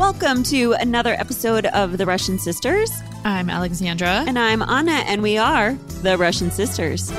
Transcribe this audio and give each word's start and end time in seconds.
Welcome 0.00 0.44
to 0.44 0.72
another 0.72 1.12
episode 1.12 1.66
of 1.66 1.98
The 1.98 2.06
Russian 2.06 2.38
Sisters. 2.38 2.90
I'm 3.22 3.50
Alexandra. 3.50 4.24
And 4.26 4.38
I'm 4.38 4.62
Anna, 4.62 5.04
and 5.06 5.22
we 5.22 5.36
are 5.36 5.74
The 6.02 6.16
Russian 6.16 6.50
Sisters. 6.50 7.12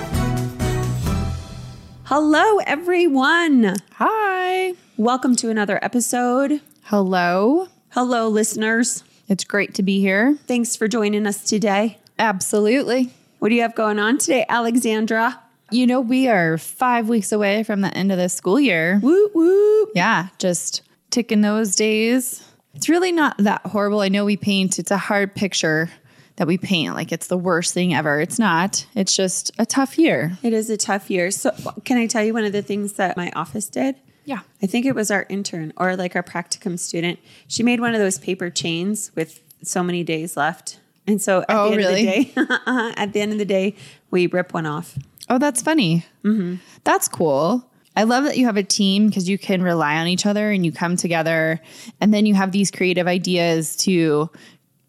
Hello, 2.06 2.58
everyone. 2.66 3.76
Hi. 3.92 4.74
Welcome 4.98 5.36
to 5.36 5.52
another 5.52 5.78
episode. 5.84 6.60
Hello. 6.86 7.68
Hello, 7.90 8.28
listeners. 8.28 9.04
It's 9.28 9.44
great 9.44 9.76
to 9.76 9.84
be 9.84 10.00
here. 10.00 10.40
Thanks 10.48 10.76
for 10.76 10.88
joining 10.88 11.28
us 11.28 11.44
today. 11.44 12.00
Absolutely. 12.18 13.14
What 13.38 13.50
do 13.50 13.56
you 13.56 13.62
have 13.62 13.76
going 13.76 14.00
on 14.00 14.18
today, 14.18 14.44
Alexandra? 14.50 15.40
You 15.70 15.86
know, 15.86 16.02
we 16.02 16.28
are 16.28 16.58
five 16.58 17.08
weeks 17.08 17.32
away 17.32 17.62
from 17.62 17.82
the 17.82 17.96
end 17.96 18.12
of 18.12 18.18
the 18.18 18.28
school 18.28 18.60
year. 18.60 19.00
Woo 19.04 19.30
woo. 19.36 19.86
Yeah, 19.94 20.30
just 20.40 20.82
ticking 21.12 21.42
those 21.42 21.76
days. 21.76 22.44
It's 22.74 22.90
really 22.90 23.12
not 23.12 23.38
that 23.40 23.62
horrible. 23.66 24.00
I 24.02 24.10
know 24.10 24.26
we 24.26 24.38
paint, 24.38 24.80
it's 24.80 24.92
a 24.92 24.98
hard 24.98 25.36
picture 25.36 25.90
that 26.38 26.48
we 26.48 26.58
paint 26.58 26.96
like 26.96 27.12
it's 27.12 27.28
the 27.28 27.38
worst 27.38 27.74
thing 27.74 27.94
ever. 27.94 28.20
It's 28.22 28.40
not. 28.40 28.86
It's 28.96 29.16
just 29.16 29.52
a 29.60 29.66
tough 29.66 29.98
year. 30.00 30.38
It 30.42 30.54
is 30.54 30.70
a 30.70 30.78
tough 30.78 31.10
year. 31.10 31.30
So, 31.32 31.52
can 31.84 31.98
I 31.98 32.08
tell 32.08 32.24
you 32.24 32.34
one 32.34 32.46
of 32.46 32.54
the 32.54 32.62
things 32.62 32.94
that 32.94 33.18
my 33.18 33.32
office 33.36 33.68
did? 33.68 33.96
Yeah. 34.24 34.40
I 34.62 34.68
think 34.68 34.86
it 34.86 34.96
was 34.96 35.12
our 35.12 35.26
intern 35.30 35.74
or 35.78 35.96
like 35.96 36.16
our 36.16 36.24
practicum 36.24 36.80
student. 36.80 37.20
She 37.48 37.64
made 37.64 37.80
one 37.82 37.94
of 37.94 38.00
those 38.00 38.18
paper 38.20 38.50
chains 38.50 39.12
with 39.16 39.42
so 39.64 39.84
many 39.84 40.04
days 40.04 40.38
left. 40.38 40.80
And 41.06 41.22
so 41.22 41.42
at 41.42 41.46
Oh, 41.50 41.66
the 41.66 41.72
end 41.74 41.78
really? 41.78 42.20
of 42.20 42.36
the 42.36 42.44
day, 42.44 42.62
at 42.98 43.14
the 43.14 43.22
end 43.22 43.32
of 43.34 43.38
the 43.40 43.46
day, 43.46 43.76
we 44.12 44.28
rip 44.28 44.54
one 44.54 44.66
off. 44.66 44.98
Oh, 45.30 45.38
that's 45.38 45.62
funny. 45.62 46.06
Mm-hmm. 46.24 46.56
That's 46.84 47.08
cool. 47.08 47.70
I 47.96 48.04
love 48.04 48.24
that 48.24 48.38
you 48.38 48.46
have 48.46 48.58
a 48.58 48.64
team 48.64 49.08
because 49.08 49.28
you 49.28 49.38
can 49.38 49.62
rely 49.62 49.98
on 49.98 50.08
each 50.08 50.26
other 50.26 50.50
and 50.52 50.66
you 50.66 50.72
come 50.72 50.96
together 50.96 51.60
and 52.00 52.14
then 52.14 52.26
you 52.26 52.34
have 52.36 52.52
these 52.52 52.72
creative 52.72 53.08
ideas 53.08 53.76
to 53.78 54.30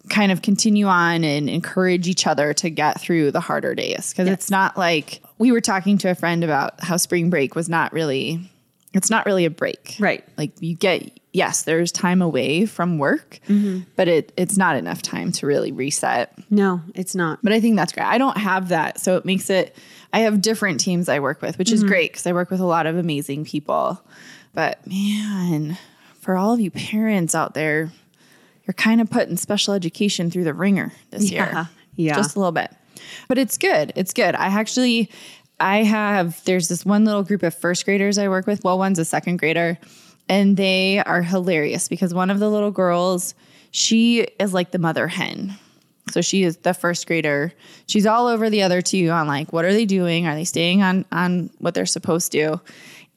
kind 0.09 0.33
of 0.33 0.43
continue 0.43 0.87
on 0.87 1.25
and 1.25 1.49
encourage 1.49 2.09
each 2.09 2.27
other 2.27 2.53
to 2.55 2.71
get 2.71 3.01
through 3.01 3.31
the 3.31 3.41
harder 3.41 3.75
days. 3.75 4.13
Because 4.13 4.29
it's 4.29 4.51
not 4.51 4.77
like 4.77 5.23
we 5.39 5.53
were 5.53 5.61
talking 5.61 5.99
to 5.99 6.11
a 6.11 6.15
friend 6.15 6.45
about 6.45 6.81
how 6.81 6.97
spring 6.97 7.31
break 7.31 7.55
was 7.55 7.69
not 7.69 7.93
really, 7.93 8.51
it's 8.93 9.11
not 9.11 9.27
really 9.27 9.45
a 9.45 9.51
break. 9.51 9.97
Right. 9.99 10.25
Like 10.37 10.53
you 10.61 10.75
get, 10.77 11.19
yes, 11.33 11.63
there's 11.63 11.93
time 11.93 12.21
away 12.21 12.67
from 12.67 12.99
work, 12.99 13.41
mm-hmm. 13.49 13.81
but 13.97 14.07
it, 14.09 14.33
it's 14.37 14.57
not 14.57 14.77
enough 14.77 15.03
time 15.03 15.33
to 15.33 15.47
really 15.47 15.73
reset. 15.73 16.37
No, 16.51 16.83
it's 16.95 17.15
not. 17.15 17.41
But 17.43 17.53
I 17.53 17.61
think 17.61 17.77
that's 17.77 17.93
great. 17.93 18.07
I 18.07 18.19
don't 18.19 18.37
have 18.37 18.69
that. 18.69 19.01
So 19.01 19.17
it 19.17 19.25
makes 19.25 19.51
it, 19.51 19.75
I 20.13 20.21
have 20.21 20.41
different 20.43 20.81
teams 20.81 21.09
I 21.09 21.21
work 21.21 21.41
with, 21.43 21.59
which 21.59 21.69
Mm-hmm. 21.69 21.75
is 21.75 21.85
great 21.85 22.13
because 22.13 22.27
I 22.27 22.33
work 22.33 22.51
with 22.51 22.61
a 22.61 22.67
lot 22.67 22.87
of 22.87 22.97
amazing 22.97 23.45
people. 23.45 24.03
But 24.55 24.87
man, 24.87 25.79
for 26.21 26.37
all 26.37 26.53
of 26.53 26.61
you 26.61 26.71
parents 26.71 27.35
out 27.35 27.55
there, 27.55 27.91
you're 28.67 28.75
kind 28.75 29.01
of 29.01 29.11
putting 29.11 29.37
special 29.37 29.75
education 29.75 30.31
through 30.31 30.45
the 30.45 30.55
ringer 30.55 30.93
this 31.11 31.31
Yeah. 31.31 31.53
year. 31.55 31.69
Yeah. 31.97 32.15
Just 32.17 32.37
a 32.37 32.39
little 32.39 32.53
bit. 32.53 32.71
But 33.29 33.39
it's 33.39 33.57
good. 33.59 33.93
It's 33.97 34.13
good. 34.13 34.35
I 34.35 34.47
actually, 34.47 35.11
I 35.59 35.83
have, 35.83 36.43
there's 36.45 36.69
this 36.69 36.85
one 36.85 37.05
little 37.05 37.23
group 37.23 37.43
of 37.43 37.55
first 37.55 37.85
graders 37.85 38.19
I 38.19 38.29
work 38.29 38.47
with. 38.47 38.63
Well, 38.65 38.79
one's 38.79 38.99
a 38.99 39.05
second 39.05 39.39
grader, 39.39 39.79
and 40.29 40.57
they 40.57 40.99
are 41.01 41.23
hilarious 41.23 41.89
because 41.89 42.13
one 42.15 42.31
of 42.31 42.39
the 42.39 42.49
little 42.51 42.71
girls, 42.71 43.35
she 43.71 44.21
is 44.39 44.53
like 44.55 44.71
the 44.71 44.79
mother 44.79 45.09
hen. 45.09 45.57
So 46.11 46.21
she 46.21 46.43
is 46.43 46.59
the 46.59 46.75
first 46.75 47.07
grader. 47.07 47.53
She's 47.87 48.07
all 48.07 48.27
over 48.27 48.51
the 48.51 48.63
other 48.63 48.83
two 48.83 49.11
on 49.11 49.27
like, 49.27 49.53
what 49.53 49.65
are 49.65 49.73
they 49.73 49.87
doing? 49.87 50.27
Are 50.27 50.35
they 50.35 50.45
staying 50.45 50.83
on 50.83 51.05
on 51.13 51.51
what 51.59 51.75
they're 51.75 51.87
supposed 51.87 52.33
to? 52.33 52.61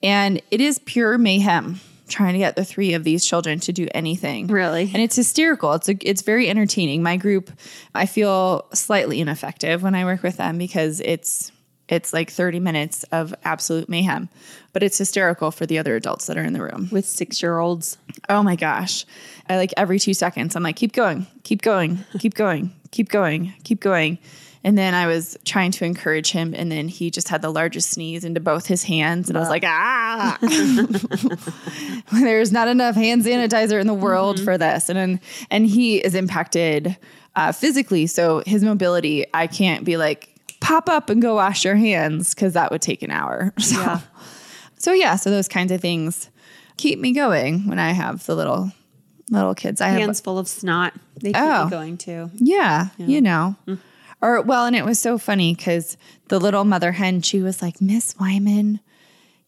And 0.04 0.42
it 0.52 0.62
is 0.62 0.80
pure 0.80 1.18
mayhem 1.18 1.80
trying 2.08 2.34
to 2.34 2.40
get 2.40 2.56
the 2.56 2.64
three 2.64 2.94
of 2.94 3.04
these 3.04 3.26
children 3.26 3.60
to 3.62 3.74
do 3.74 3.88
anything. 3.94 4.48
Really? 4.48 4.84
And 4.94 4.98
it's 4.98 5.16
hysterical. 5.16 5.74
It's 5.74 5.90
a, 5.90 5.96
it's 6.02 6.22
very 6.22 6.50
entertaining. 6.50 7.02
My 7.02 7.18
group, 7.18 7.52
I 7.96 8.06
feel 8.06 8.66
slightly 8.74 9.20
ineffective 9.20 9.82
when 9.82 9.96
I 9.96 10.06
work 10.06 10.22
with 10.22 10.38
them 10.38 10.58
because 10.58 11.02
it's 11.02 11.52
it's 11.88 12.14
like 12.14 12.32
30 12.32 12.60
minutes 12.60 13.04
of 13.12 13.34
absolute 13.44 13.90
mayhem. 13.90 14.30
But 14.74 14.84
it's 14.84 14.98
hysterical 14.98 15.52
for 15.52 15.66
the 15.66 15.78
other 15.78 15.96
adults 15.96 16.26
that 16.28 16.38
are 16.38 16.44
in 16.44 16.54
the 16.54 16.62
room. 16.62 16.90
With 16.92 17.06
six 17.06 17.42
year 17.42 17.60
olds. 17.60 17.98
Oh 18.28 18.44
my 18.44 18.56
gosh. 18.56 19.06
I 19.48 19.58
like 19.58 19.74
every 19.78 20.00
two 20.00 20.14
seconds, 20.14 20.56
I'm 20.56 20.64
like, 20.64 20.76
keep 20.76 20.94
going, 20.94 21.28
keep 21.44 21.62
going, 21.62 22.04
keep 22.20 22.34
going, 22.34 22.74
keep 22.92 23.10
going, 23.10 23.54
keep 23.64 23.80
going. 23.80 24.18
And 24.64 24.76
then 24.76 24.96
I 24.96 25.06
was 25.06 25.38
trying 25.46 25.70
to 25.74 25.86
encourage 25.86 26.32
him, 26.32 26.56
and 26.56 26.72
then 26.72 26.88
he 26.88 27.12
just 27.12 27.30
had 27.30 27.44
the 27.44 27.52
largest 27.52 27.92
sneeze 27.92 28.24
into 28.24 28.40
both 28.40 28.66
his 28.66 28.82
hands. 28.82 29.30
And 29.30 29.38
I 29.38 29.42
was 29.42 29.50
like, 29.50 29.64
ah, 29.64 30.40
there's 32.12 32.52
not 32.52 32.68
enough 32.68 32.96
hand 32.96 33.22
sanitizer 33.22 33.80
in 33.80 33.86
the 33.86 33.94
world 33.94 34.40
for 34.40 34.58
this. 34.58 34.90
And 34.90 34.98
then, 34.98 35.22
and 35.52 35.68
he 35.68 35.98
is 35.98 36.16
impacted 36.16 36.98
uh, 37.36 37.52
physically. 37.52 38.08
So 38.08 38.42
his 38.48 38.64
mobility, 38.64 39.28
I 39.36 39.46
can't 39.46 39.86
be 39.86 39.98
like, 39.98 40.35
pop 40.66 40.90
up 40.90 41.10
and 41.10 41.22
go 41.22 41.36
wash 41.36 41.64
your 41.64 41.76
hands 41.76 42.34
because 42.34 42.54
that 42.54 42.72
would 42.72 42.82
take 42.82 43.02
an 43.04 43.12
hour. 43.12 43.54
So, 43.60 43.76
Yeah. 43.82 44.00
so 44.78 44.92
yeah, 44.94 45.16
so 45.16 45.30
those 45.30 45.48
kinds 45.48 45.72
of 45.72 45.82
things 45.82 46.30
keep 46.78 47.00
me 47.00 47.12
going 47.14 47.68
when 47.68 47.80
I 47.80 47.92
have 47.92 48.26
the 48.26 48.36
little 48.36 48.72
little 49.32 49.56
kids. 49.56 49.82
I 49.82 49.88
have 49.90 50.00
Hands 50.00 50.20
full 50.20 50.38
of 50.38 50.48
snot. 50.48 50.94
They 51.22 51.34
keep 51.34 51.42
Oh. 51.42 51.66
me 51.66 51.72
going 51.72 51.98
too. 51.98 52.30
yeah, 52.36 52.88
you 52.98 53.22
know. 53.22 53.56
Or 54.22 54.42
well, 54.42 54.66
and 54.66 54.76
it 54.76 54.86
was 54.86 55.00
so 55.00 55.18
funny 55.18 55.54
because 55.56 55.98
the 56.30 56.40
little 56.40 56.64
mother 56.64 56.92
hen, 56.94 57.22
she 57.22 57.42
was 57.42 57.62
like, 57.62 57.82
Miss 57.82 58.16
Wyman, 58.20 58.80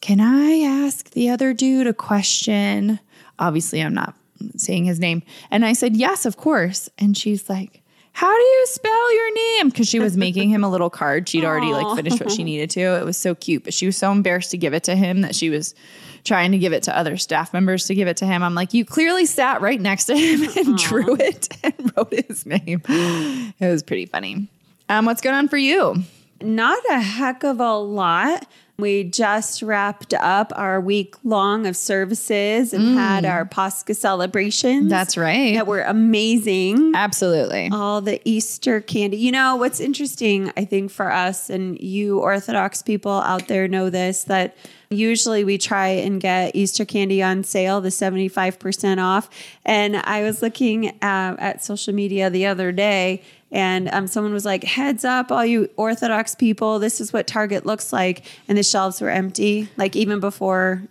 can 0.01 0.19
I 0.19 0.59
ask 0.85 1.11
the 1.11 1.29
other 1.29 1.53
dude 1.53 1.87
a 1.87 1.93
question? 1.93 2.99
Obviously, 3.39 3.81
I'm 3.81 3.93
not 3.93 4.13
saying 4.55 4.85
his 4.85 4.99
name. 4.99 5.21
And 5.51 5.65
I 5.65 5.73
said, 5.73 5.95
Yes, 5.95 6.25
of 6.25 6.37
course. 6.37 6.89
And 6.99 7.15
she's 7.17 7.49
like, 7.49 7.81
How 8.17 8.35
do 8.35 8.43
you 8.43 8.65
spell 8.65 9.13
your 9.13 9.33
name? 9.35 9.69
Because 9.69 9.87
she 9.87 9.99
was 9.99 10.17
making 10.17 10.49
him 10.49 10.63
a 10.63 10.69
little 10.71 10.89
card. 10.89 11.29
She'd 11.29 11.45
already 11.45 11.71
like 11.71 11.95
finished 11.95 12.19
what 12.19 12.31
she 12.31 12.43
needed 12.43 12.71
to. 12.71 12.81
It 12.81 13.05
was 13.05 13.15
so 13.15 13.35
cute, 13.35 13.63
but 13.63 13.75
she 13.75 13.85
was 13.85 13.95
so 13.95 14.11
embarrassed 14.11 14.49
to 14.49 14.57
give 14.57 14.73
it 14.73 14.85
to 14.85 14.95
him 14.95 15.21
that 15.21 15.35
she 15.35 15.51
was 15.51 15.75
trying 16.23 16.51
to 16.51 16.57
give 16.57 16.73
it 16.73 16.81
to 16.83 16.97
other 16.97 17.15
staff 17.17 17.53
members 17.53 17.85
to 17.85 17.93
give 17.93 18.07
it 18.07 18.17
to 18.17 18.25
him. 18.25 18.41
I'm 18.41 18.55
like, 18.55 18.73
you 18.73 18.85
clearly 18.85 19.27
sat 19.27 19.61
right 19.61 19.79
next 19.79 20.05
to 20.05 20.17
him 20.17 20.49
and 20.57 20.79
drew 20.79 21.13
it 21.13 21.55
and 21.63 21.93
wrote 21.95 22.11
his 22.11 22.43
name. 22.47 22.81
It 22.87 23.69
was 23.69 23.83
pretty 23.83 24.07
funny. 24.07 24.47
Um, 24.89 25.05
what's 25.05 25.21
going 25.21 25.35
on 25.35 25.47
for 25.47 25.57
you? 25.57 25.97
Not 26.41 26.83
a 26.89 26.99
heck 26.99 27.43
of 27.43 27.59
a 27.59 27.75
lot. 27.75 28.47
We 28.79 29.05
just 29.05 29.63
wrapped 29.63 30.13
up 30.13 30.53
our 30.55 30.79
week 30.79 31.15
long 31.23 31.65
of 31.65 31.75
services 31.75 32.73
and 32.73 32.95
had 32.95 33.25
our 33.25 33.43
Pascha 33.43 33.95
celebrations. 33.95 34.87
That's 34.87 35.17
right. 35.17 35.55
That 35.55 35.65
were 35.65 35.81
amazing. 35.81 36.93
Absolutely. 36.93 37.69
all 37.71 38.01
the 38.01 38.21
Easter 38.23 38.79
candy. 38.79 39.17
You 39.17 39.31
know, 39.31 39.55
what's 39.55 39.79
interesting, 39.79 40.53
I 40.55 40.65
think, 40.65 40.91
for 40.91 41.11
us 41.11 41.49
and 41.49 41.79
you 41.81 42.19
Orthodox 42.19 42.83
people 42.83 43.13
out 43.13 43.47
there 43.47 43.67
know 43.67 43.89
this 43.89 44.25
that 44.25 44.55
usually 44.89 45.43
we 45.43 45.57
try 45.57 45.87
and 45.87 46.21
get 46.21 46.55
Easter 46.55 46.85
candy 46.85 47.21
on 47.21 47.43
sale, 47.43 47.81
the 47.81 47.89
75% 47.89 49.03
off. 49.03 49.29
And 49.65 49.97
I 49.97 50.21
was 50.21 50.41
looking 50.41 50.89
uh, 51.01 51.35
at 51.39 51.63
social 51.63 51.93
media 51.93 52.29
the 52.29 52.45
other 52.45 52.71
day. 52.71 53.21
And 53.51 53.87
um, 53.89 54.07
someone 54.07 54.33
was 54.33 54.45
like, 54.45 54.63
heads 54.63 55.05
up, 55.05 55.31
all 55.31 55.45
you 55.45 55.69
Orthodox 55.77 56.35
people, 56.35 56.79
this 56.79 56.99
is 56.99 57.13
what 57.13 57.27
Target 57.27 57.65
looks 57.65 57.93
like. 57.93 58.25
And 58.47 58.57
the 58.57 58.63
shelves 58.63 58.99
were 58.99 59.09
empty, 59.09 59.69
like 59.77 59.95
even 59.95 60.19
before 60.19 60.83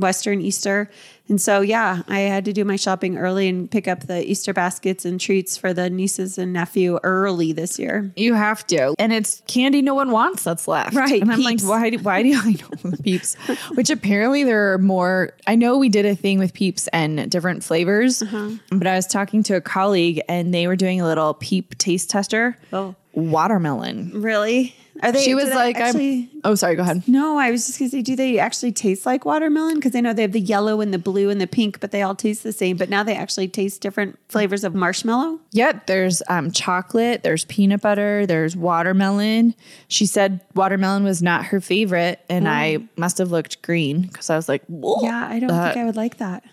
Western 0.00 0.40
Easter. 0.40 0.90
And 1.28 1.40
so, 1.40 1.60
yeah, 1.60 2.02
I 2.08 2.20
had 2.20 2.44
to 2.46 2.52
do 2.52 2.64
my 2.64 2.74
shopping 2.74 3.16
early 3.16 3.48
and 3.48 3.70
pick 3.70 3.86
up 3.86 4.00
the 4.08 4.28
Easter 4.28 4.52
baskets 4.52 5.04
and 5.04 5.20
treats 5.20 5.56
for 5.56 5.72
the 5.72 5.88
nieces 5.88 6.38
and 6.38 6.52
nephew 6.52 6.98
early 7.04 7.52
this 7.52 7.78
year. 7.78 8.10
You 8.16 8.34
have 8.34 8.66
to. 8.66 8.96
And 8.98 9.12
it's 9.12 9.40
candy 9.46 9.80
no 9.80 9.94
one 9.94 10.10
wants 10.10 10.42
that's 10.42 10.66
left. 10.66 10.92
Right, 10.96 11.22
And 11.22 11.30
I'm 11.30 11.38
Peeps. 11.40 11.62
like, 11.62 11.70
why 11.82 11.90
do, 11.90 11.98
why 11.98 12.22
do 12.24 12.32
I 12.34 12.50
know 12.52 12.96
peeps? 13.04 13.34
Which 13.74 13.90
apparently 13.90 14.42
there 14.42 14.72
are 14.72 14.78
more. 14.78 15.30
I 15.46 15.54
know 15.54 15.78
we 15.78 15.88
did 15.88 16.04
a 16.04 16.16
thing 16.16 16.40
with 16.40 16.52
peeps 16.52 16.88
and 16.88 17.30
different 17.30 17.62
flavors, 17.62 18.22
Uh-huh. 18.22 18.50
but 18.72 18.88
I 18.88 18.96
was 18.96 19.06
talking 19.06 19.44
to 19.44 19.54
a 19.54 19.60
colleague 19.60 20.20
and 20.28 20.52
they 20.52 20.66
were 20.66 20.74
doing 20.76 21.00
a 21.00 21.04
little 21.06 21.34
peep 21.34 21.78
taste 21.78 22.10
tester. 22.10 22.56
Oh. 22.72 22.96
Watermelon. 23.40 24.20
Really? 24.20 24.74
Are 25.02 25.12
they? 25.12 25.22
she 25.22 25.34
was 25.34 25.48
like, 25.50 25.76
actually, 25.76 26.28
I'm, 26.34 26.40
oh, 26.44 26.54
sorry, 26.54 26.76
go 26.76 26.82
ahead. 26.82 27.06
No, 27.08 27.38
I 27.38 27.50
was 27.50 27.66
just 27.66 27.78
gonna 27.78 27.88
say, 27.88 28.02
do 28.02 28.14
they 28.16 28.38
actually 28.38 28.72
taste 28.72 29.06
like 29.06 29.24
watermelon? 29.24 29.76
Because 29.76 29.94
I 29.94 30.00
know 30.00 30.12
they 30.12 30.22
have 30.22 30.32
the 30.32 30.40
yellow 30.40 30.80
and 30.80 30.92
the 30.92 30.98
blue 30.98 31.30
and 31.30 31.40
the 31.40 31.46
pink, 31.46 31.80
but 31.80 31.90
they 31.90 32.02
all 32.02 32.14
taste 32.14 32.42
the 32.42 32.52
same. 32.52 32.76
But 32.76 32.90
now 32.90 33.02
they 33.02 33.16
actually 33.16 33.48
taste 33.48 33.80
different 33.80 34.18
flavors 34.28 34.62
of 34.64 34.74
marshmallow. 34.74 35.40
Yep, 35.52 35.86
there's 35.86 36.22
um, 36.28 36.50
chocolate, 36.50 37.22
there's 37.22 37.44
peanut 37.46 37.80
butter, 37.80 38.26
there's 38.26 38.56
watermelon. 38.56 39.54
She 39.88 40.06
said 40.06 40.40
watermelon 40.54 41.04
was 41.04 41.22
not 41.22 41.46
her 41.46 41.60
favorite, 41.60 42.20
and 42.28 42.48
I 42.48 42.78
must 42.96 43.18
have 43.18 43.30
looked 43.30 43.62
green 43.62 44.02
because 44.02 44.28
I 44.30 44.36
was 44.36 44.48
like, 44.48 44.62
"Whoa." 44.66 45.02
Yeah, 45.02 45.26
I 45.28 45.38
don't 45.38 45.48
that- 45.48 45.74
think 45.74 45.82
I 45.82 45.86
would 45.86 45.96
like 45.96 46.18
that. 46.18 46.44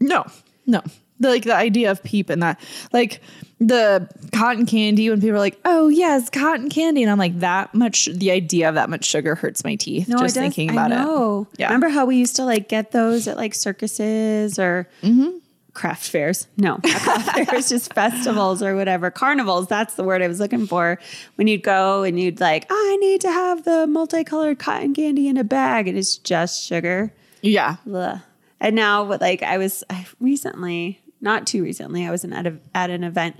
No, 0.00 0.24
no. 0.66 0.82
The, 1.20 1.28
like 1.28 1.44
the 1.44 1.54
idea 1.54 1.90
of 1.90 2.02
peep 2.02 2.30
and 2.30 2.42
that, 2.42 2.58
like 2.92 3.20
the 3.60 4.08
cotton 4.32 4.64
candy, 4.64 5.10
when 5.10 5.20
people 5.20 5.36
are 5.36 5.38
like, 5.38 5.60
"Oh 5.66 5.88
yes, 5.88 6.30
cotton 6.30 6.70
candy," 6.70 7.02
and 7.02 7.12
I'm 7.12 7.18
like, 7.18 7.38
that 7.40 7.74
much. 7.74 8.06
The 8.06 8.30
idea 8.30 8.68
of 8.70 8.74
that 8.76 8.88
much 8.88 9.04
sugar 9.04 9.34
hurts 9.34 9.62
my 9.64 9.74
teeth 9.74 10.08
No, 10.08 10.16
just 10.18 10.34
thinking 10.34 10.70
about 10.70 10.92
I 10.92 10.96
know. 10.96 11.46
it. 11.52 11.60
Yeah. 11.60 11.66
Remember 11.66 11.90
how 11.90 12.06
we 12.06 12.16
used 12.16 12.36
to 12.36 12.44
like 12.44 12.68
get 12.70 12.92
those 12.92 13.28
at 13.28 13.36
like 13.36 13.54
circuses 13.54 14.58
or 14.58 14.88
Mm-hmm. 15.02 15.36
craft 15.74 16.08
fairs? 16.08 16.46
No, 16.56 16.78
craft 16.78 17.46
fairs, 17.50 17.68
just 17.68 17.92
festivals 17.92 18.62
or 18.62 18.74
whatever. 18.74 19.10
Carnivals. 19.10 19.66
That's 19.66 19.94
the 19.96 20.04
word 20.04 20.22
I 20.22 20.26
was 20.28 20.40
looking 20.40 20.66
for. 20.66 20.98
When 21.34 21.46
you'd 21.46 21.62
go 21.62 22.02
and 22.02 22.18
you'd 22.18 22.40
like, 22.40 22.64
I 22.70 22.96
need 23.00 23.20
to 23.20 23.30
have 23.30 23.64
the 23.64 23.86
multicolored 23.86 24.58
cotton 24.58 24.94
candy 24.94 25.28
in 25.28 25.36
a 25.36 25.44
bag, 25.44 25.86
and 25.86 25.98
it's 25.98 26.16
just 26.16 26.64
sugar. 26.64 27.12
Yeah, 27.42 27.76
Ugh. 27.92 28.20
And 28.58 28.74
now, 28.76 29.04
what 29.04 29.20
like 29.20 29.42
I 29.42 29.58
was 29.58 29.84
I 29.90 30.06
recently, 30.18 31.00
not 31.20 31.46
too 31.46 31.62
recently, 31.62 32.06
I 32.06 32.10
was 32.10 32.24
in, 32.24 32.32
at, 32.32 32.46
a, 32.46 32.56
at 32.74 32.90
an 32.90 33.04
event 33.04 33.36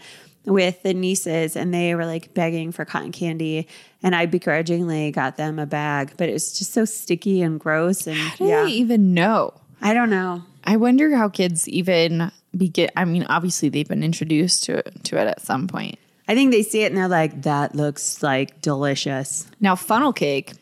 with 0.47 0.83
the 0.83 0.95
nieces 0.95 1.57
and 1.57 1.73
they 1.73 1.95
were 1.95 2.07
like 2.07 2.33
begging 2.35 2.73
for 2.73 2.85
cotton 2.85 3.13
candy 3.13 3.69
and 4.03 4.15
I 4.15 4.27
begrudgingly 4.27 5.11
got 5.11 5.37
them 5.37 5.59
a 5.59 5.67
bag, 5.67 6.15
but 6.17 6.29
it 6.29 6.33
was 6.33 6.59
just 6.59 6.73
so 6.73 6.85
sticky 6.85 7.43
and 7.43 7.61
gross 7.61 8.07
and 8.07 8.17
How 8.17 8.37
do 8.37 8.45
yeah, 8.45 8.65
they 8.65 8.71
even 8.71 9.13
know? 9.15 9.55
I 9.83 9.95
don't 9.95 10.11
know. 10.11 10.43
I 10.65 10.77
wonder 10.77 11.15
how 11.15 11.29
kids 11.29 11.69
even 11.69 12.31
begin. 12.57 12.91
I 12.97 13.05
mean, 13.05 13.25
obviously 13.25 13.69
they've 13.69 13.89
been 13.89 14.03
introduced 14.03 14.65
to 14.65 14.79
it, 14.79 15.05
to 15.05 15.21
it 15.21 15.27
at 15.27 15.41
some 15.41 15.69
point. 15.69 15.99
I 16.29 16.35
think 16.35 16.53
they 16.53 16.63
see 16.63 16.83
it 16.83 16.87
and 16.87 16.97
they're 16.97 17.09
like, 17.09 17.43
that 17.43 17.75
looks 17.75 18.23
like 18.23 18.61
delicious. 18.63 19.47
Now, 19.61 19.77
funnel 19.77 20.13
cake, 20.13 20.53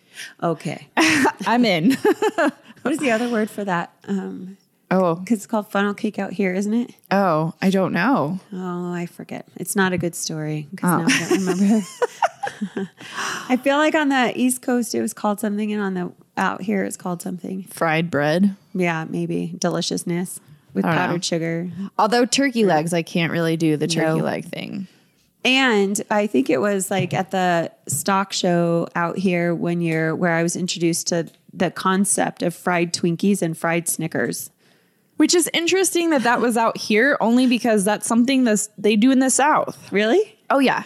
Okay. 0.42 0.88
I'm 0.96 1.64
in. 1.64 1.92
what 2.82 2.92
is 2.92 2.98
the 2.98 3.10
other 3.10 3.28
word 3.28 3.50
for 3.50 3.64
that? 3.64 3.92
Um, 4.06 4.56
oh, 4.90 5.16
because 5.16 5.38
it's 5.38 5.46
called 5.46 5.70
funnel 5.70 5.94
cake 5.94 6.18
out 6.18 6.32
here, 6.32 6.54
isn't 6.54 6.74
it? 6.74 6.94
oh, 7.10 7.54
I 7.60 7.70
don't 7.70 7.92
know. 7.92 8.40
Oh, 8.52 8.92
I 8.92 9.06
forget. 9.06 9.46
It's 9.56 9.76
not 9.76 9.92
a 9.92 9.98
good 9.98 10.14
story 10.14 10.66
because 10.70 10.90
oh. 10.92 10.98
now 10.98 11.06
I 11.06 11.28
don't 11.28 11.46
remember. 11.46 11.86
I 13.48 13.56
feel 13.56 13.76
like 13.76 13.94
on 13.94 14.08
the 14.08 14.32
East 14.34 14.62
Coast 14.62 14.94
it 14.94 15.00
was 15.00 15.12
called 15.12 15.40
something, 15.40 15.72
and 15.72 15.82
on 15.82 15.94
the 15.94 16.12
out 16.36 16.62
here 16.62 16.84
it's 16.84 16.96
called 16.96 17.22
something. 17.22 17.64
Fried 17.64 18.10
bread. 18.10 18.56
Yeah, 18.74 19.04
maybe 19.08 19.54
deliciousness 19.58 20.40
with 20.74 20.84
don't 20.84 20.94
know. 20.94 21.00
powdered 21.06 21.24
sugar. 21.24 21.70
Although 21.98 22.24
turkey 22.24 22.64
legs, 22.64 22.92
I 22.92 23.02
can't 23.02 23.32
really 23.32 23.56
do 23.56 23.76
the 23.76 23.86
turkey 23.86 24.18
No. 24.18 24.24
leg 24.24 24.44
thing. 24.44 24.86
And 25.44 26.00
I 26.10 26.26
think 26.26 26.50
it 26.50 26.60
was 26.60 26.90
like 26.90 27.14
at 27.14 27.30
the 27.30 27.70
stock 27.86 28.32
show 28.32 28.88
out 28.94 29.18
here 29.18 29.54
when 29.54 29.80
you're 29.80 30.14
where 30.14 30.32
I 30.32 30.42
was 30.42 30.56
introduced 30.56 31.08
to 31.08 31.28
the 31.52 31.70
concept 31.70 32.42
of 32.42 32.54
fried 32.54 32.92
Twinkies 32.92 33.40
and 33.40 33.56
fried 33.56 33.88
Snickers. 33.88 34.50
Which 35.18 35.34
is 35.34 35.50
interesting 35.52 36.10
that 36.10 36.22
that 36.22 36.40
was 36.40 36.56
out 36.56 36.78
here 36.78 37.16
only 37.20 37.46
because 37.46 37.84
that's 37.84 38.06
something 38.06 38.44
that 38.44 38.66
they 38.78 38.96
do 38.96 39.10
in 39.10 39.18
the 39.18 39.30
South. 39.30 39.92
Really? 39.92 40.38
Oh, 40.50 40.58
yeah. 40.60 40.84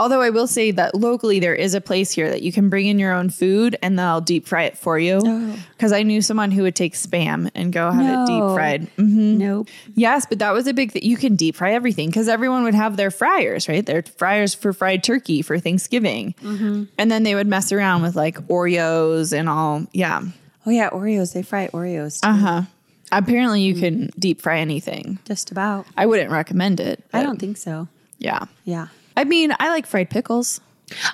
Although 0.00 0.20
I 0.20 0.30
will 0.30 0.46
say 0.46 0.70
that 0.70 0.94
locally 0.94 1.40
there 1.40 1.56
is 1.56 1.74
a 1.74 1.80
place 1.80 2.12
here 2.12 2.30
that 2.30 2.40
you 2.42 2.52
can 2.52 2.68
bring 2.68 2.86
in 2.86 3.00
your 3.00 3.12
own 3.12 3.30
food 3.30 3.76
and 3.82 3.98
they'll 3.98 4.20
deep 4.20 4.46
fry 4.46 4.62
it 4.64 4.78
for 4.78 4.96
you. 4.96 5.20
Oh. 5.24 5.56
Because 5.72 5.90
I 5.92 6.04
knew 6.04 6.22
someone 6.22 6.52
who 6.52 6.62
would 6.62 6.76
take 6.76 6.94
spam 6.94 7.50
and 7.56 7.72
go 7.72 7.90
have 7.90 8.02
it 8.22 8.26
deep 8.26 8.38
No. 8.38 8.54
fried. 8.54 8.86
Mhm. 8.96 9.38
Nope. 9.38 9.66
Yes, 9.96 10.24
but 10.28 10.38
that 10.38 10.52
was 10.52 10.68
a 10.68 10.72
big 10.72 10.92
thing. 10.92 11.02
You 11.02 11.16
can 11.16 11.34
deep 11.34 11.56
fry 11.56 11.72
everything 11.72 12.08
because 12.10 12.28
everyone 12.28 12.62
would 12.62 12.76
have 12.76 12.96
their 12.96 13.10
fryers, 13.10 13.68
right? 13.68 13.84
Their 13.84 14.02
fryers 14.02 14.54
for 14.54 14.72
fried 14.72 15.02
turkey 15.02 15.42
for 15.42 15.58
Thanksgiving. 15.58 16.34
Mm-hmm. 16.44 16.84
And 16.96 17.10
then 17.10 17.24
they 17.24 17.34
would 17.34 17.48
mess 17.48 17.72
around 17.72 18.02
with 18.02 18.14
like 18.14 18.38
Oreos 18.46 19.36
and 19.36 19.48
all. 19.48 19.84
Yeah. 19.92 20.22
Oh 20.64 20.70
yeah, 20.70 20.90
Oreos. 20.90 21.32
They 21.32 21.42
fry 21.42 21.68
Oreos. 21.72 22.20
Too, 22.20 22.28
Uh 22.28 22.32
huh. 22.34 22.62
Apparently, 23.10 23.62
you 23.62 23.74
can 23.74 24.10
deep 24.18 24.40
fry 24.40 24.58
anything. 24.60 25.18
Just 25.24 25.50
about. 25.50 25.86
I 25.96 26.06
wouldn't 26.06 26.30
recommend 26.30 26.80
it. 26.80 27.02
I 27.12 27.22
don't 27.22 27.38
think 27.38 27.56
so. 27.56 27.88
Yeah. 28.18 28.44
Yeah. 28.64 28.88
I 29.16 29.24
mean, 29.24 29.52
I 29.58 29.70
like 29.70 29.86
fried 29.86 30.10
pickles. 30.10 30.60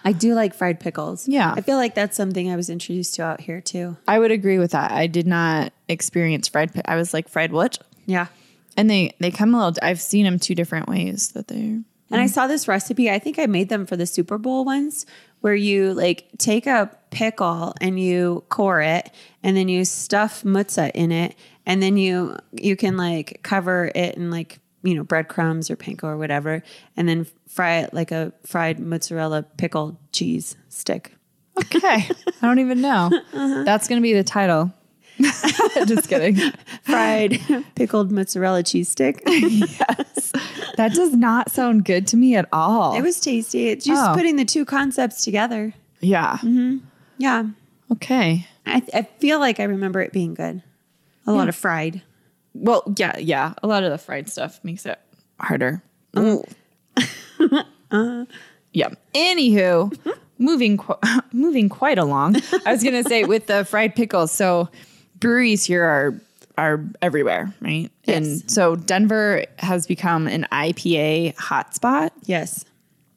I 0.04 0.12
do 0.12 0.34
like 0.34 0.54
fried 0.54 0.78
pickles. 0.80 1.26
Yeah. 1.28 1.52
I 1.56 1.60
feel 1.60 1.76
like 1.76 1.94
that's 1.94 2.16
something 2.16 2.50
I 2.50 2.56
was 2.56 2.70
introduced 2.70 3.14
to 3.16 3.22
out 3.24 3.40
here 3.40 3.60
too. 3.60 3.96
I 4.06 4.18
would 4.18 4.30
agree 4.30 4.58
with 4.58 4.70
that. 4.72 4.92
I 4.92 5.06
did 5.06 5.26
not 5.26 5.72
experience 5.88 6.48
fried. 6.48 6.72
Pi- 6.74 6.82
I 6.84 6.96
was 6.96 7.12
like 7.12 7.28
fried 7.28 7.52
what? 7.52 7.78
Yeah. 8.06 8.26
And 8.76 8.88
they 8.90 9.14
they 9.20 9.30
come 9.30 9.54
a 9.54 9.58
little. 9.58 9.74
I've 9.82 10.00
seen 10.00 10.24
them 10.24 10.38
two 10.38 10.54
different 10.54 10.88
ways 10.88 11.32
that 11.32 11.48
they. 11.48 11.56
And 12.10 12.20
Mm. 12.20 12.24
I 12.24 12.26
saw 12.26 12.46
this 12.46 12.68
recipe. 12.68 13.10
I 13.10 13.18
think 13.18 13.38
I 13.38 13.46
made 13.46 13.70
them 13.70 13.86
for 13.86 13.96
the 13.96 14.06
Super 14.06 14.36
Bowl 14.38 14.64
ones 14.64 15.06
where 15.40 15.54
you 15.54 15.92
like 15.94 16.26
take 16.38 16.66
a 16.66 16.90
pickle 17.10 17.74
and 17.80 17.98
you 17.98 18.44
core 18.50 18.80
it 18.82 19.10
and 19.42 19.56
then 19.56 19.68
you 19.68 19.84
stuff 19.84 20.42
mutza 20.42 20.90
in 20.94 21.10
it 21.12 21.34
and 21.66 21.82
then 21.82 21.96
you 21.96 22.36
you 22.52 22.76
can 22.76 22.96
like 22.96 23.40
cover 23.42 23.90
it 23.94 24.14
in 24.16 24.30
like 24.30 24.58
you 24.82 24.94
know 24.94 25.02
breadcrumbs 25.04 25.70
or 25.70 25.76
panko 25.76 26.04
or 26.04 26.16
whatever 26.18 26.62
and 26.96 27.08
then 27.08 27.26
fry 27.48 27.76
it 27.76 27.94
like 27.94 28.10
a 28.12 28.32
fried 28.44 28.78
mozzarella 28.78 29.42
pickle 29.56 29.98
cheese 30.12 30.56
stick. 30.68 31.14
Okay, 31.58 31.80
I 32.42 32.46
don't 32.46 32.58
even 32.58 32.80
know. 32.80 33.10
Uh-huh. 33.32 33.62
That's 33.64 33.86
gonna 33.88 34.00
be 34.00 34.12
the 34.12 34.24
title. 34.24 34.72
Just 35.86 36.08
kidding. 36.08 36.36
Fried 36.82 37.38
pickled 37.76 38.10
mozzarella 38.10 38.64
cheese 38.64 38.88
stick. 38.88 39.22
Yes. 39.26 40.32
That 40.76 40.92
does 40.92 41.12
not 41.14 41.52
sound 41.52 41.84
good 41.84 42.08
to 42.08 42.16
me 42.16 42.34
at 42.34 42.48
all. 42.52 42.96
It 42.96 43.02
was 43.02 43.20
tasty. 43.20 43.68
It's 43.68 43.84
just 43.84 44.10
Oh. 44.10 44.12
putting 44.12 44.34
the 44.34 44.44
two 44.44 44.64
concepts 44.64 45.22
together. 45.24 45.72
yeah. 46.00 46.38
Mm-hmm. 46.38 46.78
Yeah. 47.18 47.44
Okay. 47.92 48.48
I, 48.66 48.82
I 48.92 49.02
feel 49.20 49.38
like 49.38 49.60
I 49.60 49.64
remember 49.64 50.00
it 50.00 50.12
being 50.12 50.34
good. 50.34 50.64
A 51.26 51.32
lot 51.32 51.48
of 51.48 51.56
fried. 51.56 52.02
Well, 52.54 52.82
yeah, 52.96 53.18
yeah. 53.18 53.54
A 53.62 53.66
lot 53.66 53.82
of 53.82 53.90
the 53.90 53.98
fried 53.98 54.28
stuff 54.28 54.60
makes 54.62 54.86
it 54.86 54.98
harder. 55.40 55.82
Um, 56.14 56.42
yeah. 58.72 58.88
Anywho, 59.14 59.96
moving 60.38 60.76
qu- 60.76 60.98
moving 61.32 61.68
quite 61.68 61.98
along. 61.98 62.36
I 62.66 62.72
was 62.72 62.82
gonna 62.82 63.02
say 63.04 63.24
with 63.24 63.46
the 63.46 63.64
fried 63.64 63.94
pickles. 63.96 64.32
So 64.32 64.68
breweries 65.18 65.64
here 65.64 65.84
are 65.84 66.20
are 66.56 66.84
everywhere, 67.02 67.52
right? 67.60 67.90
Yes. 68.04 68.16
And 68.16 68.50
so 68.50 68.76
Denver 68.76 69.44
has 69.58 69.86
become 69.86 70.28
an 70.28 70.46
IPA 70.52 71.34
hotspot. 71.34 72.10
Yes. 72.24 72.64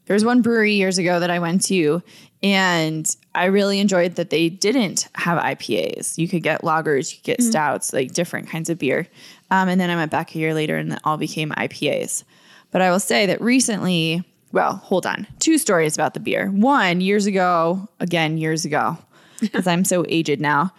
There 0.05 0.13
was 0.13 0.25
one 0.25 0.41
brewery 0.41 0.73
years 0.73 0.97
ago 0.97 1.19
that 1.19 1.29
I 1.29 1.39
went 1.39 1.63
to, 1.65 2.01
and 2.41 3.13
I 3.38 3.46
really 3.46 3.79
enjoyed 3.79 4.15
that 4.15 4.32
they 4.32 4.50
didn't 4.50 5.08
have 5.13 5.41
IPAs. 5.41 6.17
You 6.17 6.27
could 6.27 6.41
get 6.41 6.63
lagers, 6.63 7.12
you 7.12 7.17
could 7.17 7.38
get 7.38 7.44
stouts, 7.44 7.94
like 7.94 8.13
different 8.13 8.50
kinds 8.50 8.70
of 8.70 8.79
beer. 8.79 9.08
Um, 9.51 9.70
and 9.70 9.79
then 9.79 9.91
I 9.91 9.96
went 9.96 10.12
back 10.12 10.34
a 10.34 10.39
year 10.39 10.56
later, 10.56 10.75
and 10.75 10.94
it 10.94 11.00
all 11.03 11.17
became 11.17 11.51
IPAs. 11.51 12.24
But 12.72 12.82
I 12.82 12.89
will 12.89 13.00
say 13.00 13.27
that 13.27 13.39
recently, 13.39 14.24
well, 14.51 14.77
hold 14.77 15.06
on, 15.06 15.27
two 15.39 15.60
stories 15.60 15.96
about 15.96 16.15
the 16.15 16.20
beer. 16.20 16.50
One, 16.50 17.00
years 17.00 17.27
ago, 17.27 17.88
again, 18.00 18.38
years 18.38 18.65
ago, 18.65 18.98
because 19.39 19.67
I'm 19.67 19.86
so 19.86 20.03
aged 20.10 20.41
now. 20.41 20.74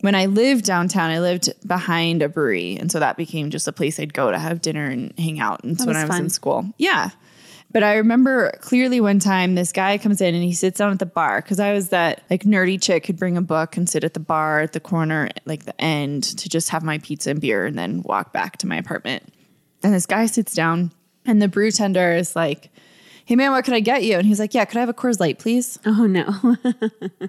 When 0.00 0.14
I 0.14 0.26
lived 0.26 0.64
downtown, 0.64 1.10
I 1.10 1.20
lived 1.20 1.48
behind 1.66 2.22
a 2.22 2.28
brewery. 2.28 2.76
And 2.76 2.92
so 2.92 2.98
that 2.98 3.16
became 3.16 3.50
just 3.50 3.68
a 3.68 3.72
place 3.72 3.98
I'd 3.98 4.12
go 4.12 4.30
to 4.30 4.38
have 4.38 4.60
dinner 4.60 4.84
and 4.84 5.16
hang 5.18 5.40
out. 5.40 5.64
And 5.64 5.78
so 5.78 5.86
when 5.86 5.96
I 5.96 6.02
was 6.02 6.10
fun. 6.10 6.24
in 6.24 6.30
school. 6.30 6.66
Yeah. 6.76 7.10
But 7.72 7.82
I 7.82 7.94
remember 7.94 8.52
clearly 8.60 9.00
one 9.00 9.18
time 9.18 9.54
this 9.54 9.72
guy 9.72 9.96
comes 9.96 10.20
in 10.20 10.34
and 10.34 10.44
he 10.44 10.52
sits 10.52 10.78
down 10.78 10.92
at 10.92 10.98
the 10.98 11.06
bar 11.06 11.40
because 11.40 11.58
I 11.58 11.72
was 11.72 11.88
that 11.88 12.22
like 12.28 12.42
nerdy 12.42 12.80
chick 12.80 13.06
who'd 13.06 13.18
bring 13.18 13.36
a 13.36 13.42
book 13.42 13.76
and 13.76 13.88
sit 13.88 14.04
at 14.04 14.14
the 14.14 14.20
bar 14.20 14.60
at 14.60 14.72
the 14.72 14.80
corner, 14.80 15.30
like 15.46 15.64
the 15.64 15.80
end, 15.80 16.24
to 16.38 16.48
just 16.48 16.68
have 16.68 16.82
my 16.82 16.98
pizza 16.98 17.30
and 17.30 17.40
beer 17.40 17.64
and 17.64 17.78
then 17.78 18.02
walk 18.02 18.32
back 18.32 18.58
to 18.58 18.66
my 18.66 18.76
apartment. 18.76 19.32
And 19.82 19.94
this 19.94 20.06
guy 20.06 20.26
sits 20.26 20.54
down 20.54 20.92
and 21.24 21.40
the 21.40 21.48
brew 21.48 21.70
tender 21.70 22.12
is 22.12 22.36
like, 22.36 22.70
Hey 23.24 23.36
man, 23.36 23.52
what 23.52 23.64
could 23.64 23.74
I 23.74 23.80
get 23.80 24.02
you? 24.02 24.18
And 24.18 24.26
he's 24.26 24.40
like, 24.40 24.52
Yeah, 24.52 24.66
could 24.66 24.76
I 24.76 24.80
have 24.80 24.88
a 24.88 24.94
Coors 24.94 25.18
Light, 25.18 25.38
please? 25.38 25.78
Oh 25.86 26.06
no. 26.06 26.56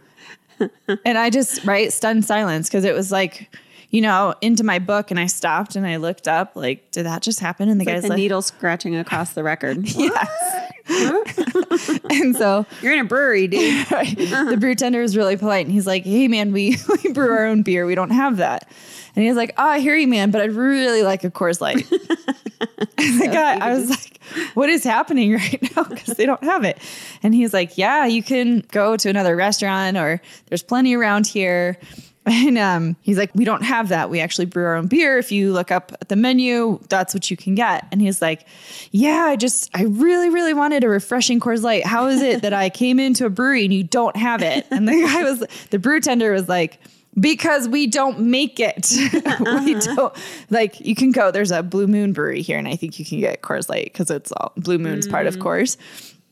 And 1.05 1.17
I 1.17 1.29
just, 1.29 1.65
right, 1.65 1.91
stunned 1.91 2.25
silence 2.25 2.69
because 2.69 2.85
it 2.85 2.93
was 2.93 3.12
like, 3.12 3.53
you 3.93 4.01
know, 4.01 4.33
into 4.41 4.63
my 4.63 4.79
book 4.79 5.12
and 5.12 5.19
I 5.19 5.27
stopped 5.27 5.75
and 5.75 5.85
I 5.85 5.97
looked 5.97 6.27
up, 6.27 6.55
like, 6.55 6.89
did 6.89 7.05
that 7.05 7.21
just 7.21 7.39
happen? 7.39 7.69
And 7.69 7.79
the 7.79 7.85
like 7.85 7.93
guy's 7.93 8.01
the 8.01 8.09
like, 8.09 8.17
needle 8.17 8.41
scratching 8.41 8.95
across 8.95 9.33
the 9.33 9.43
record. 9.43 9.77
yes. 9.88 10.71
and 12.09 12.35
so 12.35 12.65
You're 12.81 12.93
in 12.93 13.00
a 13.00 13.05
brewery, 13.05 13.47
dude. 13.47 13.85
Right. 13.91 14.17
The 14.17 14.57
brew 14.59 14.73
tender 14.73 15.03
is 15.03 15.15
really 15.15 15.38
polite 15.38 15.67
and 15.67 15.73
he's 15.73 15.85
like, 15.85 16.05
Hey 16.05 16.27
man, 16.27 16.51
we, 16.51 16.75
we 17.03 17.13
brew 17.13 17.29
our 17.29 17.45
own 17.45 17.62
beer. 17.62 17.85
We 17.85 17.93
don't 17.93 18.09
have 18.09 18.38
that. 18.38 18.67
And 19.15 19.23
he's 19.23 19.35
like, 19.35 19.53
Oh, 19.59 19.63
I 19.63 19.79
hear 19.79 19.95
you, 19.95 20.07
man, 20.07 20.31
but 20.31 20.41
I'd 20.41 20.53
really 20.53 21.03
like 21.03 21.23
a 21.23 21.29
Coors 21.29 21.62
Light. 21.62 21.89
and 21.91 23.21
the 23.21 23.29
guy, 23.31 23.59
I 23.59 23.75
was 23.75 23.91
like, 23.91 24.19
What 24.55 24.69
is 24.69 24.83
happening 24.83 25.33
right 25.33 25.75
now? 25.75 25.83
Because 25.83 26.17
they 26.17 26.25
don't 26.25 26.43
have 26.43 26.63
it. 26.63 26.79
And 27.21 27.35
he's 27.35 27.53
like, 27.53 27.77
Yeah, 27.77 28.07
you 28.07 28.23
can 28.23 28.65
go 28.71 28.97
to 28.97 29.07
another 29.07 29.35
restaurant 29.35 29.97
or 29.97 30.19
there's 30.47 30.63
plenty 30.63 30.95
around 30.95 31.27
here. 31.27 31.77
And 32.34 32.58
um, 32.58 32.96
he's 33.01 33.18
like, 33.18 33.32
We 33.36 33.44
don't 33.44 33.63
have 33.63 33.89
that. 33.89 34.10
We 34.10 34.20
actually 34.20 34.46
brew 34.46 34.65
our 34.65 34.75
own 34.75 34.88
beer. 34.88 35.18
If 35.18 35.32
you 35.32 35.51
look 35.51 35.72
up 35.72 35.92
at 36.00 36.10
the 36.10 36.15
menu, 36.15 36.80
that's 36.88 37.13
what 37.13 37.30
you 37.30 37.36
can 37.36 37.53
get. 37.53 37.86
And 37.92 38.01
he's 38.01 38.22
like, 38.22 38.46
Yeah, 38.92 39.25
I 39.25 39.36
just, 39.36 39.70
I 39.74 39.84
really, 39.84 40.30
really 40.30 40.53
wanted 40.53 40.84
a 40.84 40.89
refreshing 40.89 41.39
Coors 41.39 41.63
Light. 41.63 41.86
How 41.86 42.08
is 42.08 42.22
it 42.22 42.42
that 42.42 42.53
I 42.53 42.70
came 42.70 43.00
into 43.00 43.25
a 43.25 43.30
brewery 43.30 43.65
and 43.65 43.74
you 43.74 43.84
don't 43.84 44.15
have 44.15 44.42
it? 44.42 44.65
And 44.72 44.88
the 44.88 45.01
guy 45.01 45.24
was, 45.24 45.44
the 45.70 45.80
brew 45.80 46.00
tender 46.00 46.32
was 46.32 46.48
like, 46.48 46.80
because 47.20 47.68
we 47.68 47.88
don't 47.88 48.20
make 48.20 48.60
it. 48.60 48.92
we 49.65 49.75
don't 49.75 50.15
like 50.50 50.80
you 50.80 50.96
can 50.96 51.12
go. 51.12 51.32
There's 51.32 51.51
a 51.51 51.62
Blue 51.62 51.88
Moon 51.88 52.13
brewery 52.13 52.42
here, 52.42 52.58
and 52.58 52.68
I 52.68 52.75
think 52.75 52.98
you 52.98 53.06
can 53.06 53.20
get 53.20 53.42
Coors 53.42 53.70
Light 53.70 53.86
because 53.86 54.10
it's 54.10 54.32
all 54.32 54.53
Blue 54.58 54.80
Moon's 54.80 55.08
part 55.08 55.27
of 55.27 55.38
Coors. 55.38 55.77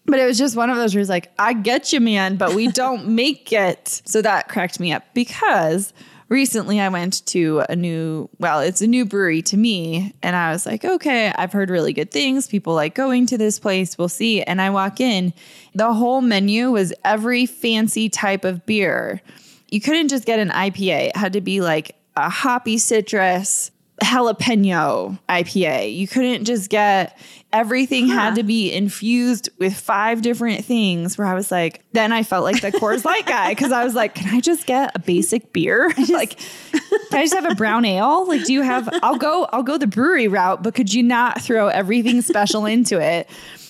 But 0.06 0.20
it 0.20 0.26
was 0.26 0.38
just 0.38 0.56
one 0.56 0.70
of 0.70 0.78
those 0.78 0.94
where 0.94 1.02
it's 1.02 1.10
like, 1.10 1.32
I 1.38 1.54
get 1.54 1.94
you, 1.94 2.00
man, 2.00 2.36
but 2.36 2.54
we 2.54 2.68
don't 2.72 3.10
make 3.10 3.52
it. 3.54 4.02
So 4.06 4.22
that 4.22 4.50
cracked 4.50 4.80
me 4.80 4.92
up 4.92 5.04
because 5.14 5.94
recently 6.32 6.80
I 6.80 6.90
went 6.90 7.26
to 7.28 7.64
a 7.70 7.76
new, 7.76 8.30
well, 8.40 8.62
it's 8.62 8.82
a 8.82 8.88
new 8.88 9.06
brewery 9.06 9.42
to 9.44 9.58
me. 9.58 10.16
And 10.24 10.36
I 10.36 10.52
was 10.52 10.66
like, 10.66 10.84
okay, 10.84 11.32
I've 11.36 11.52
heard 11.52 11.70
really 11.70 11.94
good 11.94 12.10
things. 12.10 12.48
People 12.48 12.74
like 12.74 12.96
going 12.96 13.26
to 13.28 13.38
this 13.38 13.60
place. 13.60 13.98
We'll 13.98 14.10
see. 14.10 14.42
And 14.42 14.62
I 14.62 14.70
walk 14.70 15.00
in, 15.02 15.34
the 15.76 15.94
whole 15.94 16.22
menu 16.22 16.72
was 16.72 16.94
every 17.04 17.46
fancy 17.46 18.10
type 18.10 18.46
of 18.46 18.66
beer. 18.66 19.22
You 19.70 19.82
couldn't 19.82 20.08
just 20.08 20.26
get 20.26 20.40
an 20.40 20.50
IPA, 20.50 21.10
it 21.10 21.16
had 21.16 21.34
to 21.34 21.42
be 21.42 21.62
like 21.62 21.96
a 22.16 22.30
hoppy 22.30 22.78
citrus, 22.78 23.72
jalapeno 24.02 25.20
IPA. 25.30 25.96
You 25.96 26.08
couldn't 26.08 26.46
just 26.46 26.70
get 26.70 27.18
everything 27.54 28.08
had 28.08 28.36
to 28.36 28.44
be 28.44 28.72
infused 28.72 29.50
with 29.60 29.76
five 29.76 30.22
different 30.22 30.64
things 30.64 31.18
where 31.18 31.28
I 31.28 31.34
was 31.34 31.52
like, 31.52 31.84
then 31.92 32.12
I 32.12 32.24
felt 32.24 32.44
like 32.44 32.62
the 32.62 32.72
Coors 32.72 33.04
Light 33.04 33.26
guy 33.26 33.50
because 33.50 33.72
I 33.72 33.84
was 33.84 33.94
like, 33.94 34.16
can 34.16 34.34
I 34.34 34.40
just 34.40 34.66
get 34.66 34.96
a 34.96 35.00
basic 35.00 35.52
beer? 35.54 35.92
like, 36.10 36.38
can 36.72 37.20
I 37.20 37.24
just 37.24 37.34
have 37.34 37.50
a 37.50 37.56
brown 37.56 37.86
ale? 37.86 38.28
Like, 38.28 38.46
do 38.46 38.54
you 38.54 38.62
have, 38.62 38.90
I'll 39.04 39.18
go, 39.18 39.48
I'll 39.52 39.64
go 39.64 39.78
the 39.78 39.88
brewery 39.88 40.28
route, 40.28 40.64
but 40.64 40.74
could 40.76 40.94
you 40.94 41.04
not 41.04 41.42
throw 41.42 41.68
everything 41.68 42.22
special 42.22 42.66
into 42.66 43.00
it? 43.00 43.30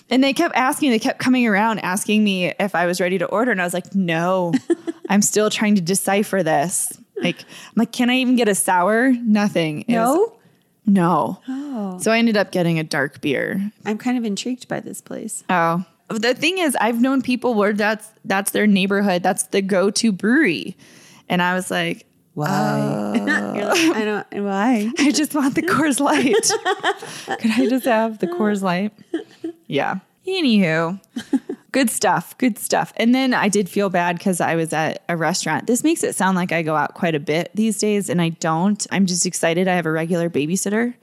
And 0.09 0.23
they 0.23 0.33
kept 0.33 0.55
asking, 0.55 0.91
they 0.91 0.99
kept 0.99 1.19
coming 1.19 1.47
around 1.47 1.79
asking 1.79 2.23
me 2.23 2.53
if 2.59 2.75
I 2.75 2.85
was 2.85 2.99
ready 2.99 3.17
to 3.17 3.25
order. 3.25 3.51
And 3.51 3.61
I 3.61 3.63
was 3.63 3.73
like, 3.73 3.95
no, 3.95 4.53
I'm 5.09 5.21
still 5.21 5.49
trying 5.49 5.75
to 5.75 5.81
decipher 5.81 6.43
this. 6.43 6.91
Like, 7.17 7.41
I'm 7.41 7.73
like, 7.75 7.91
can 7.91 8.09
I 8.09 8.15
even 8.17 8.35
get 8.35 8.47
a 8.47 8.55
sour? 8.55 9.11
Nothing. 9.11 9.81
It 9.87 9.97
was- 9.97 10.17
No? 10.17 10.37
no. 10.85 11.41
Oh. 11.47 11.99
So 11.99 12.11
I 12.11 12.17
ended 12.17 12.35
up 12.37 12.51
getting 12.51 12.79
a 12.79 12.83
dark 12.83 13.21
beer. 13.21 13.71
I'm 13.85 13.97
kind 13.97 14.17
of 14.17 14.25
intrigued 14.25 14.67
by 14.67 14.79
this 14.79 15.01
place. 15.01 15.43
Oh. 15.49 15.85
The 16.09 16.33
thing 16.33 16.57
is, 16.57 16.75
I've 16.81 16.99
known 16.99 17.21
people 17.21 17.53
where 17.53 17.71
that's 17.73 18.09
that's 18.25 18.51
their 18.51 18.67
neighborhood, 18.67 19.23
that's 19.23 19.43
the 19.43 19.61
go-to 19.61 20.11
brewery. 20.11 20.75
And 21.29 21.41
I 21.41 21.53
was 21.53 21.71
like, 21.71 22.05
Why? 22.33 22.47
Oh. 22.49 23.13
You're 23.55 23.65
like, 23.67 23.95
I 23.97 24.03
don't. 24.05 24.43
Why? 24.43 24.91
I 24.99 25.11
just 25.11 25.33
want 25.33 25.55
the 25.55 25.61
Coors 25.61 25.99
Light. 26.01 26.33
Could 27.39 27.51
I 27.51 27.69
just 27.69 27.85
have 27.85 28.17
the 28.19 28.27
Coors 28.27 28.61
Light? 28.61 28.91
Yeah. 29.67 29.99
Anywho, 30.31 30.99
good 31.71 31.89
stuff. 31.89 32.37
Good 32.37 32.57
stuff. 32.57 32.93
And 32.95 33.13
then 33.13 33.33
I 33.33 33.49
did 33.49 33.69
feel 33.69 33.89
bad 33.89 34.17
because 34.17 34.39
I 34.39 34.55
was 34.55 34.73
at 34.73 35.03
a 35.09 35.17
restaurant. 35.17 35.67
This 35.67 35.83
makes 35.83 36.03
it 36.03 36.15
sound 36.15 36.35
like 36.35 36.51
I 36.51 36.61
go 36.61 36.75
out 36.75 36.93
quite 36.93 37.15
a 37.15 37.19
bit 37.19 37.51
these 37.53 37.79
days, 37.79 38.09
and 38.09 38.21
I 38.21 38.29
don't. 38.29 38.85
I'm 38.91 39.05
just 39.05 39.25
excited. 39.25 39.67
I 39.67 39.75
have 39.75 39.85
a 39.85 39.91
regular 39.91 40.29
babysitter. 40.29 40.93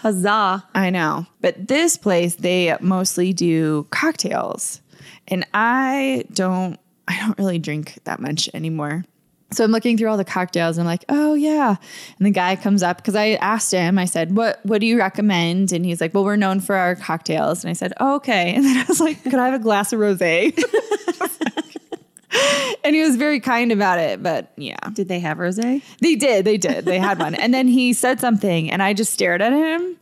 Huzzah! 0.00 0.64
I 0.74 0.90
know. 0.90 1.26
But 1.40 1.68
this 1.68 1.96
place, 1.96 2.36
they 2.36 2.76
mostly 2.80 3.32
do 3.32 3.86
cocktails. 3.90 4.80
And 5.28 5.44
I 5.52 6.24
don't 6.32 6.78
I 7.08 7.18
don't 7.20 7.38
really 7.38 7.58
drink 7.58 7.98
that 8.04 8.20
much 8.20 8.48
anymore. 8.54 9.04
So 9.52 9.62
I'm 9.62 9.70
looking 9.70 9.96
through 9.96 10.08
all 10.08 10.16
the 10.16 10.24
cocktails 10.24 10.76
and 10.76 10.88
I'm 10.88 10.92
like, 10.92 11.04
oh 11.08 11.34
yeah. 11.34 11.76
And 12.18 12.26
the 12.26 12.32
guy 12.32 12.56
comes 12.56 12.82
up 12.82 12.96
because 12.96 13.14
I 13.14 13.34
asked 13.34 13.72
him, 13.72 13.98
I 13.98 14.04
said, 14.04 14.36
What 14.36 14.64
what 14.64 14.80
do 14.80 14.86
you 14.86 14.98
recommend? 14.98 15.72
And 15.72 15.84
he's 15.84 16.00
like, 16.00 16.14
Well, 16.14 16.24
we're 16.24 16.36
known 16.36 16.60
for 16.60 16.74
our 16.74 16.96
cocktails. 16.96 17.62
And 17.62 17.70
I 17.70 17.74
said, 17.74 17.92
oh, 18.00 18.16
okay. 18.16 18.54
And 18.56 18.64
then 18.64 18.76
I 18.76 18.84
was 18.88 19.00
like, 19.00 19.22
Could 19.22 19.34
I 19.34 19.46
have 19.46 19.60
a 19.60 19.62
glass 19.62 19.92
of 19.92 20.00
rose? 20.00 20.20
and 22.84 22.94
he 22.94 23.02
was 23.02 23.16
very 23.16 23.40
kind 23.40 23.72
about 23.72 23.98
it. 23.98 24.22
But 24.22 24.52
yeah. 24.56 24.76
Did 24.92 25.08
they 25.08 25.20
have 25.20 25.38
rosé? 25.38 25.82
They 26.00 26.16
did. 26.16 26.44
They 26.44 26.56
did. 26.56 26.84
They 26.84 26.98
had 26.98 27.18
one. 27.18 27.34
And 27.34 27.54
then 27.54 27.68
he 27.68 27.92
said 27.92 28.20
something, 28.20 28.70
and 28.70 28.82
I 28.82 28.94
just 28.94 29.12
stared 29.12 29.42
at 29.42 29.52
him. 29.52 29.96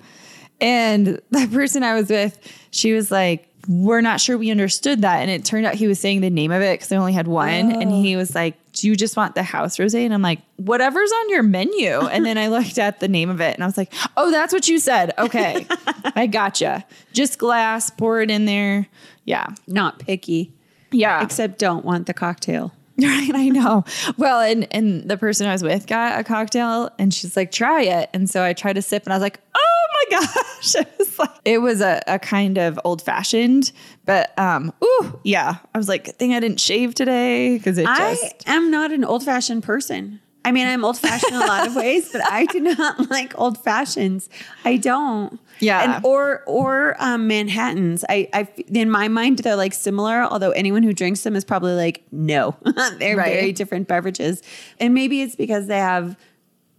And 0.60 1.20
the 1.30 1.48
person 1.52 1.82
I 1.82 1.94
was 1.94 2.08
with, 2.08 2.38
she 2.70 2.92
was 2.92 3.10
like, 3.10 3.48
We're 3.68 4.00
not 4.00 4.20
sure 4.20 4.36
we 4.36 4.50
understood 4.50 5.02
that. 5.02 5.20
And 5.20 5.30
it 5.30 5.44
turned 5.44 5.66
out 5.66 5.74
he 5.74 5.86
was 5.86 5.98
saying 5.98 6.20
the 6.20 6.30
name 6.30 6.52
of 6.52 6.62
it 6.62 6.78
because 6.78 6.92
I 6.92 6.96
only 6.96 7.12
had 7.12 7.26
one. 7.26 7.72
And 7.72 7.90
he 7.90 8.14
oh. 8.14 8.18
was 8.18 8.34
like, 8.34 8.56
Do 8.72 8.88
you 8.88 8.96
just 8.96 9.16
want 9.16 9.34
the 9.34 9.42
house 9.42 9.78
rose? 9.78 9.94
And 9.94 10.12
I'm 10.12 10.22
like, 10.22 10.40
Whatever's 10.56 11.12
on 11.12 11.30
your 11.30 11.42
menu. 11.42 12.00
And 12.00 12.24
then 12.24 12.38
I 12.38 12.46
looked 12.48 12.78
at 12.78 13.00
the 13.00 13.08
name 13.08 13.30
of 13.30 13.40
it 13.40 13.54
and 13.54 13.62
I 13.62 13.66
was 13.66 13.76
like, 13.76 13.92
Oh, 14.16 14.30
that's 14.30 14.52
what 14.52 14.68
you 14.68 14.78
said. 14.78 15.12
Okay. 15.18 15.66
I 16.14 16.26
gotcha. 16.26 16.84
Just 17.12 17.38
glass, 17.38 17.90
pour 17.90 18.20
it 18.20 18.30
in 18.30 18.44
there. 18.44 18.86
Yeah. 19.24 19.46
Not 19.66 19.98
picky, 19.98 20.52
Yeah. 20.90 21.22
except 21.22 21.58
don't 21.58 21.84
want 21.84 22.06
the 22.06 22.14
cocktail. 22.14 22.72
Right, 23.02 23.34
I 23.34 23.48
know. 23.48 23.84
Well, 24.18 24.40
and 24.40 24.68
and 24.70 25.10
the 25.10 25.16
person 25.16 25.48
I 25.48 25.52
was 25.52 25.64
with 25.64 25.88
got 25.88 26.20
a 26.20 26.22
cocktail, 26.22 26.90
and 26.96 27.12
she's 27.12 27.36
like, 27.36 27.50
"Try 27.50 27.82
it." 27.82 28.08
And 28.14 28.30
so 28.30 28.44
I 28.44 28.52
tried 28.52 28.74
to 28.74 28.82
sip, 28.82 29.02
and 29.02 29.12
I 29.12 29.16
was 29.16 29.20
like, 29.20 29.40
"Oh 29.52 29.73
my 30.10 30.18
gosh!" 30.18 30.74
It 30.74 30.88
was 30.98 31.18
like 31.18 31.30
it 31.44 31.58
was 31.58 31.80
a, 31.80 32.02
a 32.06 32.18
kind 32.18 32.58
of 32.58 32.78
old 32.84 33.02
fashioned, 33.02 33.72
but 34.04 34.36
um, 34.38 34.72
ooh, 34.82 35.20
yeah. 35.24 35.56
I 35.74 35.78
was 35.78 35.88
like, 35.88 36.04
"Good 36.04 36.18
thing 36.18 36.34
I 36.34 36.40
didn't 36.40 36.60
shave 36.60 36.94
today 36.94 37.56
because 37.58 37.78
it 37.78 37.86
I 37.86 38.14
just." 38.14 38.48
am 38.48 38.70
not 38.70 38.92
an 38.92 39.04
old 39.04 39.24
fashioned 39.24 39.62
person. 39.62 40.20
I 40.46 40.52
mean, 40.52 40.66
I'm 40.66 40.84
old 40.84 40.98
fashioned 40.98 41.34
in 41.34 41.40
a 41.40 41.46
lot 41.46 41.66
of 41.66 41.74
ways, 41.74 42.10
but 42.12 42.20
I 42.30 42.44
do 42.44 42.60
not 42.60 43.08
like 43.10 43.32
old 43.40 43.56
fashions. 43.64 44.28
I 44.62 44.76
don't. 44.76 45.40
Yeah. 45.58 45.94
And 45.96 46.04
or 46.04 46.42
or 46.46 46.96
um, 46.98 47.26
Manhattans. 47.28 48.04
I, 48.10 48.28
I 48.34 48.48
in 48.70 48.90
my 48.90 49.08
mind 49.08 49.38
they're 49.38 49.56
like 49.56 49.72
similar. 49.72 50.22
Although 50.22 50.50
anyone 50.50 50.82
who 50.82 50.92
drinks 50.92 51.22
them 51.22 51.34
is 51.34 51.46
probably 51.46 51.72
like 51.72 52.02
no, 52.12 52.56
they're 52.98 53.16
Right. 53.16 53.32
very 53.32 53.52
different 53.52 53.88
beverages. 53.88 54.42
And 54.78 54.92
maybe 54.92 55.22
it's 55.22 55.34
because 55.36 55.66
they 55.66 55.78
have. 55.78 56.14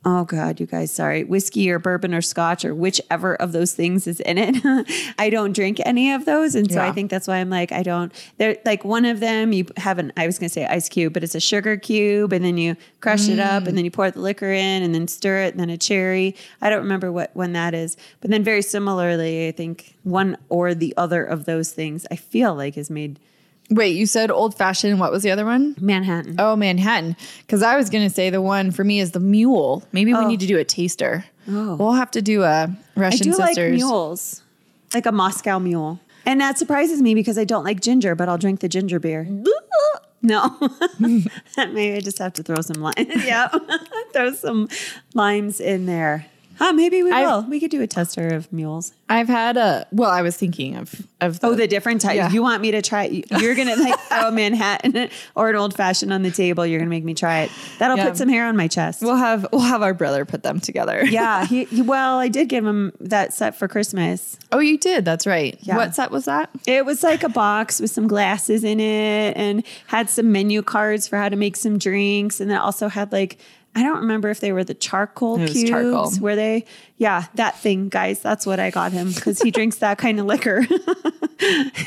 Oh 0.08 0.24
God, 0.24 0.60
you 0.60 0.68
guys, 0.68 0.92
sorry. 0.92 1.24
Whiskey 1.24 1.68
or 1.72 1.80
bourbon 1.80 2.14
or 2.14 2.22
scotch 2.22 2.64
or 2.64 2.76
whichever 2.76 3.34
of 3.34 3.54
those 3.54 3.74
things 3.74 4.06
is 4.06 4.20
in 4.20 4.38
it. 4.38 4.56
I 5.18 5.32
don't 5.32 5.52
drink 5.52 5.82
any 5.84 6.12
of 6.12 6.26
those. 6.26 6.54
And 6.54 6.72
so 6.72 6.80
I 6.80 6.92
think 6.92 7.10
that's 7.10 7.28
why 7.28 7.38
I'm 7.38 7.50
like, 7.50 7.72
I 7.72 7.82
don't, 7.82 8.14
they're 8.38 8.56
like 8.66 8.86
one 8.86 9.06
of 9.06 9.20
them, 9.20 9.52
you 9.52 9.66
have 9.78 9.98
an, 9.98 10.14
I 10.16 10.28
was 10.28 10.38
going 10.38 10.50
to 10.50 10.54
say 10.54 10.68
ice 10.68 10.90
cube, 10.90 11.12
but 11.12 11.24
it's 11.24 11.34
a 11.34 11.40
sugar 11.40 11.76
cube 11.76 12.34
and 12.34 12.46
then 12.46 12.56
you 12.56 12.78
crush 13.02 13.28
it 13.28 13.40
up 13.40 13.66
and 13.66 13.76
then 13.76 13.84
you 13.84 13.90
pour 13.90 14.12
the 14.12 14.20
liquor 14.20 14.52
in 14.52 14.84
and 14.84 14.94
then 14.94 15.08
stir 15.08 15.42
it 15.42 15.56
and 15.56 15.60
then 15.60 15.72
a 15.72 15.78
cherry. 15.78 16.36
I 16.62 16.70
don't 16.70 16.84
remember 16.84 17.12
what, 17.12 17.32
when 17.34 17.54
that 17.54 17.74
is. 17.74 17.98
But 18.22 18.30
then 18.30 18.44
very 18.44 18.62
similarly, 18.62 19.48
I 19.48 19.54
think 19.54 19.96
one 20.04 20.38
or 20.50 20.76
the 20.76 20.94
other 20.98 21.26
of 21.26 21.46
those 21.46 21.72
things 21.72 22.06
I 22.12 22.16
feel 22.16 22.54
like 22.54 22.78
is 22.78 22.92
made 22.92 23.20
Wait, 23.70 23.96
you 23.96 24.06
said 24.06 24.30
old 24.30 24.56
fashioned. 24.56 25.00
What 25.00 25.12
was 25.12 25.24
the 25.24 25.32
other 25.32 25.46
one? 25.46 25.76
Manhattan. 25.80 26.36
Oh, 26.38 26.56
Manhattan. 26.56 27.16
Because 27.42 27.64
I 27.64 27.76
was 27.76 27.90
gonna 27.90 28.10
say 28.10 28.30
the 28.30 28.42
one 28.42 28.72
for 28.72 28.84
me 28.84 29.00
is 29.00 29.12
the 29.12 29.20
mule. 29.20 29.84
Maybe 29.92 30.14
we 30.14 30.20
oh. 30.20 30.28
need 30.28 30.40
to 30.42 30.48
do 30.48 30.58
a 30.58 30.64
taster. 30.64 31.26
Oh. 31.48 31.76
We'll 31.76 31.94
have 31.94 32.12
to 32.12 32.22
do 32.22 32.44
a 32.44 32.68
I 32.68 33.00
Russian 33.00 33.32
do 33.32 33.38
like 33.38 33.50
sisters. 33.50 33.76
mules, 33.76 34.44
like 34.94 35.06
a 35.06 35.12
Moscow 35.12 35.60
mule. 35.60 36.00
And 36.28 36.42
that 36.42 36.58
surprises 36.58 37.02
me 37.02 37.14
because 37.14 37.38
I 37.38 37.44
don't 37.44 37.64
like 37.64 37.82
ginger, 37.82 38.16
but 38.16 38.28
I'll 38.30 38.38
drink 38.38 38.60
the 38.60 38.70
ginger 38.70 39.00
beer. 39.00 39.28
No, 40.26 40.58
maybe 41.00 41.96
I 41.96 42.00
just 42.00 42.18
have 42.18 42.34
to 42.34 42.44
throw 42.44 42.60
some 42.62 42.82
limes. 42.82 42.98
yeah, 43.26 43.48
throw 44.12 44.34
some 44.34 44.70
limes 45.14 45.60
in 45.60 45.86
there. 45.86 46.26
Huh, 46.58 46.74
maybe 46.74 47.04
we 47.04 47.12
I- 47.12 47.22
will. 47.24 47.42
We 47.44 47.60
could 47.60 47.72
do 47.72 47.82
a 47.82 47.88
tester 47.88 48.28
of 48.34 48.52
mules. 48.52 48.94
I've 49.08 49.28
had 49.28 49.56
a. 49.58 49.86
Well, 49.92 50.10
I 50.10 50.22
was 50.24 50.36
thinking 50.36 50.76
of 50.78 50.94
of 51.22 51.40
Oh, 51.44 51.54
the 51.56 51.68
different 51.68 52.02
types. 52.02 52.16
Yeah. 52.16 52.32
You 52.32 52.42
want 52.42 52.62
me 52.62 52.72
to 52.72 52.82
try? 52.82 53.04
You're 53.40 53.54
gonna 53.56 53.76
like 53.76 54.00
throw 54.00 54.28
a 54.30 54.32
Manhattan 54.32 55.10
or 55.36 55.50
an 55.50 55.56
old 55.56 55.76
fashioned 55.76 56.12
on 56.12 56.24
the 56.24 56.32
table. 56.32 56.66
You're 56.66 56.80
gonna 56.80 56.90
make 56.90 57.04
me 57.04 57.14
try 57.14 57.42
it. 57.42 57.52
That'll 57.78 57.98
Yeah. 57.98 58.08
put 58.08 58.18
some 58.18 58.30
hair 58.30 58.48
on 58.48 58.58
my 58.58 58.68
chest. 58.68 59.02
We'll 59.02 59.16
have 59.16 59.46
we'll 59.52 59.62
have 59.62 59.84
our 59.84 59.94
brother 59.94 60.26
put 60.26 60.42
them 60.44 60.60
together. 60.60 61.06
yeah. 61.06 61.46
He, 61.56 61.66
he- 61.66 61.82
well, 61.84 62.18
I 62.20 62.28
did 62.30 62.50
give 62.50 62.66
him 62.66 62.92
that 63.00 63.34
set 63.34 63.56
for 63.56 63.68
Christmas. 63.68 64.38
Oh, 64.52 64.60
you 64.60 64.78
did. 64.80 65.06
That's 65.06 65.28
right. 65.28 65.58
Yeah. 65.62 65.76
What 65.78 65.94
set 65.94 66.10
was 66.10 66.26
that? 66.26 66.50
It 66.66 66.86
was 66.86 67.04
like 67.04 67.24
a 67.24 67.30
box 67.30 67.80
with 67.80 67.92
some 67.92 68.08
glasses 68.08 68.64
in 68.64 68.80
it 68.80 69.38
and 69.38 69.64
had 69.88 70.10
some 70.10 70.32
menu 70.32 70.62
cards 70.64 71.08
for 71.08 71.18
how 71.18 71.30
to 71.30 71.36
make 71.36 71.56
some 71.56 71.78
drinks. 71.78 72.40
And 72.40 72.50
then 72.50 72.58
also 72.58 72.88
had 72.88 73.12
like, 73.12 73.38
I 73.76 73.84
don't 73.84 74.00
remember 74.00 74.30
if 74.30 74.40
they 74.40 74.54
were 74.54 74.64
the 74.64 74.74
charcoal 74.74 75.38
cubes. 75.38 75.70
charcoal. 75.70 76.12
Were 76.22 76.36
they? 76.36 76.66
Yeah, 76.98 77.26
that 77.36 77.60
thing, 77.60 77.90
guys. 77.90 78.22
That's 78.22 78.46
what 78.46 78.60
I 78.60 78.70
got 78.70 78.94
him 78.94 79.12
because 79.12 79.42
he 79.42 79.52
drinks 79.52 79.78
that 79.78 79.98
kind 79.98 80.18
of 80.18 80.26
liquor. 80.28 80.60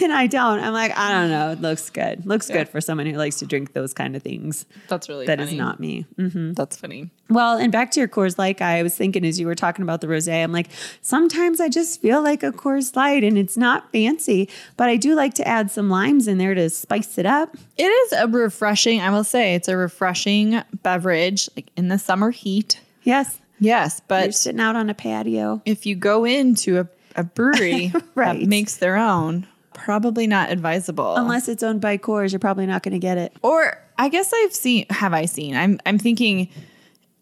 and 0.03 0.12
I 0.12 0.27
don't. 0.27 0.61
I'm 0.61 0.75
like, 0.75 0.95
I 0.97 1.12
don't 1.12 1.31
know. 1.31 1.50
It 1.53 1.62
looks 1.62 1.88
good. 1.88 2.27
Looks 2.27 2.49
good 2.49 2.69
for 2.69 2.81
someone 2.83 3.07
who 3.07 3.17
likes 3.17 3.38
to 3.38 3.47
drink 3.47 3.73
those 3.73 3.95
kind 3.95 4.17
of 4.17 4.23
things. 4.23 4.67
That's 4.88 5.09
really 5.09 5.25
That 5.25 5.41
is 5.41 5.49
funny. 5.49 5.59
not 5.59 5.81
me. 5.81 6.05
Mm. 6.19 6.55
That's 6.55 6.77
funny. 6.77 7.11
Well, 7.31 7.57
and 7.57 7.73
back 7.73 7.91
to 7.93 8.00
your 8.00 8.09
Coors 8.09 8.37
Light 8.38 8.59
guy, 8.59 8.77
I 8.77 8.83
was 8.83 8.95
thinking 8.95 9.25
as 9.25 9.41
you 9.41 9.47
were 9.47 9.55
talking 9.55 9.83
about 9.83 10.03
the 10.03 10.07
rosé, 10.09 10.43
I'm 10.45 10.53
like, 10.53 10.69
sometimes 11.00 11.59
I 11.61 11.71
just 11.71 12.03
feel 12.03 12.23
like 12.23 12.43
a 12.43 12.53
Coors 12.53 12.95
Light, 12.95 13.25
and 13.25 13.38
it's 13.38 13.57
not 13.57 13.91
fancy, 13.93 14.49
but 14.77 14.91
I 14.91 14.97
do 14.97 15.15
like 15.15 15.33
to 15.35 15.49
add 15.49 15.71
some 15.71 15.88
limes 15.88 16.29
in 16.29 16.37
there 16.37 16.55
to 16.55 16.69
spice 16.69 17.17
it 17.17 17.27
up. 17.27 17.57
It 17.79 17.85
is 17.85 18.12
a 18.12 18.27
refreshing, 18.29 19.00
I 19.00 19.09
will 19.11 19.25
say, 19.25 19.55
it's 19.55 19.69
a 19.69 19.77
refreshing 19.77 20.62
beverage 20.83 21.49
like 21.57 21.69
in 21.77 21.88
the 21.88 21.99
summer 21.99 22.31
heat. 22.31 22.81
Yes, 23.05 23.38
Yes, 23.61 23.99
you're 24.00 24.05
but 24.09 24.35
sitting 24.35 24.61
out 24.61 24.77
on 24.77 24.88
a 24.91 24.95
patio. 24.95 25.62
if 25.65 25.87
you 25.87 25.95
go 25.97 26.25
into 26.25 26.79
a, 26.81 26.88
a 27.17 27.25
brewery 27.25 27.93
Right. 28.15 28.38
that 28.41 28.47
makes 28.47 28.77
their 28.77 28.97
own, 28.97 29.47
probably 29.75 30.27
not 30.27 30.50
advisable. 30.50 31.17
Unless 31.17 31.49
it's 31.49 31.62
owned 31.62 31.81
by 31.81 31.99
Coors, 31.99 32.33
you're 32.33 32.38
probably 32.38 32.67
not 32.67 32.83
going 32.83 32.93
to 32.93 32.99
get 32.99 33.19
it. 33.19 33.33
or 33.43 33.79
I 33.99 34.09
guess 34.09 34.33
I've 34.33 34.55
seen 34.55 34.87
have 34.91 35.12
I 35.12 35.25
seen? 35.27 35.57
I'm 35.57 35.81
I'm 35.87 35.99
thinking 35.99 36.49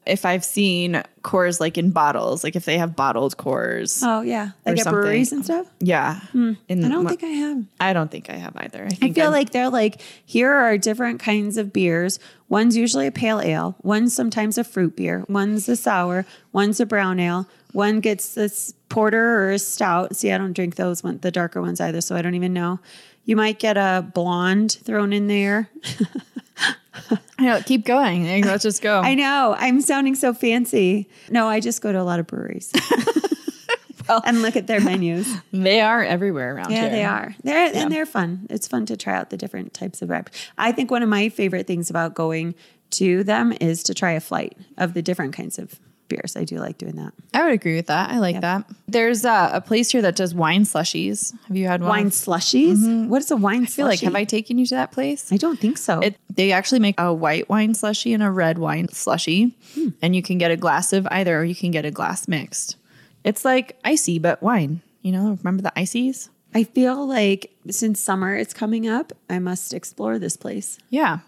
if 0.06 0.24
I've 0.24 0.44
seen 0.44 1.02
Coors 1.22 1.58
like 1.60 1.76
in 1.76 1.90
bottles, 1.90 2.44
like 2.44 2.54
if 2.56 2.64
they 2.64 2.78
have 2.78 2.94
bottled 2.94 3.36
Coors. 3.36 4.00
Oh 4.04 4.20
yeah, 4.22 4.50
like 4.64 4.78
at 4.78 4.86
breweries 4.86 5.32
and 5.32 5.44
stuff. 5.44 5.66
Yeah. 5.80 6.20
In, 6.34 6.56
Hmm. 6.68 6.84
I 6.84 6.88
don't 6.88 7.06
think 7.08 7.24
I 7.24 7.26
have. 7.28 7.64
I 7.80 7.92
don't 7.92 8.10
think 8.10 8.30
I 8.30 8.34
have 8.36 8.56
either. 8.56 8.84
I, 8.84 9.06
I 9.06 9.12
feel 9.12 9.24
I'm- 9.24 9.32
like 9.32 9.50
they're 9.50 9.70
like, 9.70 10.00
here 10.24 10.52
are 10.52 10.78
different 10.78 11.20
kinds 11.20 11.56
of 11.56 11.72
beers. 11.72 12.18
One's 12.48 12.76
usually 12.76 13.06
a 13.08 13.12
pale 13.12 13.40
ale, 13.40 13.74
one's 13.82 14.14
sometimes 14.14 14.56
a 14.56 14.62
fruit 14.64 14.94
beer, 14.96 15.24
one's 15.28 15.68
a 15.68 15.74
sour, 15.74 16.24
one's 16.52 16.78
a 16.78 16.86
brown 16.86 17.18
ale, 17.18 17.48
one 17.72 17.98
gets 17.98 18.34
this 18.34 18.72
porter 18.88 19.40
or 19.40 19.50
a 19.50 19.58
stout. 19.58 20.14
See, 20.14 20.30
I 20.30 20.38
don't 20.38 20.52
drink 20.52 20.76
those 20.76 21.02
one, 21.02 21.18
the 21.18 21.32
darker 21.32 21.60
ones 21.60 21.80
either, 21.80 22.00
so 22.00 22.14
I 22.14 22.22
don't 22.22 22.34
even 22.36 22.52
know. 22.52 22.78
You 23.24 23.34
might 23.34 23.58
get 23.58 23.76
a 23.76 24.08
blonde 24.14 24.78
thrown 24.84 25.12
in 25.12 25.26
there. 25.26 25.68
I 27.38 27.44
know, 27.44 27.60
keep 27.64 27.84
going. 27.84 28.42
Let's 28.42 28.62
just 28.62 28.82
go. 28.82 29.00
I 29.00 29.14
know. 29.14 29.54
I'm 29.58 29.80
sounding 29.80 30.14
so 30.14 30.32
fancy. 30.34 31.08
No, 31.30 31.48
I 31.48 31.60
just 31.60 31.82
go 31.82 31.92
to 31.92 32.00
a 32.00 32.04
lot 32.04 32.18
of 32.20 32.26
breweries. 32.26 32.72
and 34.24 34.42
look 34.42 34.56
at 34.56 34.66
their 34.66 34.80
menus. 34.80 35.28
they 35.52 35.80
are 35.80 36.02
everywhere 36.02 36.54
around 36.54 36.70
Yeah, 36.70 36.82
here. 36.82 36.90
they 36.90 37.04
are. 37.04 37.34
They're 37.42 37.70
and 37.74 37.90
they're 37.90 38.06
fun. 38.06 38.46
It's 38.50 38.68
fun 38.68 38.86
to 38.86 38.96
try 38.96 39.14
out 39.14 39.30
the 39.30 39.36
different 39.36 39.74
types 39.74 40.00
of 40.02 40.10
rep. 40.10 40.30
I 40.56 40.72
think 40.72 40.90
one 40.90 41.02
of 41.02 41.08
my 41.08 41.28
favorite 41.28 41.66
things 41.66 41.90
about 41.90 42.14
going 42.14 42.54
to 42.90 43.24
them 43.24 43.52
is 43.60 43.82
to 43.84 43.94
try 43.94 44.12
a 44.12 44.20
flight 44.20 44.56
of 44.78 44.94
the 44.94 45.02
different 45.02 45.34
kinds 45.34 45.58
of 45.58 45.80
beers. 46.08 46.36
I 46.36 46.44
do 46.44 46.58
like 46.58 46.78
doing 46.78 46.96
that. 46.96 47.12
I 47.34 47.44
would 47.44 47.52
agree 47.52 47.76
with 47.76 47.86
that. 47.86 48.10
I 48.10 48.18
like 48.18 48.40
that. 48.40 48.64
There's 48.88 49.24
uh, 49.24 49.50
a 49.52 49.60
place 49.60 49.90
here 49.90 50.02
that 50.02 50.16
does 50.16 50.34
wine 50.34 50.62
slushies. 50.64 51.32
Have 51.48 51.56
you 51.56 51.66
had 51.66 51.80
one? 51.80 51.88
Wine 51.90 52.10
slushies. 52.10 53.06
What 53.08 53.22
is 53.22 53.30
a 53.30 53.36
wine 53.36 53.62
I 53.62 53.66
feel 53.66 53.86
like 53.86 54.00
have 54.00 54.14
I 54.14 54.24
taken 54.24 54.58
you 54.58 54.66
to 54.66 54.74
that 54.76 54.92
place? 54.92 55.32
I 55.32 55.36
don't 55.36 55.58
think 55.58 55.78
so. 55.78 56.00
It, 56.00 56.16
they 56.34 56.52
actually 56.52 56.80
make 56.80 56.98
a 56.98 57.12
white 57.12 57.48
wine 57.48 57.74
slushy 57.74 58.12
and 58.12 58.22
a 58.22 58.30
red 58.30 58.58
wine 58.58 58.88
slushy, 58.88 59.54
Hmm. 59.74 59.88
and 60.02 60.14
you 60.16 60.22
can 60.22 60.38
get 60.38 60.50
a 60.50 60.56
glass 60.56 60.92
of 60.92 61.06
either, 61.10 61.38
or 61.38 61.44
you 61.44 61.54
can 61.54 61.70
get 61.70 61.84
a 61.84 61.90
glass 61.90 62.28
mixed. 62.28 62.76
It's 63.24 63.44
like 63.44 63.78
icy 63.84 64.18
but 64.18 64.42
wine. 64.42 64.82
You 65.02 65.12
know, 65.12 65.38
remember 65.42 65.62
the 65.62 65.78
ices? 65.78 66.30
I 66.54 66.64
feel 66.64 67.06
like 67.06 67.50
since 67.70 68.00
summer 68.00 68.34
is 68.36 68.54
coming 68.54 68.88
up, 68.88 69.12
I 69.28 69.38
must 69.38 69.74
explore 69.74 70.18
this 70.18 70.36
place. 70.36 70.78
Yeah, 70.90 71.18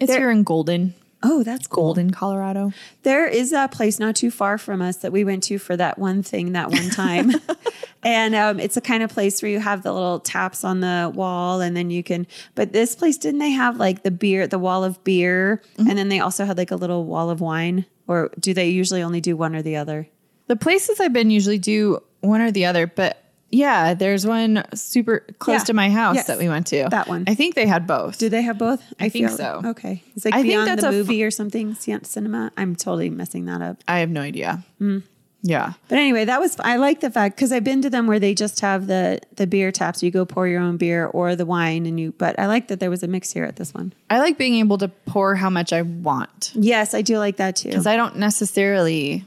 it's 0.00 0.10
There- 0.10 0.20
here 0.20 0.30
in 0.30 0.42
Golden, 0.42 0.94
Oh, 1.26 1.42
that's 1.42 1.66
cool. 1.66 1.84
Golden, 1.84 2.10
Colorado. 2.10 2.72
There 3.02 3.26
is 3.26 3.52
a 3.52 3.66
place 3.68 3.98
not 3.98 4.14
too 4.14 4.30
far 4.30 4.58
from 4.58 4.82
us 4.82 4.98
that 4.98 5.10
we 5.10 5.24
went 5.24 5.42
to 5.44 5.58
for 5.58 5.74
that 5.76 5.98
one 5.98 6.22
thing 6.22 6.52
that 6.52 6.70
one 6.70 6.90
time. 6.90 7.32
and 8.02 8.34
um, 8.34 8.60
it's 8.60 8.76
a 8.76 8.82
kind 8.82 9.02
of 9.02 9.10
place 9.10 9.40
where 9.40 9.50
you 9.50 9.58
have 9.58 9.82
the 9.82 9.92
little 9.92 10.20
taps 10.20 10.64
on 10.64 10.80
the 10.80 11.10
wall 11.14 11.62
and 11.62 11.74
then 11.74 11.90
you 11.90 12.02
can, 12.02 12.26
but 12.54 12.74
this 12.74 12.94
place, 12.94 13.16
didn't 13.16 13.40
they 13.40 13.50
have 13.50 13.78
like 13.78 14.02
the 14.02 14.10
beer, 14.10 14.46
the 14.46 14.58
wall 14.58 14.84
of 14.84 15.02
beer? 15.02 15.62
And 15.78 15.98
then 15.98 16.10
they 16.10 16.20
also 16.20 16.44
had 16.44 16.58
like 16.58 16.70
a 16.70 16.76
little 16.76 17.06
wall 17.06 17.30
of 17.30 17.40
wine? 17.40 17.86
Or 18.06 18.30
do 18.38 18.52
they 18.52 18.68
usually 18.68 19.02
only 19.02 19.22
do 19.22 19.34
one 19.34 19.56
or 19.56 19.62
the 19.62 19.76
other? 19.76 20.06
The 20.46 20.56
places 20.56 21.00
I've 21.00 21.14
been 21.14 21.30
usually 21.30 21.58
do 21.58 22.00
one 22.20 22.42
or 22.42 22.50
the 22.50 22.66
other, 22.66 22.86
but 22.86 23.23
yeah, 23.54 23.94
there's 23.94 24.26
one 24.26 24.64
super 24.74 25.20
close 25.38 25.60
Yeah. 25.60 25.64
to 25.64 25.72
my 25.74 25.90
house 25.90 26.16
Yes. 26.16 26.26
that 26.26 26.38
we 26.38 26.48
went 26.48 26.66
to. 26.68 26.88
That 26.90 27.08
one. 27.08 27.24
I 27.26 27.34
think 27.34 27.54
they 27.54 27.66
had 27.66 27.86
both. 27.86 28.18
Do 28.18 28.28
they 28.28 28.42
have 28.42 28.58
both? 28.58 28.82
I 29.00 29.08
think 29.08 29.30
so. 29.30 29.62
Okay. 29.64 30.02
It's 30.16 30.24
like 30.24 30.34
I 30.34 30.38
think 30.38 30.48
Beyond 30.52 30.68
that's 30.68 30.82
the 30.82 30.90
Movie 30.90 31.22
or 31.24 31.30
something, 31.30 31.74
Cin- 31.74 32.04
cinema. 32.04 32.50
I'm 32.56 32.74
totally 32.76 33.10
messing 33.10 33.44
that 33.46 33.62
up. 33.62 33.76
I 33.88 33.98
have 34.00 34.10
no 34.10 34.20
idea. 34.20 34.62
Hmm. 34.78 34.98
Yeah. 35.46 35.74
But 35.88 35.98
anyway, 35.98 36.24
that 36.24 36.40
was 36.40 36.56
I 36.60 36.76
like 36.76 37.00
the 37.00 37.10
fact 37.10 37.36
because 37.36 37.52
I've 37.52 37.64
been 37.64 37.82
to 37.82 37.90
them 37.90 38.06
where 38.06 38.18
they 38.18 38.34
just 38.34 38.60
have 38.60 38.86
the 38.86 39.20
the 39.36 39.46
beer 39.46 39.70
taps. 39.70 40.02
You 40.02 40.10
go 40.10 40.24
pour 40.24 40.48
your 40.48 40.62
own 40.62 40.78
beer 40.78 41.04
or 41.06 41.36
the 41.36 41.44
wine, 41.44 41.84
and 41.84 42.00
you. 42.00 42.14
But 42.16 42.38
I 42.38 42.46
like 42.46 42.68
that 42.68 42.80
there 42.80 42.88
was 42.88 43.02
a 43.02 43.08
mix 43.08 43.30
here 43.30 43.44
at 43.44 43.56
this 43.56 43.74
one. 43.74 43.92
I 44.08 44.20
like 44.20 44.38
being 44.38 44.54
able 44.54 44.78
to 44.78 44.88
pour 45.04 45.34
how 45.34 45.50
much 45.50 45.70
I 45.74 45.82
want 45.82 46.52
Yes, 46.54 46.94
I 46.94 47.02
do 47.02 47.18
like 47.18 47.36
that 47.36 47.56
too. 47.56 47.68
because 47.68 47.86
I 47.86 47.94
don't 47.96 48.16
necessarily 48.16 49.26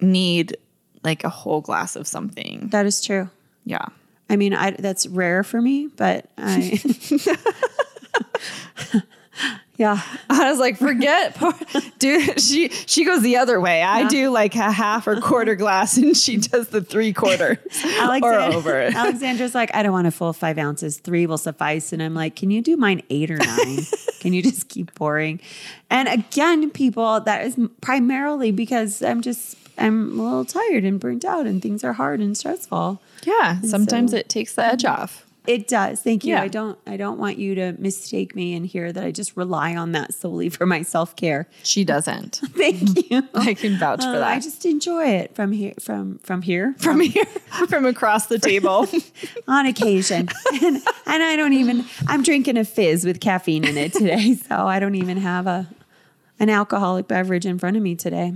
need 0.00 0.56
like 1.04 1.22
a 1.22 1.28
whole 1.28 1.60
glass 1.60 1.94
of 1.94 2.08
something. 2.08 2.68
that 2.72 2.84
is 2.84 3.00
true. 3.00 3.30
Yeah. 3.66 3.84
I 4.30 4.36
mean, 4.36 4.54
I 4.54 4.70
that's 4.70 5.06
rare 5.06 5.44
for 5.44 5.60
me, 5.60 5.88
but 5.88 6.30
I. 6.38 6.80
yeah, 9.76 10.00
I 10.30 10.50
was 10.50 10.58
like, 10.58 10.78
forget, 10.78 11.38
dude. 11.98 12.40
She 12.40 12.70
she 12.70 13.04
goes 13.04 13.22
the 13.22 13.36
other 13.36 13.60
way. 13.60 13.82
I 13.82 14.08
do 14.08 14.30
like 14.30 14.54
a 14.56 14.72
half 14.72 15.06
or 15.06 15.20
quarter 15.20 15.54
glass, 15.54 15.96
and 15.96 16.16
she 16.16 16.38
does 16.38 16.68
the 16.68 16.80
three 16.80 17.12
quarter 17.12 17.60
or 18.22 18.34
over 18.34 18.80
it. 18.80 18.94
Alexandra's 18.94 19.54
like, 19.54 19.74
I 19.74 19.82
don't 19.82 19.92
want 19.92 20.06
a 20.06 20.10
full 20.10 20.32
five 20.32 20.58
ounces. 20.58 20.98
Three 20.98 21.26
will 21.26 21.38
suffice. 21.38 21.92
And 21.92 22.02
I'm 22.02 22.14
like, 22.14 22.36
can 22.36 22.50
you 22.50 22.62
do 22.62 22.76
mine 22.76 23.02
eight 23.10 23.30
or 23.30 23.36
nine? 23.36 23.78
can 24.20 24.32
you 24.32 24.42
just 24.42 24.68
keep 24.68 24.94
pouring? 24.94 25.40
And 25.90 26.08
again, 26.08 26.70
people, 26.70 27.20
that 27.20 27.46
is 27.46 27.58
primarily 27.80 28.50
because 28.50 29.02
I'm 29.02 29.20
just 29.20 29.56
I'm 29.78 30.18
a 30.18 30.22
little 30.22 30.44
tired 30.44 30.84
and 30.84 30.98
burnt 31.00 31.24
out, 31.24 31.46
and 31.46 31.60
things 31.62 31.84
are 31.84 31.92
hard 31.94 32.20
and 32.20 32.36
stressful. 32.36 33.00
Yeah. 33.24 33.60
Sometimes 33.62 34.12
so- 34.12 34.16
it 34.18 34.28
takes 34.28 34.54
the 34.54 34.64
edge 34.64 34.84
off. 34.84 35.22
It 35.46 35.68
does. 35.68 36.02
Thank 36.02 36.24
you. 36.24 36.34
Yeah. 36.34 36.42
I 36.42 36.48
don't 36.48 36.76
I 36.88 36.96
don't 36.96 37.20
want 37.20 37.38
you 37.38 37.54
to 37.54 37.72
mistake 37.78 38.34
me 38.34 38.54
and 38.56 38.66
hear 38.66 38.92
that 38.92 39.04
I 39.04 39.12
just 39.12 39.36
rely 39.36 39.76
on 39.76 39.92
that 39.92 40.12
solely 40.12 40.48
for 40.48 40.66
my 40.66 40.82
self-care. 40.82 41.46
She 41.62 41.84
doesn't. 41.84 42.40
Thank 42.48 43.10
you. 43.12 43.22
I 43.32 43.54
can 43.54 43.78
vouch 43.78 44.02
for 44.02 44.08
Uh, 44.08 44.12
that. 44.18 44.24
I 44.24 44.40
just 44.40 44.66
enjoy 44.66 45.04
it 45.06 45.36
from 45.36 45.52
here 45.52 45.74
from 45.78 46.18
from 46.24 46.42
here 46.42 46.74
from 46.78 46.98
here, 46.98 47.24
from 47.68 47.86
across 47.86 48.26
the 48.26 48.40
table. 48.40 48.88
on 49.46 49.66
occasion. 49.66 50.28
and, 50.60 50.76
and 51.06 51.22
I 51.22 51.36
don't 51.36 51.52
even 51.52 51.84
I'm 52.08 52.24
drinking 52.24 52.56
a 52.56 52.64
fizz 52.64 53.04
with 53.04 53.20
caffeine 53.20 53.64
in 53.64 53.76
it 53.76 53.92
today, 53.92 54.34
so 54.34 54.66
I 54.66 54.80
don't 54.80 54.96
even 54.96 55.18
have 55.18 55.46
a 55.46 55.68
an 56.40 56.50
alcoholic 56.50 57.06
beverage 57.06 57.46
in 57.46 57.60
front 57.60 57.76
of 57.76 57.84
me 57.84 57.94
today. 57.94 58.34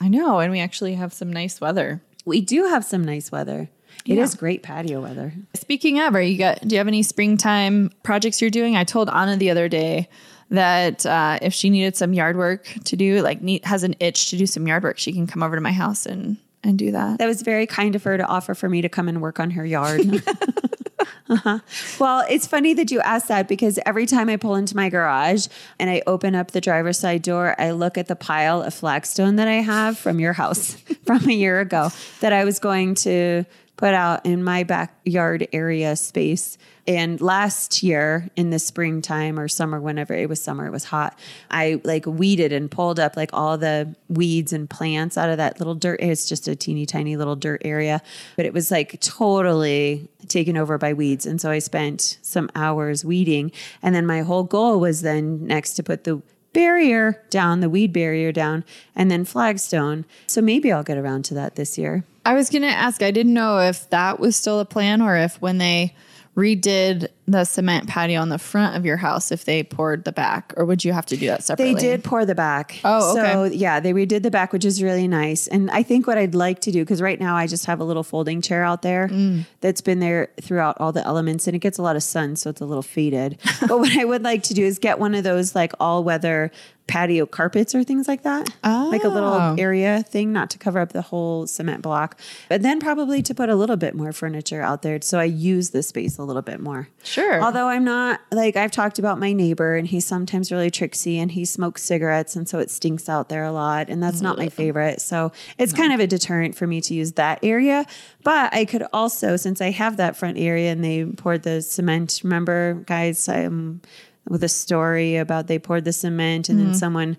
I 0.00 0.08
know, 0.08 0.40
and 0.40 0.50
we 0.52 0.60
actually 0.60 0.94
have 0.94 1.12
some 1.12 1.32
nice 1.32 1.60
weather. 1.60 2.00
We 2.24 2.40
do 2.40 2.64
have 2.66 2.84
some 2.84 3.04
nice 3.04 3.30
weather. 3.32 3.68
It 4.06 4.18
is 4.18 4.34
Yeah. 4.34 4.38
great 4.40 4.62
patio 4.62 5.00
weather. 5.02 5.34
Speaking 5.54 6.00
of, 6.00 6.14
are 6.14 6.22
you 6.22 6.38
got? 6.38 6.60
Do 6.66 6.74
you 6.74 6.78
have 6.78 6.88
any 6.88 7.02
springtime 7.02 7.90
projects 8.02 8.40
you're 8.40 8.50
doing? 8.50 8.76
I 8.76 8.84
told 8.84 9.08
Anna 9.10 9.36
the 9.36 9.50
other 9.50 9.68
day 9.68 10.08
that 10.50 11.04
uh, 11.06 11.38
if 11.42 11.52
she 11.52 11.70
needed 11.70 11.96
some 11.96 12.12
yard 12.12 12.36
work 12.36 12.66
to 12.84 12.96
do, 12.96 13.20
like 13.22 13.42
need, 13.42 13.64
has 13.64 13.82
an 13.84 13.94
itch 14.00 14.30
to 14.30 14.36
do 14.36 14.46
some 14.46 14.66
yard 14.66 14.82
work, 14.82 14.98
she 14.98 15.12
can 15.12 15.26
come 15.26 15.42
over 15.42 15.54
to 15.54 15.60
my 15.60 15.72
house 15.72 16.06
and 16.06 16.38
and 16.64 16.78
do 16.78 16.92
that. 16.92 17.18
That 17.18 17.26
was 17.26 17.42
very 17.42 17.66
kind 17.66 17.94
of 17.94 18.02
her 18.04 18.16
to 18.16 18.24
offer 18.26 18.54
for 18.54 18.68
me 18.68 18.82
to 18.82 18.88
come 18.88 19.08
and 19.08 19.20
work 19.22 19.38
on 19.40 19.50
her 19.52 19.64
yard. 19.66 20.00
Uh-huh. 21.28 21.60
Well, 22.00 22.24
it's 22.28 22.46
funny 22.46 22.74
that 22.74 22.90
you 22.90 23.00
asked 23.00 23.28
that 23.28 23.46
because 23.46 23.78
every 23.86 24.06
time 24.06 24.28
I 24.28 24.36
pull 24.36 24.56
into 24.56 24.74
my 24.74 24.88
garage 24.88 25.46
and 25.78 25.88
I 25.88 26.02
open 26.06 26.34
up 26.34 26.50
the 26.50 26.60
driver's 26.60 26.98
side 26.98 27.22
door, 27.22 27.54
I 27.56 27.70
look 27.70 27.96
at 27.96 28.08
the 28.08 28.16
pile 28.16 28.62
of 28.62 28.74
flagstone 28.74 29.36
that 29.36 29.46
I 29.46 29.60
have 29.60 29.96
from 29.96 30.18
your 30.18 30.32
house 30.32 30.74
from 31.04 31.28
a 31.28 31.32
year 31.32 31.60
ago 31.60 31.90
that 32.20 32.32
I 32.32 32.44
was 32.44 32.58
going 32.58 32.96
to 32.96 33.44
put 33.76 33.94
out 33.94 34.26
in 34.26 34.42
my 34.42 34.64
backyard 34.64 35.48
area 35.52 35.96
space. 35.96 36.58
And 36.86 37.20
last 37.20 37.82
year 37.82 38.28
in 38.36 38.50
the 38.50 38.58
springtime 38.58 39.38
or 39.38 39.48
summer, 39.48 39.80
whenever 39.80 40.14
it 40.14 40.28
was 40.28 40.40
summer, 40.40 40.66
it 40.66 40.72
was 40.72 40.84
hot. 40.84 41.18
I 41.50 41.80
like 41.84 42.06
weeded 42.06 42.52
and 42.52 42.70
pulled 42.70 42.98
up 42.98 43.16
like 43.16 43.30
all 43.32 43.58
the 43.58 43.94
weeds 44.08 44.52
and 44.52 44.68
plants 44.68 45.16
out 45.16 45.30
of 45.30 45.36
that 45.36 45.58
little 45.58 45.74
dirt. 45.74 46.00
It's 46.00 46.28
just 46.28 46.48
a 46.48 46.56
teeny 46.56 46.86
tiny 46.86 47.16
little 47.16 47.36
dirt 47.36 47.62
area, 47.64 48.02
but 48.36 48.46
it 48.46 48.52
was 48.52 48.70
like 48.70 49.00
totally 49.00 50.08
taken 50.28 50.56
over 50.56 50.78
by 50.78 50.92
weeds. 50.92 51.26
And 51.26 51.40
so 51.40 51.50
I 51.50 51.58
spent 51.58 52.18
some 52.22 52.50
hours 52.54 53.04
weeding. 53.04 53.52
And 53.82 53.94
then 53.94 54.06
my 54.06 54.22
whole 54.22 54.44
goal 54.44 54.80
was 54.80 55.02
then 55.02 55.46
next 55.46 55.74
to 55.74 55.82
put 55.82 56.04
the 56.04 56.22
barrier 56.52 57.22
down, 57.30 57.60
the 57.60 57.70
weed 57.70 57.92
barrier 57.92 58.32
down, 58.32 58.64
and 58.96 59.10
then 59.10 59.24
flagstone. 59.24 60.04
So 60.26 60.40
maybe 60.40 60.72
I'll 60.72 60.82
get 60.82 60.98
around 60.98 61.24
to 61.26 61.34
that 61.34 61.56
this 61.56 61.78
year. 61.78 62.04
I 62.24 62.34
was 62.34 62.50
going 62.50 62.62
to 62.62 62.68
ask. 62.68 63.02
I 63.02 63.10
didn't 63.10 63.34
know 63.34 63.58
if 63.58 63.88
that 63.90 64.20
was 64.20 64.36
still 64.36 64.60
a 64.60 64.64
plan 64.64 65.00
or 65.00 65.16
if 65.16 65.40
when 65.40 65.58
they 65.58 65.94
redid 66.36 67.08
the 67.30 67.44
cement 67.44 67.88
patio 67.88 68.20
on 68.20 68.28
the 68.28 68.38
front 68.38 68.76
of 68.76 68.84
your 68.84 68.96
house 68.96 69.30
if 69.32 69.44
they 69.44 69.62
poured 69.62 70.04
the 70.04 70.12
back, 70.12 70.52
or 70.56 70.64
would 70.64 70.84
you 70.84 70.92
have 70.92 71.06
to 71.06 71.16
do 71.16 71.26
that 71.26 71.44
separately? 71.44 71.74
They 71.74 71.80
did 71.80 72.04
pour 72.04 72.24
the 72.24 72.34
back. 72.34 72.78
Oh, 72.84 73.12
okay. 73.18 73.32
So 73.32 73.44
yeah, 73.44 73.80
they 73.80 73.92
redid 73.92 74.22
the 74.22 74.30
back, 74.30 74.52
which 74.52 74.64
is 74.64 74.82
really 74.82 75.08
nice. 75.08 75.46
And 75.48 75.70
I 75.70 75.82
think 75.82 76.06
what 76.06 76.18
I'd 76.18 76.34
like 76.34 76.60
to 76.62 76.72
do, 76.72 76.80
because 76.82 77.00
right 77.02 77.18
now 77.20 77.36
I 77.36 77.46
just 77.46 77.66
have 77.66 77.80
a 77.80 77.84
little 77.84 78.02
folding 78.02 78.40
chair 78.42 78.64
out 78.64 78.82
there 78.82 79.08
Mm. 79.08 79.46
that's 79.60 79.80
been 79.80 80.00
there 80.00 80.28
throughout 80.40 80.76
all 80.80 80.92
the 80.92 81.04
elements 81.06 81.46
and 81.46 81.54
it 81.56 81.60
gets 81.60 81.78
a 81.78 81.82
lot 81.82 81.96
of 81.96 82.02
sun, 82.02 82.36
so 82.36 82.50
it's 82.50 82.60
a 82.60 82.66
little 82.66 82.82
faded. 82.82 83.38
but 83.66 83.78
what 83.78 83.96
I 83.96 84.04
would 84.04 84.22
like 84.22 84.42
to 84.44 84.54
do 84.54 84.64
is 84.64 84.78
get 84.78 84.98
one 84.98 85.14
of 85.14 85.24
those 85.24 85.54
like 85.54 85.72
all 85.80 86.04
weather 86.04 86.50
patio 86.86 87.24
carpets 87.24 87.72
or 87.72 87.84
things 87.84 88.08
like 88.08 88.22
that. 88.24 88.48
Like 88.64 89.04
a 89.04 89.06
Oh. 89.06 89.10
little 89.10 89.60
area 89.60 90.02
thing, 90.02 90.32
not 90.32 90.50
to 90.50 90.58
cover 90.58 90.80
up 90.80 90.92
the 90.92 91.02
whole 91.02 91.46
cement 91.46 91.82
block, 91.82 92.18
but 92.48 92.62
then 92.62 92.80
probably 92.80 93.22
to 93.22 93.32
put 93.32 93.48
a 93.48 93.54
little 93.54 93.76
bit 93.76 93.94
more 93.94 94.12
furniture 94.12 94.60
out 94.60 94.82
there. 94.82 94.98
So 95.00 95.20
I 95.20 95.24
use 95.24 95.70
the 95.70 95.84
space 95.84 96.18
a 96.18 96.24
little 96.24 96.42
bit 96.42 96.58
more. 96.58 96.88
Sure. 97.04 97.19
Although 97.42 97.68
I'm 97.68 97.84
not 97.84 98.20
like 98.32 98.56
I've 98.56 98.70
talked 98.70 98.98
about 98.98 99.18
my 99.18 99.32
neighbor 99.32 99.76
and 99.76 99.86
he's 99.86 100.06
sometimes 100.06 100.50
really 100.50 100.70
tricksy 100.70 101.18
and 101.18 101.30
he 101.30 101.44
smokes 101.44 101.82
cigarettes 101.82 102.36
and 102.36 102.48
so 102.48 102.58
it 102.58 102.70
stinks 102.70 103.08
out 103.08 103.28
there 103.28 103.44
a 103.44 103.52
lot 103.52 103.88
and 103.88 104.02
that's 104.02 104.20
not 104.20 104.38
my 104.38 104.48
favorite. 104.48 105.00
So 105.00 105.32
it's 105.58 105.72
kind 105.72 105.92
of 105.92 106.00
a 106.00 106.06
deterrent 106.06 106.54
for 106.54 106.66
me 106.66 106.80
to 106.82 106.94
use 106.94 107.12
that 107.12 107.40
area. 107.42 107.86
But 108.22 108.54
I 108.54 108.64
could 108.64 108.84
also, 108.92 109.36
since 109.36 109.60
I 109.60 109.70
have 109.70 109.96
that 109.98 110.16
front 110.16 110.38
area 110.38 110.72
and 110.72 110.84
they 110.84 111.04
poured 111.04 111.42
the 111.42 111.62
cement, 111.62 112.20
remember 112.24 112.74
guys, 112.86 113.28
um, 113.28 113.80
with 114.28 114.44
a 114.44 114.48
story 114.48 115.16
about 115.16 115.46
they 115.46 115.58
poured 115.58 115.84
the 115.84 115.92
cement 115.92 116.48
and 116.48 116.58
then 116.60 116.74
someone 116.74 117.16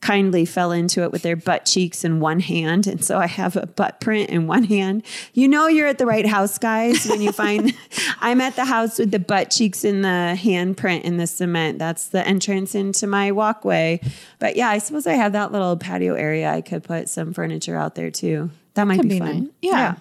kindly 0.00 0.44
fell 0.44 0.72
into 0.72 1.02
it 1.02 1.12
with 1.12 1.22
their 1.22 1.36
butt 1.36 1.64
cheeks 1.64 2.04
in 2.04 2.20
one 2.20 2.40
hand. 2.40 2.86
And 2.86 3.04
so 3.04 3.18
I 3.18 3.26
have 3.26 3.56
a 3.56 3.66
butt 3.66 4.00
print 4.00 4.30
in 4.30 4.46
one 4.46 4.64
hand. 4.64 5.02
You 5.34 5.48
know, 5.48 5.66
you're 5.66 5.88
at 5.88 5.98
the 5.98 6.06
right 6.06 6.26
house, 6.26 6.58
guys, 6.58 7.06
when 7.06 7.20
you 7.20 7.32
find 7.32 7.72
I'm 8.20 8.40
at 8.40 8.56
the 8.56 8.64
house 8.64 8.98
with 8.98 9.10
the 9.10 9.18
butt 9.18 9.50
cheeks 9.50 9.84
in 9.84 10.02
the 10.02 10.34
hand 10.34 10.76
print 10.76 11.04
in 11.04 11.16
the 11.16 11.26
cement. 11.26 11.78
That's 11.78 12.08
the 12.08 12.26
entrance 12.26 12.74
into 12.74 13.06
my 13.06 13.32
walkway. 13.32 14.00
But 14.38 14.56
yeah, 14.56 14.68
I 14.68 14.78
suppose 14.78 15.06
I 15.06 15.14
have 15.14 15.32
that 15.32 15.52
little 15.52 15.76
patio 15.76 16.14
area. 16.14 16.50
I 16.50 16.60
could 16.60 16.84
put 16.84 17.08
some 17.08 17.32
furniture 17.32 17.76
out 17.76 17.94
there 17.94 18.10
too. 18.10 18.50
That 18.74 18.84
might 18.84 18.96
Could 19.00 19.08
be, 19.08 19.16
be 19.16 19.18
fun. 19.20 19.42
nice. 19.42 19.50
Yeah. 19.62 19.94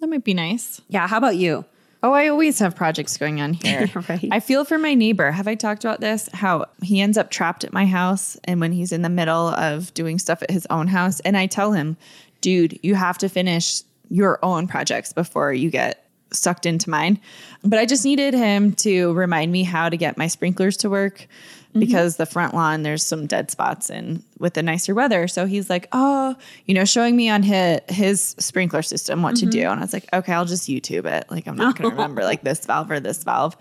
That 0.00 0.08
might 0.08 0.24
be 0.24 0.34
nice. 0.34 0.80
Yeah. 0.88 1.06
How 1.08 1.18
about 1.18 1.36
you? 1.36 1.64
Oh, 2.04 2.12
I 2.12 2.26
always 2.28 2.58
have 2.58 2.74
projects 2.74 3.16
going 3.16 3.40
on 3.40 3.54
here. 3.54 3.88
Right. 4.08 4.28
I 4.32 4.40
feel 4.40 4.64
for 4.64 4.78
my 4.78 4.94
neighbor. 4.94 5.30
Have 5.30 5.46
I 5.46 5.54
talked 5.54 5.84
about 5.84 6.00
this? 6.00 6.28
How 6.32 6.66
he 6.82 7.00
ends 7.00 7.16
up 7.16 7.30
trapped 7.30 7.62
at 7.62 7.72
my 7.72 7.86
house 7.86 8.36
and 8.44 8.60
when 8.60 8.72
he's 8.72 8.90
in 8.90 9.02
the 9.02 9.08
middle 9.08 9.48
of 9.48 9.94
doing 9.94 10.18
stuff 10.18 10.42
at 10.42 10.50
his 10.50 10.66
own 10.70 10.88
house 10.88 11.20
and 11.20 11.36
I 11.36 11.46
tell 11.46 11.72
him, 11.72 11.96
"Dude, 12.40 12.78
you 12.82 12.96
have 12.96 13.18
to 13.18 13.28
finish 13.28 13.82
your 14.10 14.38
own 14.42 14.66
projects 14.66 15.12
before 15.12 15.52
you 15.52 15.70
get 15.70 16.04
sucked 16.32 16.66
into 16.66 16.90
mine." 16.90 17.20
But 17.62 17.78
I 17.78 17.86
just 17.86 18.04
needed 18.04 18.34
him 18.34 18.72
to 18.76 19.12
remind 19.14 19.52
me 19.52 19.62
how 19.62 19.88
to 19.88 19.96
get 19.96 20.18
my 20.18 20.26
sprinklers 20.26 20.76
to 20.78 20.90
work 20.90 21.26
mm-hmm. 21.68 21.80
because 21.80 22.16
the 22.16 22.26
front 22.26 22.54
lawn 22.54 22.82
there's 22.82 23.04
some 23.04 23.26
dead 23.26 23.50
spots 23.50 23.90
and 23.90 24.22
with 24.38 24.54
the 24.54 24.62
nicer 24.62 24.94
weather. 24.94 25.28
So 25.28 25.46
he's 25.46 25.70
like, 25.70 25.88
"Oh, 25.92 26.36
you 26.66 26.74
know, 26.74 26.84
showing 26.84 27.16
me 27.16 27.28
on 27.28 27.42
his 27.42 27.80
his 27.88 28.34
sprinkler 28.38 28.82
system 28.82 29.22
what 29.22 29.36
to 29.36 29.46
do." 29.46 29.58
Mm-hmm. 29.58 29.70
And 29.70 29.80
I 29.80 29.82
was 29.82 29.92
like, 29.92 30.08
"Okay, 30.12 30.32
I'll 30.32 30.44
just 30.44 30.68
YouTube 30.68 31.06
it. 31.06 31.30
Like 31.30 31.46
I'm 31.46 31.56
not 31.56 31.76
going 31.76 31.90
to 31.90 31.96
remember 31.96 32.22
like 32.22 32.42
this 32.42 32.64
valve 32.66 32.90
or 32.90 33.00
this 33.00 33.24
valve." 33.24 33.56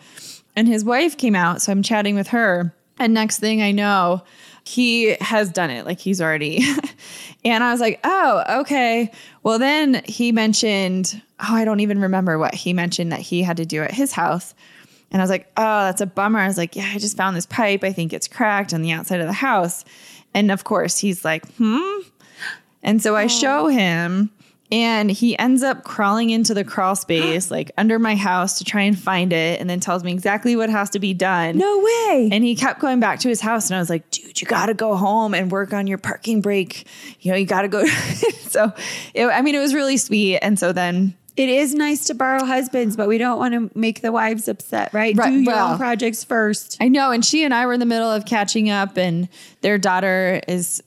And 0.56 0.68
his 0.68 0.84
wife 0.84 1.18
came 1.18 1.36
out, 1.36 1.62
so 1.62 1.72
I'm 1.72 1.84
chatting 1.84 2.16
with 2.16 2.28
her. 2.30 2.74
And 3.00 3.14
next 3.14 3.40
thing 3.40 3.62
I 3.62 3.72
know, 3.72 4.22
he 4.64 5.16
has 5.22 5.50
done 5.50 5.70
it. 5.70 5.86
Like 5.86 6.00
he's 6.00 6.22
already. 6.22 6.64
and 7.46 7.64
I 7.64 7.72
was 7.72 7.82
like, 7.82 8.00
oh, 8.04 8.62
okay. 8.62 9.12
Well, 9.44 9.60
then 9.60 10.02
he 10.06 10.32
mentioned, 10.32 11.22
oh, 11.40 11.54
I 11.56 11.66
don't 11.66 11.80
even 11.80 12.00
remember 12.00 12.38
what 12.38 12.54
he 12.54 12.74
mentioned 12.74 13.12
that 13.12 13.20
he 13.20 13.42
had 13.42 13.58
to 13.58 13.66
do 13.66 13.82
at 13.82 13.92
his 13.92 14.12
house. 14.12 14.54
And 15.12 15.22
I 15.22 15.24
was 15.24 15.30
like, 15.30 15.52
oh, 15.58 15.84
that's 15.84 16.02
a 16.02 16.06
bummer. 16.06 16.40
I 16.40 16.48
was 16.48 16.58
like, 16.58 16.76
yeah, 16.76 16.90
I 16.94 16.98
just 16.98 17.18
found 17.18 17.36
this 17.36 17.46
pipe. 17.46 17.84
I 17.84 17.92
think 17.92 18.14
it's 18.14 18.28
cracked 18.28 18.74
on 18.74 18.82
the 18.82 18.92
outside 18.92 19.20
of 19.20 19.28
the 19.28 19.34
house. 19.34 19.84
And 20.34 20.52
of 20.52 20.64
course, 20.64 20.98
he's 20.98 21.26
like, 21.26 21.46
hmm. 21.56 22.00
And 22.84 23.02
so 23.02 23.16
I 23.16 23.28
show 23.28 23.68
him, 23.68 24.32
and 24.72 25.12
he 25.12 25.38
ends 25.38 25.64
up 25.64 25.84
crawling 25.84 26.30
into 26.30 26.54
the 26.54 26.64
crawl 26.64 26.96
space, 27.08 27.52
like 27.52 27.72
under 27.78 28.00
my 28.00 28.16
house 28.16 28.58
to 28.60 28.64
try 28.64 28.82
and 28.84 28.98
find 28.98 29.34
it, 29.34 29.60
and 29.60 29.70
then 29.70 29.80
tells 29.80 30.04
me 30.04 30.12
exactly 30.14 30.56
what 30.56 30.70
has 30.70 30.92
to 30.92 31.00
be 31.00 31.14
done. 31.14 31.58
No 31.58 31.80
way. 31.80 32.30
And 32.32 32.44
he 32.44 32.56
kept 32.56 32.80
going 32.80 33.00
back 33.00 33.20
to 33.22 33.30
his 33.30 33.42
house, 33.42 33.70
and 33.70 33.76
I 33.76 33.80
was 33.80 33.90
like, 33.90 34.10
dude, 34.12 34.40
you 34.42 34.48
got 34.48 34.68
to 34.68 34.74
go 34.74 34.96
home 34.96 35.34
and 35.34 35.52
work 35.52 35.74
on 35.74 35.88
your 35.88 35.98
parking 35.98 36.42
brake. 36.42 36.86
You 37.20 37.32
know, 37.32 37.38
you 37.38 37.46
got 37.46 37.64
to 37.64 37.68
go. 37.68 37.86
so, 38.42 38.72
it, 39.14 39.26
I 39.26 39.42
mean, 39.42 39.56
it 39.56 39.60
was 39.60 39.74
really 39.74 39.98
sweet. 39.98 40.38
And 40.40 40.58
so 40.58 40.72
then 40.74 41.16
It 41.38 41.48
is 41.50 41.74
nice 41.74 42.06
to 42.06 42.14
borrow 42.14 42.44
husbands, 42.46 42.96
but 42.98 43.08
we 43.08 43.18
don't 43.18 43.38
want 43.40 43.54
to 43.54 43.78
make 43.78 44.02
the 44.02 44.12
wives 44.12 44.48
upset, 44.48 44.94
right? 44.94 45.16
Right, 45.16 45.30
Do 45.32 45.40
your 45.40 45.54
well- 45.54 45.72
own 45.74 45.78
projects 45.78 46.24
first. 46.24 46.78
I 46.82 46.88
know. 46.90 47.12
And 47.12 47.24
she 47.24 47.44
and 47.44 47.54
I 47.54 47.66
were 47.66 47.74
in 47.74 47.80
the 47.80 47.86
middle 47.86 48.10
of 48.12 48.26
catching 48.26 48.70
up, 48.70 48.98
and 48.98 49.28
their 49.62 49.78
daughter 49.78 50.42
is 50.48 50.84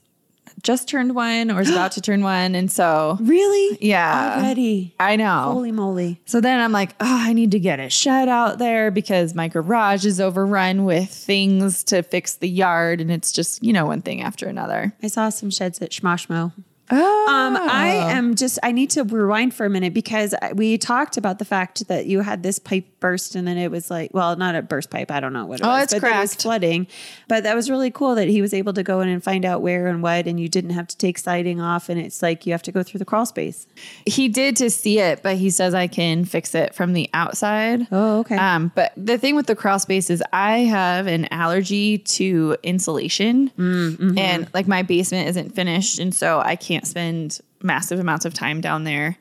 just 0.65 0.89
turned 0.89 1.15
one 1.15 1.49
or 1.51 1.61
is 1.61 1.69
about 1.69 1.93
to 1.93 2.01
turn 2.01 2.21
one. 2.23 2.55
And 2.55 2.69
so, 2.69 3.17
Really? 3.21 3.77
yeah. 3.79 4.35
Already. 4.39 4.93
I 4.99 5.15
know. 5.15 5.51
Holy 5.53 5.71
moly. 5.71 6.19
So 6.25 6.41
then 6.41 6.59
I'm 6.59 6.71
like, 6.73 6.91
oh, 6.99 7.05
I 7.21 7.31
need 7.33 7.51
to 7.51 7.59
get 7.59 7.79
a 7.79 7.89
shed 7.89 8.27
out 8.27 8.57
there 8.57 8.91
because 8.91 9.33
my 9.33 9.47
garage 9.47 10.05
is 10.05 10.19
overrun 10.19 10.83
with 10.83 11.09
things 11.09 11.83
to 11.85 12.03
fix 12.03 12.35
the 12.35 12.49
yard. 12.49 12.99
And 12.99 13.11
it's 13.11 13.31
just, 13.31 13.63
you 13.63 13.71
know, 13.71 13.85
one 13.85 14.01
thing 14.01 14.21
after 14.21 14.47
another. 14.47 14.93
I 15.01 15.07
saw 15.07 15.29
some 15.29 15.51
sheds 15.51 15.81
at 15.81 15.91
Schmoshmo. 15.91 16.51
Oh, 16.91 17.25
Um, 17.29 17.57
I 17.57 17.87
am 18.15 18.35
just, 18.35 18.59
I 18.61 18.71
need 18.71 18.91
to 18.91 19.03
rewind 19.03 19.53
for 19.53 19.65
a 19.65 19.69
minute 19.69 19.93
because 19.93 20.35
we 20.53 20.77
talked 20.77 21.17
about 21.17 21.39
the 21.39 21.45
fact 21.45 21.87
that 21.87 22.05
you 22.05 22.21
had 22.21 22.43
this 22.43 22.59
pipe 22.59 22.85
burst 22.99 23.35
and 23.35 23.47
then 23.47 23.57
it 23.57 23.71
was 23.71 23.89
like, 23.89 24.13
well, 24.13 24.35
not 24.35 24.55
a 24.55 24.61
burst 24.61 24.89
pipe. 24.91 25.09
I 25.09 25.19
don't 25.19 25.33
know 25.33 25.45
what 25.45 25.61
it 25.61 25.65
Oh, 25.65 25.69
was. 25.69 25.83
it's 25.85 25.93
but 25.95 26.01
that 26.01 26.17
it 26.17 26.21
was 26.21 26.35
flooding. 26.35 26.87
But 27.27 27.43
that 27.43 27.55
was 27.55 27.69
really 27.71 27.89
cool 27.89 28.13
that 28.15 28.27
he 28.27 28.41
was 28.41 28.53
able 28.53 28.73
to 28.73 28.83
go 28.83 29.01
in 29.01 29.09
and 29.09 29.23
find 29.23 29.45
out 29.45 29.61
where 29.63 29.87
and 29.87 30.03
what, 30.03 30.27
and 30.27 30.39
you 30.39 30.47
didn't 30.47 30.71
have 30.71 30.87
to 30.87 30.97
take 30.97 31.17
siding 31.17 31.59
off. 31.59 31.89
And 31.89 31.99
it's 31.99 32.21
like 32.21 32.45
you 32.45 32.51
have 32.53 32.61
to 32.63 32.71
go 32.71 32.83
through 32.83 32.99
the 32.99 33.05
crawl 33.05 33.25
space. 33.25 33.65
he 34.05 34.27
did 34.27 34.55
to 34.57 34.69
see 34.69 34.99
it, 34.99 35.23
but 35.23 35.37
he 35.37 35.49
says 35.49 35.73
I 35.73 35.87
can 35.87 36.25
fix 36.25 36.53
it 36.53 36.75
from 36.75 36.93
the 36.93 37.09
outside. 37.13 37.87
Oh, 37.91 38.19
okay. 38.19 38.37
Um, 38.37 38.71
but 38.75 38.91
the 38.97 39.17
thing 39.17 39.35
with 39.35 39.47
the 39.47 39.55
crawl 39.55 39.79
space 39.79 40.09
is 40.09 40.21
I 40.33 40.59
have 40.59 41.07
an 41.07 41.27
allergy 41.31 41.97
to 41.99 42.57
insulation 42.63 43.51
and 43.57 44.47
like 44.53 44.67
my 44.67 44.83
basement 44.83 45.29
isn't 45.29 45.55
finished. 45.55 45.99
And 45.99 46.13
so 46.13 46.39
I 46.39 46.55
can't 46.55 46.74
spend 46.83 47.39
massive 47.61 47.99
amounts 47.99 48.25
of 48.25 48.33
time 48.33 48.61
down 48.61 48.83
there. 48.83 49.17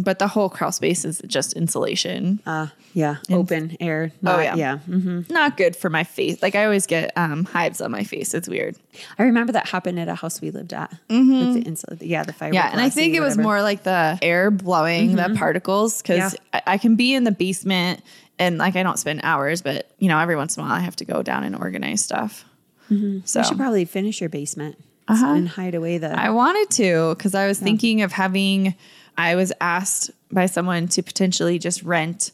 But 0.00 0.20
the 0.20 0.28
whole 0.28 0.48
crawl 0.48 0.70
space 0.70 1.04
is 1.04 1.20
just 1.26 1.54
insulation. 1.54 2.38
Uh, 2.46 2.68
yeah. 2.94 3.16
Open 3.32 3.76
air. 3.80 4.12
Oh, 4.14 4.18
Not, 4.22 4.44
yeah. 4.44 4.54
yeah. 4.54 4.78
Mhm. 4.88 5.28
Not 5.28 5.56
good 5.56 5.74
for 5.74 5.90
my 5.90 6.04
face. 6.04 6.40
Like 6.40 6.54
I 6.54 6.64
always 6.66 6.86
get 6.86 7.10
um, 7.16 7.44
hives 7.44 7.80
on 7.80 7.90
my 7.90 8.04
face. 8.04 8.32
It's 8.32 8.48
weird. 8.48 8.76
I 9.18 9.24
remember 9.24 9.52
that 9.54 9.66
happened 9.68 9.98
at 9.98 10.06
a 10.06 10.14
house 10.14 10.40
we 10.40 10.52
lived 10.52 10.72
at. 10.72 10.90
With 11.10 11.54
the 11.54 11.62
insul- 11.64 11.98
yeah, 12.00 12.22
the 12.22 12.32
fire. 12.32 12.52
Yeah, 12.54 12.70
and 12.70 12.80
I 12.80 12.90
think 12.90 13.16
it 13.16 13.20
was 13.20 13.36
more 13.36 13.60
like 13.60 13.82
the 13.82 14.16
air 14.22 14.52
blowing 14.52 15.16
the 15.16 15.34
particles 15.36 16.00
because 16.00 16.34
Yeah. 16.34 16.60
I, 16.66 16.74
I 16.74 16.78
can 16.78 16.94
be 16.94 17.12
in 17.12 17.24
the 17.24 17.32
basement 17.32 18.00
and 18.38 18.56
like 18.56 18.76
I 18.76 18.84
don't 18.84 19.00
spend 19.00 19.22
hours, 19.24 19.62
but 19.62 19.90
you 19.98 20.08
know 20.08 20.20
every 20.20 20.36
once 20.36 20.56
in 20.56 20.62
a 20.62 20.66
while 20.66 20.74
I 20.76 20.80
have 20.80 20.94
to 20.96 21.04
go 21.04 21.24
down 21.24 21.42
and 21.42 21.56
organize 21.56 22.04
stuff. 22.04 22.44
So 22.88 22.94
You 22.94 23.22
should 23.44 23.56
probably 23.58 23.84
finish 23.84 24.20
your 24.20 24.30
basement 24.30 24.78
Uh-huh. 25.08 25.26
and 25.26 25.48
hide 25.48 25.74
away 25.74 25.98
the. 25.98 26.10
I 26.18 26.30
wanted 26.30 26.70
to 26.76 27.14
because 27.16 27.34
I 27.34 27.46
was 27.48 27.58
thinking 27.58 28.02
of 28.02 28.12
having. 28.12 28.74
I 29.16 29.34
was 29.34 29.52
asked 29.60 30.10
by 30.30 30.46
someone 30.46 30.86
to 30.88 31.02
potentially 31.02 31.58
just 31.58 31.82
rent 31.82 32.30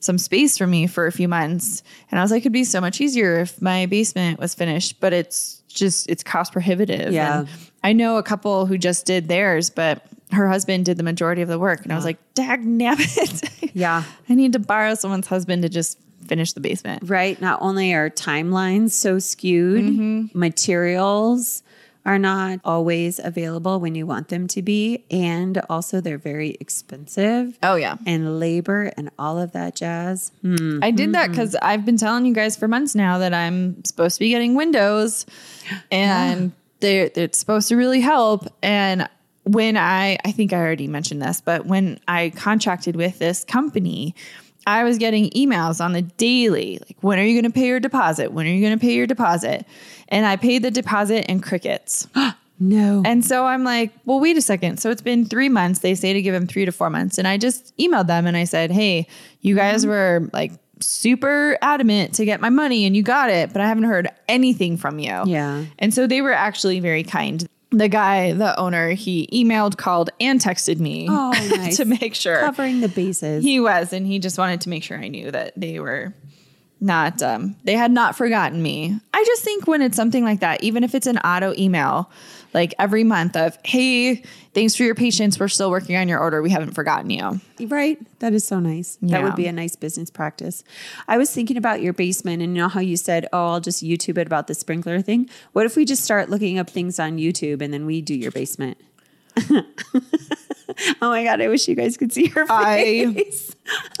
some 0.00 0.18
space 0.18 0.56
for 0.56 0.66
me 0.66 0.86
for 0.86 1.06
a 1.06 1.12
few 1.12 1.26
months, 1.26 1.82
and 2.10 2.20
I 2.20 2.22
was 2.22 2.30
like, 2.30 2.42
it'd 2.42 2.52
be 2.52 2.62
so 2.64 2.80
much 2.80 3.00
easier 3.00 3.40
if 3.40 3.60
my 3.60 3.86
basement 3.86 4.38
was 4.38 4.54
finished, 4.54 5.00
but 5.00 5.12
it's 5.12 5.62
just 5.68 6.08
it's 6.08 6.22
cost 6.22 6.52
prohibitive. 6.52 7.12
Yeah. 7.12 7.40
And 7.40 7.48
I 7.82 7.92
know 7.92 8.16
a 8.18 8.22
couple 8.22 8.66
who 8.66 8.78
just 8.78 9.06
did 9.06 9.26
theirs, 9.28 9.70
but 9.70 10.04
her 10.30 10.46
husband 10.48 10.84
did 10.84 10.96
the 10.98 11.02
majority 11.02 11.42
of 11.42 11.48
the 11.48 11.58
work, 11.58 11.82
and 11.82 11.92
I 11.92 11.96
was 11.96 12.04
like, 12.04 12.18
dag 12.34 12.64
nabbit. 12.64 13.44
Yeah. 13.74 14.02
I 14.28 14.34
need 14.34 14.54
to 14.54 14.58
borrow 14.58 14.94
someone's 14.94 15.28
husband 15.28 15.62
to 15.62 15.68
just 15.68 15.98
finish 16.26 16.52
the 16.52 16.60
basement. 16.60 17.02
right. 17.08 17.40
Not 17.40 17.60
only 17.62 17.92
are 17.94 18.10
timelines 18.10 18.90
so 18.90 19.18
skewed, 19.20 19.84
Mm-hmm. 19.84 20.38
materials 20.38 21.62
are 22.08 22.18
not 22.18 22.58
always 22.64 23.20
available 23.22 23.78
when 23.80 23.94
you 23.94 24.06
want 24.06 24.28
them 24.28 24.48
to 24.48 24.62
be. 24.62 25.04
And 25.10 25.60
also, 25.68 26.00
they're 26.00 26.16
very 26.16 26.56
expensive. 26.58 27.58
Oh 27.62 27.74
yeah. 27.74 27.98
And 28.06 28.40
labor 28.40 28.90
and 28.96 29.10
all 29.18 29.38
of 29.38 29.52
that 29.52 29.76
jazz. 29.76 30.32
Hmm. 30.40 30.82
I 30.82 30.90
did 30.90 31.12
that 31.12 31.28
because 31.28 31.54
I've 31.60 31.84
been 31.84 31.98
telling 31.98 32.24
you 32.24 32.32
guys 32.32 32.56
for 32.56 32.66
months 32.66 32.94
now 32.94 33.18
that 33.18 33.34
I'm 33.34 33.84
supposed 33.84 34.16
to 34.16 34.20
be 34.20 34.30
getting 34.30 34.54
windows, 34.54 35.26
and 35.90 36.52
they're, 36.80 37.10
it's 37.14 37.36
supposed 37.36 37.68
to 37.68 37.76
really 37.76 38.00
help. 38.00 38.46
And 38.62 39.06
when 39.44 39.76
I, 39.76 40.16
I 40.24 40.32
think 40.32 40.54
I 40.54 40.56
already 40.56 40.88
mentioned 40.88 41.20
this, 41.20 41.42
but 41.42 41.66
when 41.66 42.00
I 42.08 42.30
contracted 42.30 42.96
with 42.96 43.18
this 43.18 43.44
company, 43.44 44.14
I 44.68 44.84
was 44.84 44.98
getting 44.98 45.30
emails 45.30 45.82
on 45.82 45.92
the 45.92 46.02
daily, 46.02 46.78
like, 46.86 46.98
when 47.00 47.18
are 47.18 47.24
you 47.24 47.40
going 47.40 47.50
to 47.50 47.54
pay 47.54 47.66
your 47.66 47.80
deposit? 47.80 48.32
When 48.32 48.46
are 48.46 48.50
you 48.50 48.60
going 48.60 48.78
to 48.78 48.80
pay 48.80 48.94
your 48.94 49.06
deposit? 49.06 49.66
And 50.08 50.26
I 50.26 50.36
paid 50.36 50.62
the 50.62 50.70
deposit 50.70 51.28
in 51.28 51.40
crickets. 51.40 52.06
No. 52.60 53.04
And 53.06 53.24
so 53.24 53.46
I'm 53.46 53.62
like, 53.62 53.92
well, 54.04 54.18
wait 54.18 54.36
a 54.36 54.42
second. 54.42 54.80
So 54.80 54.90
it's 54.90 55.00
been 55.00 55.24
three 55.24 55.48
months. 55.48 55.78
They 55.78 55.94
say 55.94 56.12
to 56.12 56.20
give 56.20 56.34
them 56.34 56.48
three 56.48 56.64
to 56.64 56.72
four 56.72 56.90
months. 56.90 57.16
And 57.16 57.28
I 57.28 57.38
just 57.38 57.72
emailed 57.76 58.08
them 58.08 58.26
and 58.26 58.36
I 58.36 58.42
said, 58.42 58.72
hey, 58.72 59.06
you 59.42 59.54
guys 59.54 59.82
mm-hmm. 59.82 59.90
were 59.90 60.30
like 60.32 60.50
super 60.80 61.56
adamant 61.62 62.14
to 62.14 62.24
get 62.24 62.40
my 62.40 62.50
money 62.50 62.84
and 62.84 62.96
you 62.96 63.04
got 63.04 63.30
it, 63.30 63.52
but 63.52 63.62
I 63.62 63.68
haven't 63.68 63.84
heard 63.84 64.08
anything 64.26 64.76
from 64.76 64.98
you. 64.98 65.22
Yeah. 65.26 65.66
And 65.78 65.94
so 65.94 66.08
they 66.08 66.20
were 66.20 66.32
actually 66.32 66.80
very 66.80 67.04
kind. 67.04 67.46
The 67.70 67.88
guy, 67.88 68.32
the 68.32 68.58
owner, 68.58 68.90
he 68.90 69.28
emailed, 69.32 69.76
called, 69.76 70.08
and 70.20 70.40
texted 70.40 70.78
me 70.78 71.06
Oh, 71.10 71.30
nice. 71.56 71.76
to 71.76 71.84
make 71.84 72.14
sure 72.14 72.40
Covering 72.40 72.80
the 72.80 72.88
bases. 72.88 73.44
he 73.44 73.60
was, 73.60 73.92
and 73.92 74.06
he 74.06 74.18
just 74.18 74.38
wanted 74.38 74.62
to 74.62 74.70
make 74.70 74.82
sure 74.82 74.96
I 74.98 75.08
knew 75.08 75.30
that 75.30 75.52
they 75.56 75.78
were 75.78 76.14
not 76.80 77.20
um 77.22 77.56
they 77.64 77.74
had 77.74 77.90
not 77.90 78.16
forgotten 78.16 78.62
me. 78.62 78.98
I 79.12 79.24
just 79.26 79.42
think 79.42 79.66
when 79.66 79.82
it's 79.82 79.96
something 79.96 80.24
like 80.24 80.40
that, 80.40 80.62
even 80.62 80.84
if 80.84 80.94
it's 80.94 81.08
an 81.08 81.18
auto 81.18 81.52
email, 81.58 82.08
like 82.54 82.74
every 82.78 83.04
month 83.04 83.36
of, 83.36 83.58
hey, 83.64 84.22
thanks 84.54 84.74
for 84.74 84.82
your 84.82 84.94
patience. 84.94 85.38
We're 85.38 85.48
still 85.48 85.70
working 85.70 85.96
on 85.96 86.08
your 86.08 86.18
order. 86.18 86.42
We 86.42 86.50
haven't 86.50 86.72
forgotten 86.72 87.10
you. 87.10 87.40
Right. 87.60 87.98
That 88.20 88.32
is 88.32 88.46
so 88.46 88.58
nice. 88.58 88.98
That 89.02 89.22
would 89.22 89.36
be 89.36 89.46
a 89.46 89.52
nice 89.52 89.76
business 89.76 90.10
practice. 90.10 90.64
I 91.06 91.18
was 91.18 91.32
thinking 91.32 91.56
about 91.56 91.82
your 91.82 91.92
basement 91.92 92.42
and 92.42 92.56
you 92.56 92.62
know 92.62 92.68
how 92.68 92.80
you 92.80 92.96
said, 92.96 93.26
oh, 93.32 93.48
I'll 93.48 93.60
just 93.60 93.84
YouTube 93.84 94.18
it 94.18 94.26
about 94.26 94.46
the 94.46 94.54
sprinkler 94.54 95.00
thing. 95.02 95.28
What 95.52 95.66
if 95.66 95.76
we 95.76 95.84
just 95.84 96.04
start 96.04 96.30
looking 96.30 96.58
up 96.58 96.70
things 96.70 96.98
on 96.98 97.18
YouTube 97.18 97.62
and 97.62 97.72
then 97.72 97.86
we 97.86 98.00
do 98.00 98.14
your 98.14 98.32
basement? 98.32 98.78
oh 101.02 101.08
my 101.08 101.24
God. 101.24 101.40
I 101.40 101.48
wish 101.48 101.68
you 101.68 101.74
guys 101.74 101.96
could 101.96 102.12
see 102.12 102.26
her 102.28 102.46
face. 102.46 103.54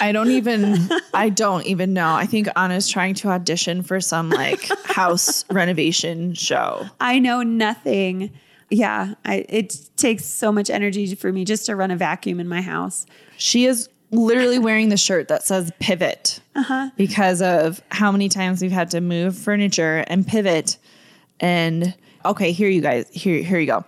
I 0.00 0.12
don't 0.12 0.30
even 0.30 0.90
I 1.12 1.28
don't 1.28 1.64
even 1.66 1.92
know. 1.92 2.14
I 2.14 2.26
think 2.26 2.48
Anna's 2.56 2.88
trying 2.88 3.14
to 3.16 3.28
audition 3.28 3.82
for 3.82 4.00
some 4.00 4.30
like 4.30 4.62
house 4.84 5.44
renovation 5.50 6.34
show. 6.34 6.86
I 7.00 7.18
know 7.18 7.42
nothing. 7.42 8.32
Yeah. 8.70 9.14
I, 9.24 9.44
it 9.48 9.76
takes 9.96 10.24
so 10.24 10.50
much 10.50 10.70
energy 10.70 11.14
for 11.14 11.32
me 11.32 11.44
just 11.44 11.66
to 11.66 11.76
run 11.76 11.90
a 11.90 11.96
vacuum 11.96 12.40
in 12.40 12.48
my 12.48 12.60
house. 12.62 13.06
She 13.36 13.66
is 13.66 13.88
literally 14.10 14.58
wearing 14.58 14.88
the 14.88 14.96
shirt 14.96 15.28
that 15.28 15.42
says 15.42 15.72
pivot 15.80 16.40
uh-huh. 16.54 16.90
because 16.96 17.42
of 17.42 17.82
how 17.90 18.12
many 18.12 18.28
times 18.28 18.62
we've 18.62 18.70
had 18.70 18.90
to 18.90 19.00
move 19.00 19.36
furniture 19.36 20.04
and 20.06 20.26
pivot. 20.26 20.78
And 21.40 21.94
okay, 22.24 22.52
here 22.52 22.68
you 22.68 22.80
guys, 22.80 23.08
here, 23.10 23.42
here 23.42 23.58
you 23.58 23.66
go. 23.66 23.84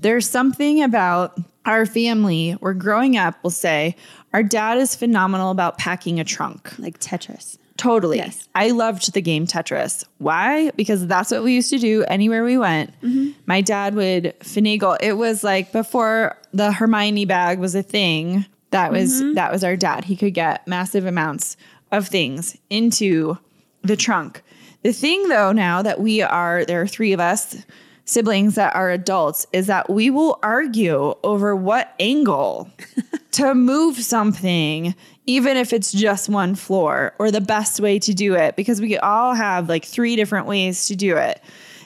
There's 0.00 0.28
something 0.28 0.82
about 0.82 1.38
our 1.64 1.86
family. 1.86 2.56
We're 2.60 2.74
growing 2.74 3.16
up, 3.16 3.36
we'll 3.42 3.50
say, 3.50 3.96
our 4.32 4.42
dad 4.42 4.78
is 4.78 4.94
phenomenal 4.94 5.50
about 5.50 5.78
packing 5.78 6.20
a 6.20 6.24
trunk. 6.24 6.78
Like 6.78 6.98
Tetris. 7.00 7.58
Totally. 7.76 8.18
Yes. 8.18 8.46
I 8.54 8.72
loved 8.72 9.14
the 9.14 9.22
game 9.22 9.46
Tetris. 9.46 10.04
Why? 10.18 10.70
Because 10.72 11.06
that's 11.06 11.30
what 11.30 11.42
we 11.42 11.54
used 11.54 11.70
to 11.70 11.78
do 11.78 12.04
anywhere 12.04 12.44
we 12.44 12.58
went. 12.58 12.92
Mm-hmm. 13.00 13.30
My 13.46 13.62
dad 13.62 13.94
would 13.94 14.38
finagle. 14.40 14.98
It 15.00 15.14
was 15.14 15.42
like 15.42 15.72
before 15.72 16.36
the 16.52 16.72
Hermione 16.72 17.24
bag 17.24 17.58
was 17.58 17.74
a 17.74 17.82
thing. 17.82 18.44
That 18.70 18.92
was 18.92 19.22
mm-hmm. 19.22 19.34
that 19.34 19.50
was 19.50 19.64
our 19.64 19.76
dad. 19.76 20.04
He 20.04 20.14
could 20.14 20.34
get 20.34 20.66
massive 20.68 21.06
amounts 21.06 21.56
of 21.90 22.06
things 22.06 22.56
into 22.68 23.38
the 23.82 23.96
trunk. 23.96 24.42
The 24.82 24.92
thing 24.92 25.28
though 25.28 25.52
now 25.52 25.80
that 25.80 26.00
we 26.00 26.20
are 26.20 26.66
there 26.66 26.82
are 26.82 26.86
3 26.86 27.14
of 27.14 27.20
us 27.20 27.64
siblings 28.10 28.56
that 28.56 28.74
are 28.74 28.90
adults 28.90 29.46
is 29.52 29.68
that 29.68 29.88
we 29.88 30.10
will 30.10 30.38
argue 30.42 31.14
over 31.22 31.54
what 31.54 31.94
angle 32.00 32.68
to 33.30 33.54
move 33.54 33.96
something, 33.96 34.94
even 35.26 35.56
if 35.56 35.72
it's 35.72 35.92
just 35.92 36.28
one 36.28 36.54
floor, 36.56 37.14
or 37.18 37.30
the 37.30 37.40
best 37.40 37.78
way 37.78 37.98
to 38.00 38.12
do 38.12 38.34
it, 38.34 38.56
because 38.56 38.80
we 38.80 38.98
all 38.98 39.34
have 39.34 39.68
like 39.68 39.84
three 39.84 40.16
different 40.16 40.46
ways 40.46 40.88
to 40.88 40.96
do 40.96 41.16
it. 41.16 41.40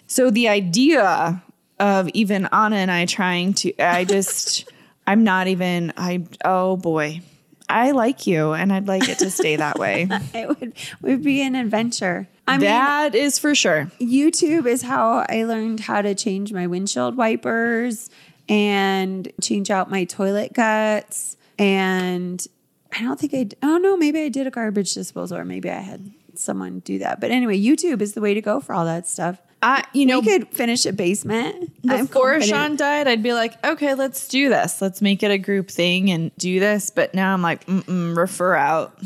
So 0.07 0.31
the 0.31 0.49
idea 0.49 1.43
of 1.79 2.09
even 2.15 2.47
Anna 2.47 2.77
and 2.77 2.91
I 2.91 3.05
trying 3.05 3.53
to, 3.55 3.79
I 3.79 4.05
just, 4.05 4.71
I'm 5.07 5.25
not 5.25 5.49
even, 5.49 5.93
I, 5.97 6.25
oh 6.45 6.77
boy. 6.77 7.21
I 7.69 7.93
like 7.93 8.27
you 8.27 8.53
and 8.53 8.73
I'd 8.73 8.89
like 8.89 9.09
it 9.09 9.19
to 9.19 9.31
stay 9.31 9.57
that 9.57 9.79
way. 9.79 10.09
It 10.35 10.49
would, 10.49 10.73
would 11.03 11.23
be 11.23 11.43
an 11.43 11.55
adventure. 11.55 12.29
I 12.47 12.53
mean, 12.59 12.67
that 12.67 13.15
is 13.15 13.39
for 13.39 13.55
sure. 13.55 13.91
YouTube 14.01 14.67
is 14.67 14.83
how 14.83 15.25
I 15.29 15.45
learned 15.45 15.81
how 15.81 16.03
to 16.03 16.15
change 16.15 16.53
my 16.53 16.67
windshield 16.67 17.17
wipers 17.17 18.11
and 18.49 19.31
change 19.41 19.71
out 19.71 19.91
my 19.91 20.05
toilet 20.05 20.53
guts. 20.53 21.37
And 21.59 22.47
I 22.93 23.03
don't 23.03 23.19
think 23.19 23.35
I, 23.35 23.49
oh 23.67 23.79
no, 23.79 23.97
maybe 23.97 24.21
I 24.21 24.29
did 24.29 24.47
a 24.47 24.51
garbage 24.51 24.93
disposal 24.93 25.39
or 25.39 25.45
maybe 25.45 25.71
I 25.71 25.81
had 25.81 26.13
someone 26.35 26.81
do 26.81 26.99
that. 26.99 27.21
But 27.21 27.31
anyway, 27.31 27.59
YouTube 27.59 28.03
is 28.03 28.13
the 28.15 28.21
way 28.21 28.35
to 28.35 28.41
go 28.41 28.61
for 28.61 28.75
all 28.75 28.85
that 28.85 29.07
stuff. 29.09 29.41
I, 29.63 29.83
you 29.95 30.05
know, 30.05 30.21
we 30.21 30.27
could 30.27 30.49
finish 30.49 30.85
a 30.85 30.93
basement. 30.93 31.73
Before. 31.83 32.39
Sean 32.43 32.77
died, 32.77 33.09
I'd 33.09 33.23
be 33.23 33.33
like, 33.33 33.65
okay, 33.65 33.95
let's 33.95 34.29
do 34.29 34.51
this. 34.51 34.83
Let's 34.83 35.01
make 35.01 35.23
it 35.23 35.31
a 35.31 35.39
group 35.39 35.71
thing 35.71 36.11
and 36.11 36.31
do 36.37 36.61
this. 36.61 36.91
But 36.91 37.15
now 37.15 37.33
I'm 37.33 37.41
like, 37.41 37.65
mm-mm, 37.65 38.15
refer 38.15 38.55
out. 38.55 39.01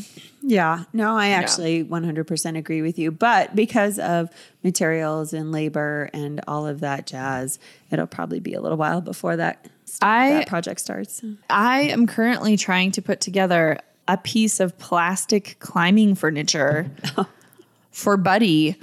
Yeah, 0.49 0.85
no, 0.95 1.15
I 1.15 1.29
actually 1.29 1.85
100% 1.85 2.57
agree 2.57 2.81
with 2.81 2.99
you. 2.99 3.11
But 3.11 3.55
because 3.55 3.99
of 3.99 4.31
materials 4.65 5.35
and 5.35 5.53
labor 5.53 6.09
and 6.15 6.41
all 6.49 6.67
of 6.67 6.81
that 6.81 7.07
jazz, 7.07 7.59
it'll 7.91 8.07
probably 8.07 8.41
be 8.41 8.55
a 8.55 8.61
little 8.63 8.79
while 8.79 9.03
before 9.03 9.37
that, 9.37 9.69
I 10.01 10.31
that 10.31 10.49
project 10.49 10.81
starts. 10.81 11.23
I 11.51 11.83
am 11.83 12.07
currently 12.07 12.57
trying 12.57 12.93
to 12.93 13.03
put 13.03 13.21
together 13.21 13.79
a 14.09 14.17
piece 14.17 14.59
of 14.59 14.79
plastic 14.79 15.57
climbing 15.59 16.15
furniture 16.15 16.91
for 17.91 18.17
Buddy. 18.17 18.77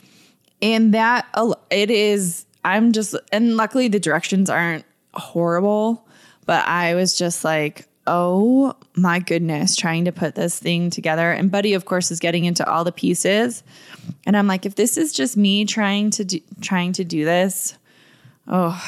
And 0.62 0.94
that 0.94 1.26
it 1.72 1.90
is 1.90 2.46
I'm 2.64 2.92
just 2.92 3.16
and 3.32 3.58
luckily 3.58 3.88
the 3.88 4.00
directions 4.00 4.52
aren't 4.52 4.86
horrible, 5.16 6.08
but 6.46 6.68
I 6.68 6.94
was 6.94 7.18
just 7.18 7.44
like, 7.44 7.88
"Oh 8.08 8.76
my 8.96 9.20
goodness, 9.20 9.76
trying 9.76 10.06
to 10.06 10.12
put 10.12 10.36
this 10.36 10.60
thing 10.60 10.90
together." 10.90 11.32
And 11.32 11.52
Buddy 11.52 11.74
of 11.74 11.86
course 11.86 12.12
is 12.12 12.20
getting 12.20 12.46
into 12.46 12.68
all 12.70 12.84
the 12.84 12.92
pieces. 12.92 13.64
And 14.26 14.36
I'm 14.38 14.48
like, 14.48 14.66
if 14.66 14.76
this 14.76 14.98
is 14.98 15.14
just 15.14 15.38
me 15.38 15.66
trying 15.66 16.12
to 16.12 16.26
do, 16.26 16.40
trying 16.62 16.94
to 16.94 17.04
do 17.04 17.26
this, 17.26 17.78
oh, 18.48 18.82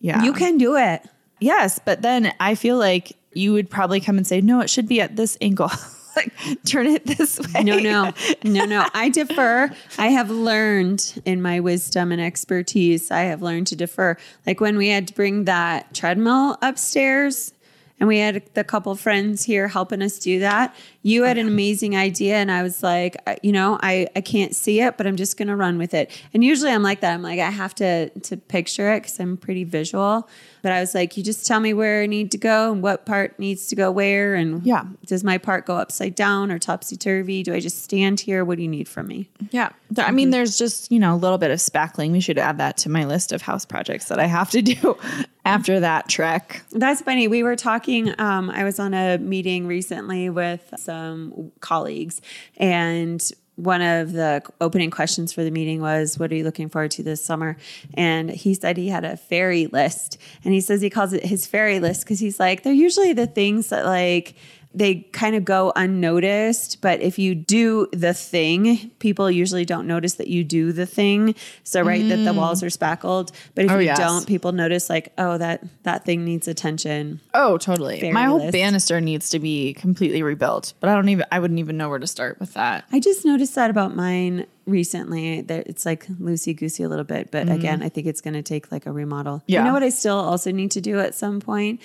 yeah. 0.00 0.22
You 0.22 0.32
can 0.32 0.58
do 0.58 0.76
it. 0.76 1.02
Yes, 1.40 1.78
but 1.78 2.02
then 2.02 2.32
I 2.40 2.54
feel 2.54 2.76
like 2.76 3.16
you 3.32 3.52
would 3.52 3.70
probably 3.70 4.00
come 4.00 4.16
and 4.16 4.26
say, 4.26 4.40
"No, 4.40 4.60
it 4.60 4.70
should 4.70 4.88
be 4.88 5.00
at 5.00 5.16
this 5.16 5.36
angle." 5.40 5.70
like 6.16 6.32
turn 6.64 6.86
it 6.86 7.06
this 7.06 7.38
way. 7.38 7.62
No, 7.62 7.78
no, 7.78 8.12
no, 8.44 8.64
no. 8.64 8.86
I 8.94 9.08
defer. 9.08 9.70
I 9.98 10.08
have 10.08 10.30
learned 10.30 11.22
in 11.24 11.42
my 11.42 11.60
wisdom 11.60 12.12
and 12.12 12.20
expertise, 12.20 13.10
I 13.10 13.22
have 13.22 13.42
learned 13.42 13.68
to 13.68 13.76
defer. 13.76 14.16
Like 14.46 14.60
when 14.60 14.76
we 14.76 14.88
had 14.88 15.08
to 15.08 15.14
bring 15.14 15.44
that 15.44 15.94
treadmill 15.94 16.58
upstairs 16.62 17.52
and 18.00 18.08
we 18.08 18.18
had 18.18 18.42
the 18.54 18.64
couple 18.64 18.94
friends 18.96 19.44
here 19.44 19.68
helping 19.68 20.00
us 20.02 20.18
do 20.18 20.40
that. 20.40 20.74
You 21.02 21.24
had 21.24 21.36
an 21.36 21.46
amazing 21.46 21.96
idea. 21.96 22.36
And 22.36 22.50
I 22.50 22.62
was 22.62 22.82
like, 22.82 23.16
you 23.42 23.52
know, 23.52 23.78
I, 23.82 24.08
I 24.16 24.22
can't 24.22 24.56
see 24.56 24.80
it, 24.80 24.96
but 24.96 25.06
I'm 25.06 25.16
just 25.16 25.36
going 25.36 25.48
to 25.48 25.56
run 25.56 25.76
with 25.76 25.92
it. 25.92 26.10
And 26.32 26.42
usually 26.42 26.70
I'm 26.72 26.82
like 26.82 27.00
that. 27.00 27.12
I'm 27.12 27.22
like, 27.22 27.40
I 27.40 27.50
have 27.50 27.74
to, 27.76 28.08
to 28.08 28.36
picture 28.38 28.90
it 28.92 29.00
because 29.02 29.20
I'm 29.20 29.36
pretty 29.36 29.64
visual. 29.64 30.28
But 30.62 30.72
I 30.72 30.80
was 30.80 30.94
like, 30.94 31.16
you 31.16 31.22
just 31.22 31.46
tell 31.46 31.60
me 31.60 31.72
where 31.74 32.02
I 32.02 32.06
need 32.06 32.30
to 32.32 32.38
go 32.38 32.72
and 32.72 32.82
what 32.82 33.06
part 33.06 33.38
needs 33.38 33.66
to 33.68 33.76
go 33.76 33.90
where. 33.90 34.34
And 34.34 34.64
Yeah. 34.64 34.84
does 35.06 35.24
my 35.24 35.38
part 35.38 35.66
go 35.66 35.76
upside 35.76 36.14
down 36.14 36.50
or 36.50 36.58
topsy 36.58 36.96
turvy? 36.96 37.42
Do 37.42 37.54
I 37.54 37.60
just 37.60 37.82
stand 37.82 38.20
here? 38.20 38.44
What 38.44 38.56
do 38.56 38.62
you 38.62 38.68
need 38.68 38.88
from 38.88 39.06
me? 39.08 39.28
Yeah. 39.50 39.70
I 39.98 40.10
mean, 40.10 40.30
there's 40.30 40.56
just, 40.58 40.92
you 40.92 40.98
know, 40.98 41.14
a 41.14 41.16
little 41.16 41.38
bit 41.38 41.50
of 41.50 41.58
spackling. 41.58 42.12
We 42.12 42.20
should 42.20 42.38
add 42.38 42.58
that 42.58 42.76
to 42.78 42.88
my 42.88 43.04
list 43.04 43.32
of 43.32 43.42
house 43.42 43.64
projects 43.64 44.06
that 44.06 44.18
I 44.20 44.26
have 44.26 44.50
to 44.50 44.62
do 44.74 44.96
after 45.44 45.80
that 45.80 46.08
trek. 46.08 46.62
That's 46.72 47.00
funny. 47.00 47.26
We 47.28 47.42
were 47.42 47.56
talking. 47.56 48.14
Um, 48.20 48.50
I 48.50 48.64
was 48.64 48.78
on 48.78 48.94
a 48.94 49.18
meeting 49.18 49.66
recently 49.66 50.30
with 50.30 50.72
some 50.76 51.50
colleagues, 51.60 52.20
and 52.56 53.26
one 53.60 53.82
of 53.82 54.12
the 54.12 54.42
opening 54.60 54.90
questions 54.90 55.32
for 55.32 55.44
the 55.44 55.50
meeting 55.50 55.80
was, 55.80 56.18
What 56.18 56.32
are 56.32 56.34
you 56.34 56.44
looking 56.44 56.68
forward 56.68 56.90
to 56.92 57.02
this 57.02 57.24
summer? 57.24 57.56
And 57.94 58.30
he 58.30 58.54
said 58.54 58.76
he 58.76 58.88
had 58.88 59.04
a 59.04 59.16
fairy 59.16 59.66
list. 59.66 60.18
And 60.44 60.54
he 60.54 60.60
says 60.60 60.80
he 60.80 60.90
calls 60.90 61.12
it 61.12 61.24
his 61.24 61.46
fairy 61.46 61.80
list 61.80 62.04
because 62.04 62.20
he's 62.20 62.40
like, 62.40 62.62
they're 62.62 62.72
usually 62.72 63.12
the 63.12 63.26
things 63.26 63.68
that 63.68 63.84
like, 63.84 64.34
they 64.72 64.96
kind 65.12 65.34
of 65.34 65.44
go 65.44 65.72
unnoticed, 65.74 66.80
but 66.80 67.00
if 67.00 67.18
you 67.18 67.34
do 67.34 67.88
the 67.92 68.14
thing, 68.14 68.90
people 69.00 69.30
usually 69.30 69.64
don't 69.64 69.86
notice 69.86 70.14
that 70.14 70.28
you 70.28 70.44
do 70.44 70.72
the 70.72 70.86
thing. 70.86 71.34
So 71.64 71.82
right 71.82 72.08
that 72.08 72.16
the 72.18 72.32
walls 72.32 72.62
mm. 72.62 72.66
are 72.66 72.70
spackled, 72.70 73.32
but 73.54 73.64
if 73.64 73.70
Oh, 73.70 73.78
you 73.78 73.86
yes. 73.86 73.98
don't, 73.98 74.26
people 74.26 74.52
notice 74.52 74.88
like, 74.88 75.12
oh, 75.18 75.38
that 75.38 75.64
that 75.82 76.04
thing 76.04 76.24
needs 76.24 76.46
attention. 76.46 77.20
Oh, 77.34 77.58
totally. 77.58 78.00
Fairy 78.00 78.12
my 78.12 78.24
whole 78.24 78.38
list. 78.38 78.52
banister 78.52 79.00
needs 79.00 79.30
to 79.30 79.40
be 79.40 79.74
completely 79.74 80.22
rebuilt, 80.22 80.74
but 80.78 80.88
I 80.88 80.94
don't 80.94 81.08
even, 81.08 81.26
I 81.32 81.40
wouldn't 81.40 81.58
even 81.58 81.76
know 81.76 81.88
where 81.88 81.98
to 81.98 82.06
start 82.06 82.38
with 82.38 82.54
that. 82.54 82.84
I 82.92 83.00
just 83.00 83.24
noticed 83.24 83.54
that 83.56 83.70
about 83.70 83.96
mine 83.96 84.46
recently. 84.70 85.42
That 85.42 85.66
it's 85.66 85.84
like 85.84 86.06
loosey 86.06 86.56
goosey 86.56 86.82
a 86.82 86.88
little 86.88 87.04
bit, 87.04 87.30
but 87.30 87.46
mm-hmm. 87.46 87.54
again, 87.54 87.82
I 87.82 87.88
think 87.88 88.06
it's 88.06 88.20
going 88.20 88.34
to 88.34 88.42
take 88.42 88.72
like 88.72 88.86
a 88.86 88.92
remodel. 88.92 89.42
Yeah. 89.46 89.60
You 89.60 89.66
know 89.66 89.72
what 89.72 89.82
I 89.82 89.90
still 89.90 90.18
also 90.18 90.50
need 90.50 90.70
to 90.72 90.80
do 90.80 90.98
at 90.98 91.14
some 91.14 91.40
point 91.40 91.80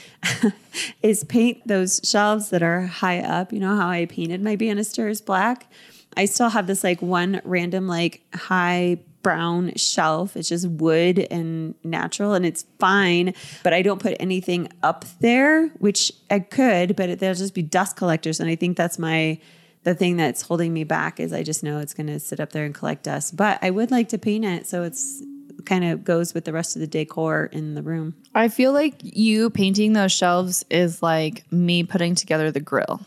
is 1.01 1.23
paint 1.23 1.67
those 1.67 2.01
shelves 2.03 2.49
that 2.49 2.63
are 2.63 2.81
high 2.81 3.19
up. 3.19 3.51
You 3.51 3.59
know 3.59 3.75
how 3.75 3.89
I 3.89 4.05
painted 4.05 4.41
my 4.41 4.55
banisters 4.55 5.21
black. 5.21 5.69
I 6.17 6.25
still 6.25 6.49
have 6.49 6.67
this 6.67 6.83
like 6.83 7.01
one 7.01 7.41
random 7.43 7.87
like 7.87 8.21
high 8.33 8.99
brown 9.25 9.73
shelf. 9.75 10.37
It's 10.37 10.49
just 10.49 10.67
wood 10.67 11.17
and 11.31 11.73
natural 11.83 12.35
and 12.35 12.45
it's 12.45 12.63
fine, 12.77 13.33
but 13.63 13.73
I 13.73 13.81
don't 13.81 13.99
put 13.99 14.15
anything 14.19 14.69
up 14.83 15.03
there, 15.19 15.69
which 15.79 16.11
I 16.29 16.39
could, 16.39 16.95
but 16.95 17.09
it, 17.09 17.19
there'll 17.19 17.35
just 17.35 17.55
be 17.55 17.63
dust 17.63 17.95
collectors. 17.95 18.39
And 18.39 18.47
I 18.49 18.55
think 18.55 18.77
that's 18.77 18.99
my 18.99 19.39
the 19.85 19.95
thing 19.95 20.17
that's 20.17 20.41
holding 20.41 20.73
me 20.73 20.83
back 20.83 21.19
is 21.19 21.31
I 21.31 21.43
just 21.43 21.63
know 21.63 21.79
it's 21.79 21.93
going 21.93 22.07
to 22.07 22.19
sit 22.19 22.39
up 22.39 22.51
there 22.51 22.65
and 22.65 22.73
collect 22.73 23.03
dust. 23.03 23.37
But 23.37 23.59
I 23.61 23.69
would 23.69 23.91
like 23.91 24.09
to 24.09 24.17
paint 24.17 24.43
it 24.43 24.67
so 24.67 24.83
it's 24.83 25.23
kind 25.65 25.85
of 25.85 26.03
goes 26.03 26.33
with 26.33 26.45
the 26.45 26.51
rest 26.51 26.75
of 26.75 26.79
the 26.79 26.87
decor 26.87 27.45
in 27.51 27.75
the 27.75 27.81
room. 27.83 28.15
I 28.33 28.49
feel 28.49 28.73
like 28.73 28.95
you 29.01 29.49
painting 29.51 29.93
those 29.93 30.11
shelves 30.11 30.65
is 30.69 31.01
like 31.01 31.49
me 31.51 31.83
putting 31.83 32.15
together 32.15 32.51
the 32.51 32.59
grill. 32.59 33.01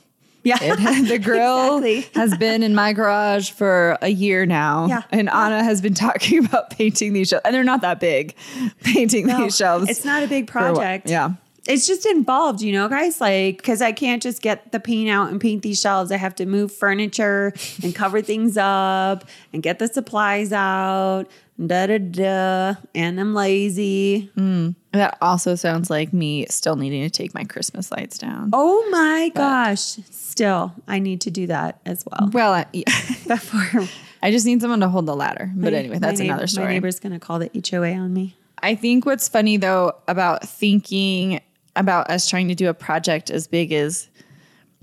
Yeah. 0.44 0.58
It, 0.60 1.08
the 1.08 1.18
grill 1.22 1.78
Exactly. 1.78 2.20
has 2.20 2.36
been 2.38 2.62
in 2.62 2.76
my 2.76 2.92
garage 2.92 3.50
for 3.50 3.98
a 4.00 4.08
year 4.08 4.46
now. 4.46 4.86
Yeah. 4.86 5.02
And 5.10 5.28
Anna 5.28 5.64
has 5.64 5.80
been 5.80 5.94
talking 6.06 6.44
about 6.44 6.70
painting 6.70 7.12
these 7.12 7.28
shelves. 7.28 7.42
And 7.44 7.54
they're 7.54 7.64
not 7.64 7.80
that 7.80 7.98
big, 7.98 8.36
painting 8.84 9.26
these 9.26 9.56
shelves. 9.56 9.90
It's 9.90 10.04
not 10.04 10.22
a 10.22 10.28
big 10.28 10.46
project. 10.46 11.10
Yeah. 11.10 11.32
It's 11.68 11.86
just 11.86 12.06
involved, 12.06 12.62
you 12.62 12.72
know, 12.72 12.88
guys. 12.88 13.20
Like, 13.20 13.58
because 13.58 13.82
I 13.82 13.92
can't 13.92 14.22
just 14.22 14.40
get 14.40 14.72
the 14.72 14.80
paint 14.80 15.10
out 15.10 15.30
and 15.30 15.38
paint 15.38 15.62
these 15.62 15.78
shelves. 15.78 16.10
I 16.10 16.16
have 16.16 16.34
to 16.36 16.46
move 16.46 16.72
furniture 16.72 17.52
and 17.82 17.94
cover 17.94 18.22
things 18.22 18.56
up 18.56 19.26
and 19.52 19.62
get 19.62 19.78
the 19.78 19.86
supplies 19.86 20.50
out. 20.50 21.24
Da 21.64 21.86
da 21.86 21.98
da. 21.98 22.74
And 22.94 23.20
I'm 23.20 23.34
lazy. 23.34 24.30
Hmm. 24.34 24.70
That 24.92 25.18
also 25.20 25.56
sounds 25.56 25.90
like 25.90 26.12
me 26.12 26.46
still 26.46 26.76
needing 26.76 27.02
to 27.02 27.10
take 27.10 27.34
my 27.34 27.44
Christmas 27.44 27.92
lights 27.92 28.16
down. 28.16 28.50
Oh 28.54 28.88
my 28.90 29.30
gosh. 29.34 29.98
Still, 30.10 30.72
I 30.86 31.00
need 31.00 31.20
to 31.22 31.30
do 31.30 31.48
that 31.48 31.80
as 31.84 32.04
well. 32.06 32.30
Well, 32.32 32.54
I, 32.54 32.64
Before 33.26 33.86
I 34.22 34.30
just 34.30 34.46
need 34.46 34.62
someone 34.62 34.80
to 34.80 34.88
hold 34.88 35.04
the 35.06 35.14
ladder. 35.14 35.50
But 35.54 35.72
my- 35.72 35.78
anyway, 35.78 35.98
that's 35.98 36.20
another 36.20 36.46
My 36.56 36.68
neighbor's 36.68 36.98
going 36.98 37.12
to 37.12 37.18
call 37.18 37.38
the 37.40 37.50
HOA 37.70 37.92
on 37.92 38.14
me. 38.14 38.36
I 38.62 38.74
think 38.74 39.06
what's 39.06 39.28
funny 39.28 39.56
though 39.56 39.92
about 40.08 40.48
thinking 40.48 41.40
about 41.78 42.10
us 42.10 42.28
trying 42.28 42.48
to 42.48 42.54
do 42.54 42.68
a 42.68 42.74
project 42.74 43.30
as 43.30 43.46
big 43.46 43.72
as 43.72 44.08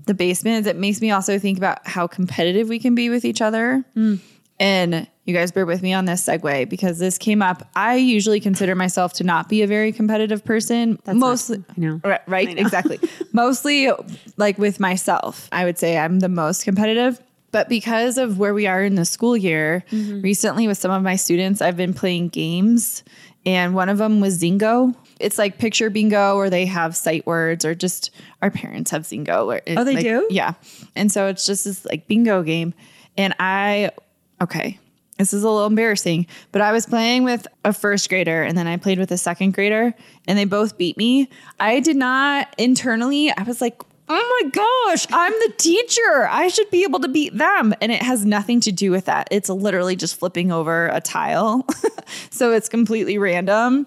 the 0.06 0.14
basement 0.14 0.60
is 0.60 0.66
it 0.66 0.76
makes 0.76 1.00
me 1.00 1.10
also 1.10 1.38
think 1.38 1.58
about 1.58 1.86
how 1.86 2.06
competitive 2.06 2.68
we 2.68 2.78
can 2.78 2.94
be 2.94 3.10
with 3.10 3.24
each 3.24 3.42
other. 3.42 3.84
And 4.58 5.06
you 5.24 5.34
guys 5.34 5.52
bear 5.52 5.66
with 5.66 5.82
me 5.82 5.92
on 5.92 6.06
this 6.06 6.24
segue 6.24 6.68
because 6.68 6.98
this 6.98 7.18
came 7.18 7.42
up. 7.42 7.68
I 7.74 7.96
usually 7.96 8.40
consider 8.40 8.74
myself 8.74 9.12
to 9.14 9.24
not 9.24 9.48
be 9.48 9.62
a 9.62 9.66
very 9.66 9.92
competitive 9.92 10.44
person. 10.44 10.98
not- 11.06 11.16
mostly, 11.16 11.64
I 11.68 11.80
know. 11.80 12.00
Right, 12.04 12.20
right 12.26 12.58
exactly. 12.58 12.98
mostly 13.32 13.90
like 14.36 14.56
with 14.56 14.80
myself. 14.80 15.48
I 15.52 15.64
would 15.64 15.78
say 15.78 15.98
I'm 15.98 16.20
the 16.20 16.28
most 16.28 16.64
competitive. 16.64 17.20
But 17.52 17.68
because 17.68 18.18
of 18.18 18.38
where 18.38 18.54
we 18.54 18.66
are 18.66 18.82
in 18.82 18.96
the 18.96 19.04
school 19.04 19.36
year, 19.36 19.84
mm-hmm. 19.90 20.20
recently 20.20 20.66
with 20.66 20.78
some 20.78 20.90
of 20.90 21.02
my 21.02 21.16
students, 21.16 21.62
I've 21.62 21.76
been 21.76 21.94
playing 21.94 22.28
games, 22.28 23.02
and 23.46 23.74
one 23.74 23.88
of 23.88 23.98
them 23.98 24.20
was 24.20 24.38
Zingo. 24.38 24.94
It's 25.20 25.38
like 25.38 25.58
picture 25.58 25.90
bingo, 25.90 26.36
where 26.36 26.50
they 26.50 26.66
have 26.66 26.96
sight 26.96 27.26
words, 27.26 27.64
or 27.64 27.74
just 27.74 28.10
our 28.42 28.50
parents 28.50 28.90
have 28.90 29.02
Zingo. 29.02 29.46
Where 29.46 29.62
it, 29.66 29.78
Oh, 29.78 29.84
they 29.84 29.94
like- 29.94 30.04
do? 30.04 30.26
Yeah. 30.30 30.54
And 30.94 31.10
so 31.10 31.26
it's 31.28 31.46
just 31.46 31.64
this 31.64 31.84
like 31.86 32.06
bingo 32.06 32.42
game. 32.42 32.74
And 33.16 33.34
I, 33.38 33.90
okay, 34.42 34.78
this 35.18 35.32
is 35.32 35.42
a 35.42 35.48
little 35.48 35.66
embarrassing, 35.66 36.26
but 36.52 36.60
I 36.60 36.72
was 36.72 36.84
playing 36.84 37.24
with 37.24 37.46
a 37.64 37.72
first 37.72 38.08
grader 38.10 38.42
and 38.42 38.58
then 38.58 38.66
I 38.66 38.76
played 38.76 38.98
with 38.98 39.10
a 39.10 39.16
second 39.16 39.54
grader 39.54 39.94
and 40.28 40.38
they 40.38 40.44
both 40.44 40.76
beat 40.76 40.98
me. 40.98 41.30
I 41.58 41.80
did 41.80 41.96
not 41.96 42.54
internally, 42.58 43.30
I 43.30 43.42
was 43.44 43.62
like, 43.62 43.80
oh 44.08 44.40
my 44.44 44.50
gosh, 44.50 45.06
I'm 45.10 45.32
the 45.32 45.54
teacher. 45.56 46.28
I 46.30 46.48
should 46.48 46.70
be 46.70 46.82
able 46.84 47.00
to 47.00 47.08
beat 47.08 47.36
them. 47.36 47.74
And 47.80 47.90
it 47.90 48.02
has 48.02 48.24
nothing 48.26 48.60
to 48.60 48.72
do 48.72 48.90
with 48.90 49.06
that. 49.06 49.28
It's 49.30 49.48
literally 49.48 49.96
just 49.96 50.16
flipping 50.18 50.52
over 50.52 50.88
a 50.88 51.00
tile. 51.00 51.66
so 52.30 52.52
it's 52.52 52.68
completely 52.68 53.16
random. 53.18 53.86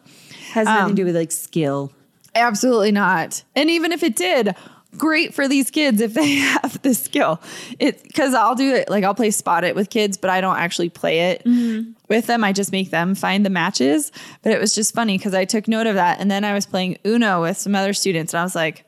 Has 0.49 0.65
nothing 0.65 0.85
to 0.85 0.89
um, 0.89 0.95
do 0.95 1.05
with 1.05 1.15
like 1.15 1.31
skill. 1.31 1.91
Absolutely 2.35 2.91
not. 2.91 3.43
And 3.55 3.69
even 3.69 3.91
if 3.91 4.03
it 4.03 4.15
did, 4.15 4.55
great 4.97 5.33
for 5.33 5.47
these 5.47 5.69
kids 5.69 6.01
if 6.01 6.13
they 6.13 6.29
have 6.35 6.81
the 6.81 6.93
skill. 6.93 7.41
It 7.79 8.03
because 8.03 8.33
I'll 8.33 8.55
do 8.55 8.73
it 8.73 8.89
like 8.89 9.03
I'll 9.03 9.15
play 9.15 9.31
spot 9.31 9.63
it 9.63 9.75
with 9.75 9.89
kids, 9.89 10.17
but 10.17 10.29
I 10.29 10.41
don't 10.41 10.57
actually 10.57 10.89
play 10.89 11.31
it 11.31 11.43
mm-hmm. 11.43 11.91
with 12.07 12.27
them. 12.27 12.43
I 12.43 12.53
just 12.53 12.71
make 12.71 12.89
them 12.91 13.15
find 13.15 13.45
the 13.45 13.49
matches. 13.49 14.11
But 14.41 14.51
it 14.51 14.59
was 14.59 14.73
just 14.73 14.93
funny 14.93 15.17
because 15.17 15.33
I 15.33 15.45
took 15.45 15.67
note 15.67 15.87
of 15.87 15.95
that. 15.95 16.19
And 16.19 16.29
then 16.29 16.43
I 16.43 16.53
was 16.53 16.65
playing 16.65 16.97
Uno 17.05 17.41
with 17.41 17.57
some 17.57 17.75
other 17.75 17.93
students, 17.93 18.33
and 18.33 18.41
I 18.41 18.43
was 18.43 18.55
like, 18.55 18.85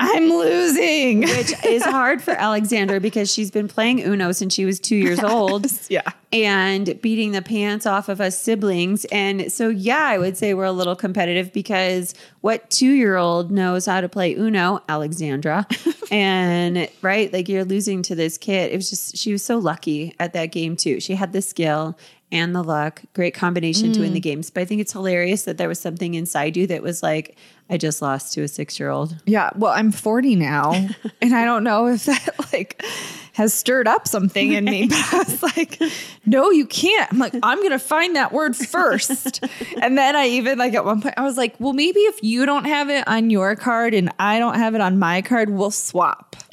I'm 0.00 0.28
losing. 0.28 1.20
which 1.20 1.52
is 1.64 1.84
hard 1.84 2.22
for 2.22 2.32
Alexandra 2.32 3.00
because 3.00 3.32
she's 3.32 3.50
been 3.50 3.68
playing 3.68 4.00
Uno 4.00 4.32
since 4.32 4.54
she 4.54 4.64
was 4.64 4.80
two 4.80 4.96
years 4.96 5.20
old. 5.20 5.66
yeah. 5.88 6.02
And 6.32 7.00
beating 7.00 7.32
the 7.32 7.40
pants 7.40 7.86
off 7.86 8.08
of 8.08 8.20
us 8.20 8.38
siblings. 8.38 9.06
And 9.06 9.50
so, 9.50 9.68
yeah, 9.68 10.04
I 10.04 10.18
would 10.18 10.36
say 10.36 10.52
we're 10.54 10.64
a 10.64 10.72
little 10.72 10.96
competitive 10.96 11.52
because 11.52 12.14
what 12.42 12.68
two 12.70 12.92
year 12.92 13.16
old 13.16 13.50
knows 13.50 13.86
how 13.86 14.00
to 14.00 14.08
play 14.08 14.34
Uno? 14.34 14.82
Alexandra. 14.88 15.66
and 16.10 16.88
right, 17.02 17.32
like 17.32 17.48
you're 17.48 17.64
losing 17.64 18.02
to 18.02 18.14
this 18.14 18.36
kid. 18.36 18.72
It 18.72 18.76
was 18.76 18.90
just, 18.90 19.16
she 19.16 19.32
was 19.32 19.42
so 19.42 19.58
lucky 19.58 20.14
at 20.18 20.34
that 20.34 20.46
game, 20.46 20.76
too. 20.76 21.00
She 21.00 21.14
had 21.14 21.32
the 21.32 21.42
skill 21.42 21.96
and 22.30 22.54
the 22.54 22.62
luck, 22.62 23.02
great 23.14 23.34
combination 23.34 23.92
to 23.92 24.00
win 24.00 24.12
the 24.12 24.20
mm. 24.20 24.24
games. 24.24 24.50
But 24.50 24.60
I 24.60 24.64
think 24.64 24.80
it's 24.80 24.92
hilarious 24.92 25.44
that 25.44 25.56
there 25.56 25.68
was 25.68 25.78
something 25.78 26.14
inside 26.14 26.56
you 26.56 26.66
that 26.66 26.82
was 26.82 27.02
like, 27.02 27.36
I 27.70 27.78
just 27.78 28.02
lost 28.02 28.34
to 28.34 28.42
a 28.42 28.48
six 28.48 28.78
year 28.78 28.90
old. 28.90 29.16
Yeah, 29.24 29.50
well, 29.56 29.72
I'm 29.72 29.92
40 29.92 30.36
now, 30.36 30.72
and 31.22 31.34
I 31.34 31.44
don't 31.44 31.64
know 31.64 31.86
if 31.86 32.04
that 32.04 32.52
like 32.52 32.82
has 33.38 33.54
stirred 33.54 33.86
up 33.86 34.08
something 34.08 34.52
in 34.52 34.64
me. 34.64 34.88
But 34.98 35.14
I 35.14 35.18
was 35.18 35.42
like, 35.42 35.80
no, 36.26 36.50
you 36.50 36.66
can't. 36.66 37.12
I'm 37.12 37.18
like, 37.18 37.34
I'm 37.40 37.62
gonna 37.62 37.78
find 37.78 38.16
that 38.16 38.32
word 38.32 38.56
first, 38.56 39.44
and 39.80 39.96
then 39.96 40.16
I 40.16 40.26
even 40.26 40.58
like 40.58 40.74
at 40.74 40.84
one 40.84 41.00
point 41.00 41.14
I 41.16 41.22
was 41.22 41.36
like, 41.36 41.54
well, 41.60 41.72
maybe 41.72 42.00
if 42.00 42.20
you 42.22 42.44
don't 42.46 42.64
have 42.64 42.90
it 42.90 43.06
on 43.06 43.30
your 43.30 43.54
card 43.54 43.94
and 43.94 44.12
I 44.18 44.40
don't 44.40 44.56
have 44.56 44.74
it 44.74 44.80
on 44.80 44.98
my 44.98 45.22
card, 45.22 45.50
we'll 45.50 45.70
swap. 45.70 46.34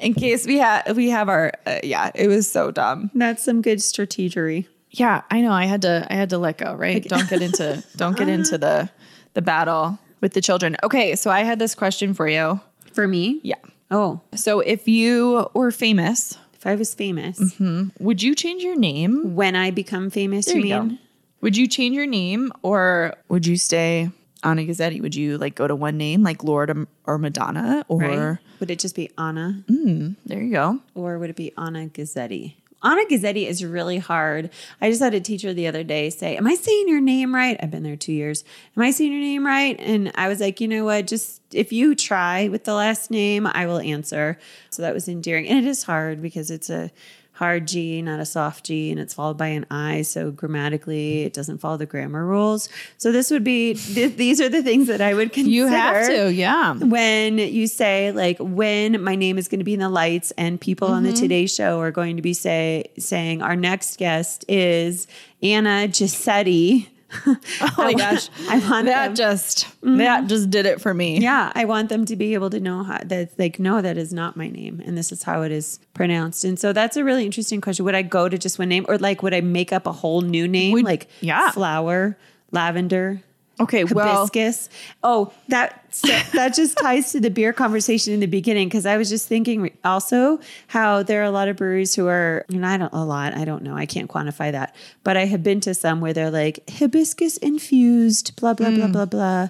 In 0.00 0.12
case 0.12 0.46
we 0.46 0.58
have 0.58 0.96
we 0.96 1.08
have 1.08 1.30
our 1.30 1.52
uh, 1.66 1.78
yeah, 1.82 2.10
it 2.14 2.28
was 2.28 2.50
so 2.50 2.70
dumb. 2.70 3.10
That's 3.14 3.42
some 3.42 3.62
good 3.62 3.78
strategery. 3.78 4.66
Yeah, 4.90 5.22
I 5.30 5.40
know. 5.40 5.52
I 5.52 5.64
had 5.64 5.80
to 5.82 6.06
I 6.10 6.14
had 6.14 6.28
to 6.30 6.38
let 6.38 6.58
go, 6.58 6.74
right? 6.74 7.02
Don't 7.02 7.28
get 7.30 7.40
into 7.40 7.82
don't 7.96 8.18
get 8.18 8.28
into 8.28 8.58
the 8.58 8.90
the 9.32 9.40
battle 9.40 9.98
with 10.20 10.34
the 10.34 10.42
children. 10.42 10.76
Okay, 10.82 11.16
so 11.16 11.30
I 11.30 11.40
had 11.40 11.58
this 11.58 11.74
question 11.74 12.12
for 12.12 12.28
you. 12.28 12.60
For 12.92 13.08
me? 13.08 13.40
Yeah. 13.42 13.56
Oh, 13.94 14.20
So 14.34 14.58
if 14.60 14.88
you 14.88 15.46
were 15.54 15.70
famous, 15.70 16.36
if 16.54 16.66
I 16.66 16.74
was 16.74 16.94
famous, 16.94 17.38
mm-hmm. 17.38 17.88
would 18.02 18.22
you 18.22 18.34
change 18.34 18.62
your 18.64 18.74
name? 18.76 19.34
when 19.36 19.54
I 19.54 19.70
become 19.70 20.10
famous, 20.10 20.46
There 20.46 20.56
you 20.58 20.66
you 20.66 20.74
mean? 20.80 20.88
go. 20.88 20.96
Would 21.42 21.56
you 21.56 21.66
change 21.68 21.94
your 21.94 22.06
name 22.06 22.50
or 22.62 23.14
would 23.28 23.46
you 23.46 23.56
stay 23.56 24.10
Anna 24.42 24.62
Gazzetti? 24.62 25.00
Would 25.00 25.14
you 25.14 25.38
like 25.38 25.54
go 25.54 25.68
to 25.68 25.76
one 25.76 25.96
name 25.96 26.22
like 26.24 26.42
Lorde 26.42 26.86
or- 27.06 27.18
Madonna 27.18 27.84
or 27.88 28.00
Right? 28.00 28.38
Would 28.60 28.70
it 28.70 28.78
just 28.80 28.96
be 28.96 29.10
Anna 29.18 29.62
mm, 29.68 30.16
there 30.26 30.40
you 30.42 30.50
go. 30.52 30.80
or 30.94 31.18
would 31.18 31.30
it 31.30 31.36
be 31.36 31.52
Anna 31.56 31.86
Gazzetti? 31.86 32.54
Anna 32.84 33.04
Gazzetti 33.06 33.46
is 33.46 33.64
really 33.64 33.98
hard. 33.98 34.50
I 34.80 34.90
just 34.90 35.02
had 35.02 35.14
a 35.14 35.20
teacher 35.20 35.54
the 35.54 35.66
other 35.66 35.82
day 35.82 36.10
say, 36.10 36.36
Am 36.36 36.46
I 36.46 36.54
saying 36.54 36.88
your 36.88 37.00
name 37.00 37.34
right? 37.34 37.56
I've 37.60 37.70
been 37.70 37.82
there 37.82 37.96
two 37.96 38.12
years. 38.12 38.44
Am 38.76 38.82
I 38.82 38.90
saying 38.90 39.12
your 39.12 39.22
name 39.22 39.46
right? 39.46 39.76
And 39.80 40.12
I 40.14 40.28
was 40.28 40.40
like, 40.40 40.60
You 40.60 40.68
know 40.68 40.84
what? 40.84 41.06
Just 41.06 41.40
if 41.52 41.72
you 41.72 41.94
try 41.94 42.48
with 42.48 42.64
the 42.64 42.74
last 42.74 43.10
name, 43.10 43.46
I 43.46 43.66
will 43.66 43.78
answer. 43.78 44.38
So 44.70 44.82
that 44.82 44.94
was 44.94 45.08
endearing. 45.08 45.48
And 45.48 45.58
it 45.58 45.68
is 45.68 45.84
hard 45.84 46.20
because 46.20 46.50
it's 46.50 46.68
a 46.68 46.90
hard 47.34 47.66
G, 47.68 48.00
not 48.00 48.20
a 48.20 48.24
soft 48.24 48.64
G, 48.64 48.90
and 48.90 48.98
it's 49.00 49.12
followed 49.14 49.36
by 49.36 49.48
an 49.48 49.66
I. 49.70 50.02
So 50.02 50.30
grammatically, 50.30 51.22
it 51.22 51.32
doesn't 51.32 51.58
follow 51.58 51.76
the 51.76 51.86
grammar 51.86 52.24
rules. 52.24 52.68
So 52.96 53.12
this 53.12 53.30
would 53.30 53.44
be, 53.44 53.74
th- 53.94 54.16
these 54.16 54.40
are 54.40 54.48
the 54.48 54.62
things 54.62 54.86
that 54.86 55.00
I 55.00 55.14
would 55.14 55.32
consider 55.32 55.50
You 55.54 55.66
have 55.66 56.06
to, 56.06 56.32
yeah. 56.32 56.74
when 56.74 57.38
you 57.38 57.66
say 57.66 58.12
like 58.12 58.38
when 58.38 59.02
my 59.02 59.14
name 59.16 59.36
is 59.36 59.48
going 59.48 59.58
to 59.58 59.64
be 59.64 59.74
in 59.74 59.80
the 59.80 59.88
lights 59.88 60.30
and 60.38 60.60
people 60.60 60.88
on 60.88 61.02
the 61.02 61.10
Mm-hmm. 61.10 61.22
Today 61.22 61.46
Show 61.46 61.80
are 61.80 61.90
going 61.90 62.16
to 62.16 62.22
be 62.22 62.32
say 62.34 62.84
saying 62.98 63.42
our 63.42 63.54
next 63.54 63.98
guest 63.98 64.44
is 64.48 65.06
Anna 65.42 65.86
Giuseppe. 65.88 66.88
Oh 67.60 67.72
my 67.78 67.94
gosh. 67.94 68.28
I 68.48 68.58
want 68.58 68.86
that 68.86 69.08
them, 69.08 69.14
just 69.14 69.66
mm-hmm. 69.80 69.96
that 69.98 70.26
just 70.26 70.50
did 70.50 70.66
it 70.66 70.80
for 70.80 70.92
me. 70.92 71.18
yeah, 71.18 71.52
I 71.54 71.64
want 71.64 71.88
them 71.88 72.04
to 72.06 72.16
be 72.16 72.34
able 72.34 72.50
to 72.50 72.60
know 72.60 72.82
how 72.82 72.98
that 73.04 73.38
like 73.38 73.58
no, 73.58 73.80
that 73.80 73.96
is 73.96 74.12
not 74.12 74.36
my 74.36 74.48
name, 74.48 74.82
and 74.84 74.96
this 74.96 75.12
is 75.12 75.22
how 75.22 75.42
it 75.42 75.52
is 75.52 75.78
pronounced. 75.94 76.44
And 76.44 76.58
so 76.58 76.72
that's 76.72 76.96
a 76.96 77.04
really 77.04 77.24
interesting 77.24 77.60
question. 77.60 77.84
Would 77.84 77.94
I 77.94 78.02
go 78.02 78.28
to 78.28 78.38
just 78.38 78.58
one 78.58 78.68
name, 78.68 78.86
or 78.88 78.98
like 78.98 79.22
would 79.22 79.34
I 79.34 79.40
make 79.40 79.72
up 79.72 79.86
a 79.86 79.92
whole 79.92 80.20
new 80.20 80.46
name, 80.48 80.72
Would- 80.72 80.84
like 80.84 81.08
yeah. 81.20 81.50
flower, 81.50 82.18
lavender, 82.50 83.22
Okay, 83.60 83.84
well, 83.84 84.26
hibiscus. 84.26 84.68
Oh, 85.04 85.32
that 85.48 85.84
that 86.32 86.54
just 86.54 86.76
ties 86.82 87.12
to 87.12 87.20
the 87.20 87.30
beer 87.30 87.52
conversation 87.52 88.12
in 88.12 88.20
the 88.20 88.26
beginning 88.26 88.68
because 88.68 88.84
I 88.84 88.96
was 88.96 89.08
just 89.08 89.28
thinking 89.28 89.70
also 89.84 90.40
how 90.66 91.04
there 91.04 91.20
are 91.20 91.24
a 91.24 91.30
lot 91.30 91.46
of 91.48 91.56
breweries 91.56 91.94
who 91.94 92.08
are, 92.08 92.44
and 92.48 92.66
I 92.66 92.76
don't 92.76 92.92
a 92.92 93.04
lot, 93.04 93.34
I 93.34 93.44
don't 93.44 93.62
know, 93.62 93.76
I 93.76 93.86
can't 93.86 94.10
quantify 94.10 94.50
that, 94.50 94.74
but 95.04 95.16
I 95.16 95.26
have 95.26 95.44
been 95.44 95.60
to 95.60 95.74
some 95.74 96.00
where 96.00 96.12
they're 96.12 96.32
like 96.32 96.68
hibiscus 96.68 97.36
infused, 97.36 98.34
blah 98.36 98.54
blah 98.54 98.70
blah 98.70 98.86
mm. 98.86 98.92
blah 98.92 99.06
blah. 99.06 99.48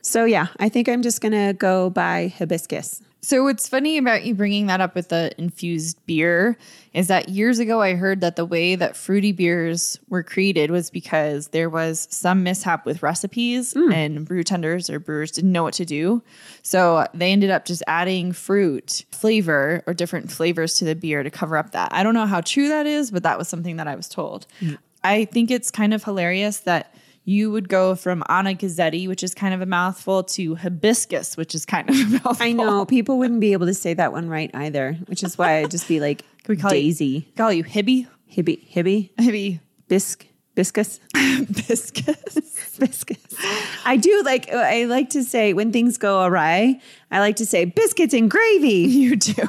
So 0.00 0.24
yeah, 0.24 0.46
I 0.58 0.70
think 0.70 0.88
I'm 0.88 1.02
just 1.02 1.20
gonna 1.20 1.52
go 1.52 1.90
by 1.90 2.32
hibiscus. 2.38 3.02
So 3.24 3.42
what's 3.42 3.66
funny 3.66 3.96
about 3.96 4.26
you 4.26 4.34
bringing 4.34 4.66
that 4.66 4.82
up 4.82 4.94
with 4.94 5.08
the 5.08 5.32
infused 5.38 5.98
beer 6.04 6.58
is 6.92 7.08
that 7.08 7.30
years 7.30 7.58
ago 7.58 7.80
I 7.80 7.94
heard 7.94 8.20
that 8.20 8.36
the 8.36 8.44
way 8.44 8.74
that 8.74 8.98
fruity 8.98 9.32
beers 9.32 9.98
were 10.10 10.22
created 10.22 10.70
was 10.70 10.90
because 10.90 11.48
there 11.48 11.70
was 11.70 12.06
some 12.10 12.42
mishap 12.42 12.84
with 12.84 13.02
recipes 13.02 13.72
hmm. 13.72 13.90
and 13.90 14.26
brew 14.26 14.42
tenders 14.42 14.90
or 14.90 15.00
brewers 15.00 15.30
didn't 15.30 15.52
know 15.52 15.62
what 15.62 15.72
to 15.74 15.86
do. 15.86 16.22
So 16.62 17.06
they 17.14 17.32
ended 17.32 17.48
up 17.48 17.64
just 17.64 17.82
adding 17.86 18.32
fruit 18.32 19.06
flavor 19.10 19.82
or 19.86 19.94
different 19.94 20.30
flavors 20.30 20.74
to 20.74 20.84
the 20.84 20.94
beer 20.94 21.22
to 21.22 21.30
cover 21.30 21.56
up 21.56 21.70
that. 21.70 21.94
I 21.94 22.02
don't 22.02 22.14
know 22.14 22.26
how 22.26 22.42
true 22.42 22.68
that 22.68 22.86
is, 22.86 23.10
but 23.10 23.22
that 23.22 23.38
was 23.38 23.48
something 23.48 23.76
that 23.78 23.88
I 23.88 23.94
was 23.94 24.06
told. 24.06 24.46
Hmm. 24.60 24.74
I 25.02 25.24
think 25.24 25.50
it's 25.50 25.70
kind 25.70 25.94
of 25.94 26.04
hilarious 26.04 26.58
that 26.60 26.94
you 27.24 27.50
would 27.50 27.68
go 27.68 27.94
from 27.94 28.22
Anna 28.28 28.54
Gazzetti, 28.54 29.08
which 29.08 29.22
is 29.22 29.34
kind 29.34 29.54
of 29.54 29.60
a 29.60 29.66
mouthful, 29.66 30.22
to 30.24 30.54
hibiscus, 30.56 31.36
which 31.36 31.54
is 31.54 31.64
kind 31.64 31.88
of 31.88 31.96
a 31.96 32.04
mouthful. 32.24 32.36
I 32.40 32.52
know 32.52 32.84
people 32.84 33.18
wouldn't 33.18 33.40
be 33.40 33.52
able 33.52 33.66
to 33.66 33.74
say 33.74 33.94
that 33.94 34.12
one 34.12 34.28
right 34.28 34.50
either, 34.54 34.94
which 35.06 35.22
is 35.22 35.38
why 35.38 35.58
I'd 35.58 35.70
just 35.70 35.88
be 35.88 36.00
like 36.00 36.22
Can 36.44 36.56
we 36.56 36.60
call 36.60 36.72
you- 36.74 36.82
Daisy, 36.82 37.28
Call 37.36 37.52
you 37.52 37.64
Hibby? 37.64 38.06
hibby, 38.30 38.58
hibby, 38.70 39.10
Hibby 39.18 39.60
bisc, 39.88 40.24
biscus, 40.56 40.98
biscus, 41.14 42.78
biscus. 42.78 43.36
I 43.84 43.96
do 43.96 44.22
like. 44.24 44.50
I 44.52 44.84
like 44.86 45.10
to 45.10 45.22
say 45.22 45.52
when 45.52 45.72
things 45.72 45.98
go 45.98 46.22
awry. 46.24 46.80
I 47.10 47.20
like 47.20 47.36
to 47.36 47.46
say 47.46 47.64
biscuits 47.64 48.12
and 48.14 48.30
gravy. 48.30 48.68
you 48.88 49.16
do. 49.16 49.48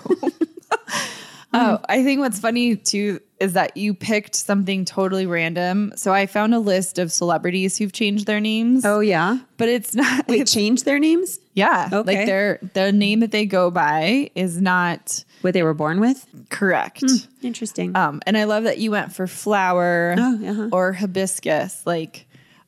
Oh, 1.55 1.79
I 1.89 2.03
think 2.03 2.19
what's 2.19 2.39
funny 2.39 2.75
too 2.75 3.19
is 3.39 3.53
that 3.53 3.75
you 3.75 3.93
picked 3.93 4.33
something 4.35 4.85
totally 4.85 5.25
random. 5.25 5.91
So 5.95 6.13
I 6.13 6.25
found 6.25 6.53
a 6.53 6.59
list 6.59 6.99
of 6.99 7.11
celebrities 7.11 7.77
who've 7.77 7.91
changed 7.91 8.25
their 8.27 8.39
names. 8.39 8.85
Oh 8.85 8.99
yeah, 9.01 9.39
but 9.57 9.67
it's 9.69 9.93
not. 9.95 10.27
we 10.27 10.35
it's- 10.35 10.53
change 10.53 10.83
their 10.83 10.99
names. 10.99 11.39
yeah, 11.53 11.89
Okay. 11.91 12.15
like 12.17 12.25
their 12.25 12.59
the 12.73 12.91
name 12.91 13.19
that 13.21 13.31
they 13.31 13.45
go 13.45 13.71
by 13.71 14.29
is 14.35 14.59
not 14.61 15.23
What 15.41 15.53
they 15.53 15.63
were 15.63 15.73
born 15.73 15.99
with. 15.99 16.25
correct. 16.49 17.03
Interesting. 17.41 17.95
Um, 17.95 18.21
and 18.25 18.37
I 18.37 18.45
love 18.45 18.63
that 18.63 18.77
you 18.77 18.91
went 18.91 19.13
for 19.13 19.27
flower 19.27 20.15
Oh, 20.17 20.39
uh-huh. 20.49 20.69
or 20.71 20.93
hibiscus. 20.93 21.85
Like, 21.85 22.27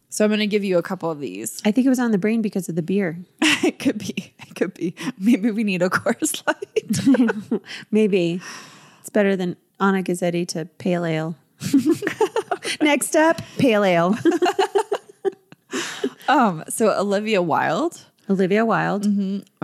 so 0.10 0.24
I'm 0.26 0.30
going 0.30 0.40
to 0.40 0.48
give 0.48 0.64
you 0.64 0.78
a 0.78 0.84
couple 0.84 1.10
of 1.12 1.20
these. 1.20 1.62
I 1.66 1.72
think 1.72 1.86
it 1.86 1.90
was 1.90 2.00
on 2.00 2.12
the 2.12 2.18
brain 2.18 2.42
because 2.42 2.68
of 2.70 2.76
the 2.76 2.82
beer. 2.82 3.20
it 3.42 3.80
could 3.80 3.98
be. 3.98 4.34
It 4.40 4.56
could 4.56 4.74
be. 4.74 4.96
Maybe 5.18 5.52
we 5.52 5.64
need 5.64 5.82
a 5.82 5.90
Coors 5.90 6.44
Light. 6.48 7.62
Maybe 7.92 8.42
it's 9.08 9.14
better 9.14 9.38
than 9.38 9.56
Anna 9.80 10.04
Gazzetti 10.04 10.46
to 10.50 10.66
pale 10.66 11.06
ale. 11.06 11.36
Next 12.82 13.16
up, 13.16 13.42
pale 13.58 13.86
ale. 13.86 14.18
um. 16.28 16.62
So 16.68 16.90
Olivia 17.00 17.42
Wilde. 17.42 18.04
Olivia 18.30 18.66
Wilde. 18.66 19.08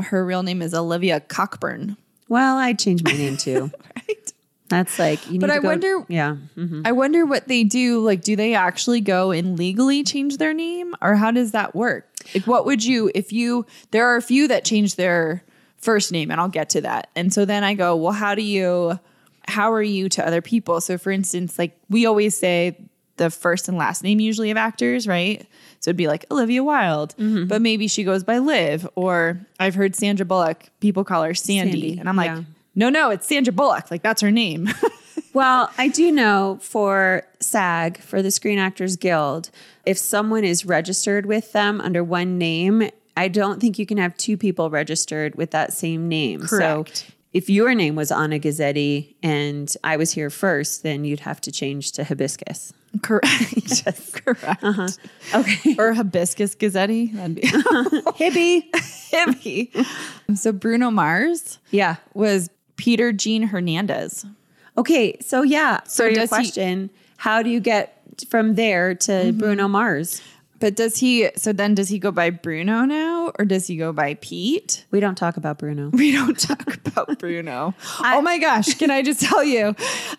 Her 0.02 0.26
real 0.26 0.44
name 0.44 0.62
is 0.62 0.74
Olivia 0.74 1.20
Cockburn. 1.20 1.98
Well, 2.30 2.58
I'd 2.58 2.80
change 2.80 3.04
my 3.04 3.12
name 3.12 3.36
too. 3.38 3.70
Right. 4.08 4.34
That's 4.70 4.98
like 4.98 5.26
you 5.28 5.34
need 5.34 5.42
But 5.42 5.48
to 5.48 5.54
I 5.54 5.60
go- 5.60 5.68
wonder- 5.68 6.06
Yeah. 6.10 6.38
mhm. 6.58 6.82
I 6.86 6.94
wonder 6.94 7.26
what 7.26 7.48
they 7.48 7.64
do. 7.64 8.00
Like, 8.00 8.22
do 8.22 8.36
they 8.36 8.54
actually 8.56 9.02
go 9.02 9.32
and 9.32 9.58
legally 9.60 10.04
change 10.04 10.38
their 10.38 10.54
name, 10.54 10.96
or 11.02 11.16
how 11.16 11.32
does 11.32 11.52
that 11.52 11.76
work? 11.76 12.08
Like, 12.34 12.48
what 12.48 12.66
would 12.66 12.84
you 12.84 13.12
if 13.14 13.32
you? 13.34 13.66
There 13.92 14.08
are 14.08 14.16
a 14.16 14.22
few 14.22 14.48
that 14.48 14.66
change 14.66 14.96
their 14.96 15.44
first 15.78 16.12
name, 16.14 16.32
and 16.32 16.40
I'll 16.42 16.50
get 16.50 16.70
to 16.72 16.82
that. 16.82 17.10
And 17.16 17.32
so 17.34 17.46
then 17.46 17.64
I 17.64 17.74
go, 17.76 17.96
well, 17.96 18.14
how 18.14 18.34
do 18.36 18.42
you? 18.42 19.00
How 19.48 19.72
are 19.74 19.82
you 19.84 20.10
to 20.10 20.26
other 20.26 20.42
people? 20.42 20.82
So, 20.82 20.98
for 20.98 21.12
instance, 21.12 21.58
like 21.60 21.78
we 21.90 22.06
always 22.06 22.38
say 22.38 22.78
the 23.18 23.30
first 23.30 23.68
and 23.68 23.78
last 23.78 24.04
name 24.04 24.20
usually 24.20 24.50
of 24.52 24.58
actors, 24.58 25.08
right? 25.08 25.46
So 25.80 25.90
it'd 25.90 25.98
be 25.98 26.08
like 26.08 26.26
Olivia 26.32 26.64
Wilde, 26.64 27.14
Mm-hmm. 27.18 27.46
but 27.48 27.62
maybe 27.62 27.88
she 27.88 28.04
goes 28.04 28.24
by 28.24 28.40
Liv, 28.40 28.88
or 28.96 29.40
I've 29.60 29.76
heard 29.76 29.96
Sandra 29.96 30.26
Bullock. 30.26 30.70
People 30.80 31.04
call 31.04 31.24
her 31.24 31.34
Sandy, 31.34 31.72
Sandy, 31.72 32.00
and 32.00 32.10
I'm 32.10 32.16
like, 32.16 32.32
yeah. 32.32 32.44
no, 32.74 32.90
no, 32.90 33.10
it's 33.12 33.28
Sandra 33.28 33.54
Bullock. 33.54 33.92
Like 33.92 34.02
that's 34.02 34.22
her 34.22 34.32
name. 34.32 34.70
Well, 35.34 35.72
I 35.80 35.88
do 35.88 36.12
know 36.12 36.60
for 36.62 37.24
SAG, 37.40 37.98
for 37.98 38.22
the 38.22 38.30
Screen 38.30 38.60
Actors 38.60 38.96
Guild, 38.98 39.50
if 39.84 39.98
someone 39.98 40.44
is 40.44 40.64
registered 40.64 41.26
with 41.26 41.54
them 41.54 41.82
under 41.82 42.04
one 42.04 42.38
name, 42.38 42.88
I 43.18 43.30
don't 43.30 43.60
think 43.60 43.80
you 43.80 43.88
can 43.88 43.98
have 43.98 44.16
two 44.16 44.38
people 44.38 44.70
registered 44.70 45.34
with 45.34 45.50
that 45.50 45.74
same 45.74 46.08
name. 46.08 46.42
Correct. 46.42 46.98
So 47.00 47.13
if 47.34 47.50
your 47.50 47.74
name 47.74 47.96
was 47.96 48.12
Anna 48.12 48.40
Gazzetti 48.40 49.16
and 49.24 49.76
I 49.84 49.98
was 49.98 50.12
here 50.12 50.30
first, 50.30 50.84
then 50.84 51.04
you'd 51.04 51.22
have 51.22 51.42
to 51.42 51.52
change 51.52 51.92
to 51.94 52.04
Hibiscus. 52.04 52.74
Correct. 53.02 53.26
Correct. 54.26 54.64
Uh-huh. 54.64 54.88
Okay. 55.34 55.76
Or 55.80 55.94
hibiscus 55.94 56.56
gazzetti. 56.56 57.12
That'd 57.14 57.36
be 57.36 57.42
Hibby. 58.18 58.70
hippie. 59.12 59.86
So 60.38 60.52
Bruno 60.52 60.92
Mars 60.92 61.58
Yeah. 61.72 61.96
was 62.14 62.50
Peter 62.76 63.12
Gene 63.12 63.44
Hernandez. 63.44 64.26
Okay. 64.78 65.18
So 65.22 65.42
yeah. 65.42 65.80
So 65.86 65.90
So 65.90 66.04
your 66.06 66.14
does 66.16 66.30
he- 66.30 66.36
question, 66.36 66.90
how 67.18 67.42
do 67.42 67.50
you 67.50 67.60
get 67.60 68.00
from 68.30 68.54
there 68.56 68.94
to 68.94 69.12
Mm-hmm. 69.12 69.38
Bruno 69.40 69.68
Mars? 69.68 70.22
But 70.64 70.78
does 70.78 70.98
he 70.98 71.30
so 71.36 71.52
then 71.52 71.76
does 71.76 71.90
he 71.90 72.00
go 72.00 72.10
by 72.10 72.30
Bruno 72.30 72.86
now 72.86 73.34
or 73.38 73.44
does 73.44 73.68
he 73.68 73.76
go 73.76 73.92
by 73.92 74.14
Pete? 74.14 74.86
We 74.92 75.02
don't 75.02 75.16
talk 75.18 75.36
about 75.36 75.58
Bruno. 75.58 75.90
We 75.90 76.14
don't 76.14 76.40
talk 76.40 76.74
about 76.74 77.20
Bruno. 77.20 77.74
oh 78.00 78.22
my 78.22 78.38
gosh, 78.38 78.74
can 78.76 78.90
I 78.90 79.02
just 79.02 79.20
tell 79.20 79.44
you? 79.44 79.76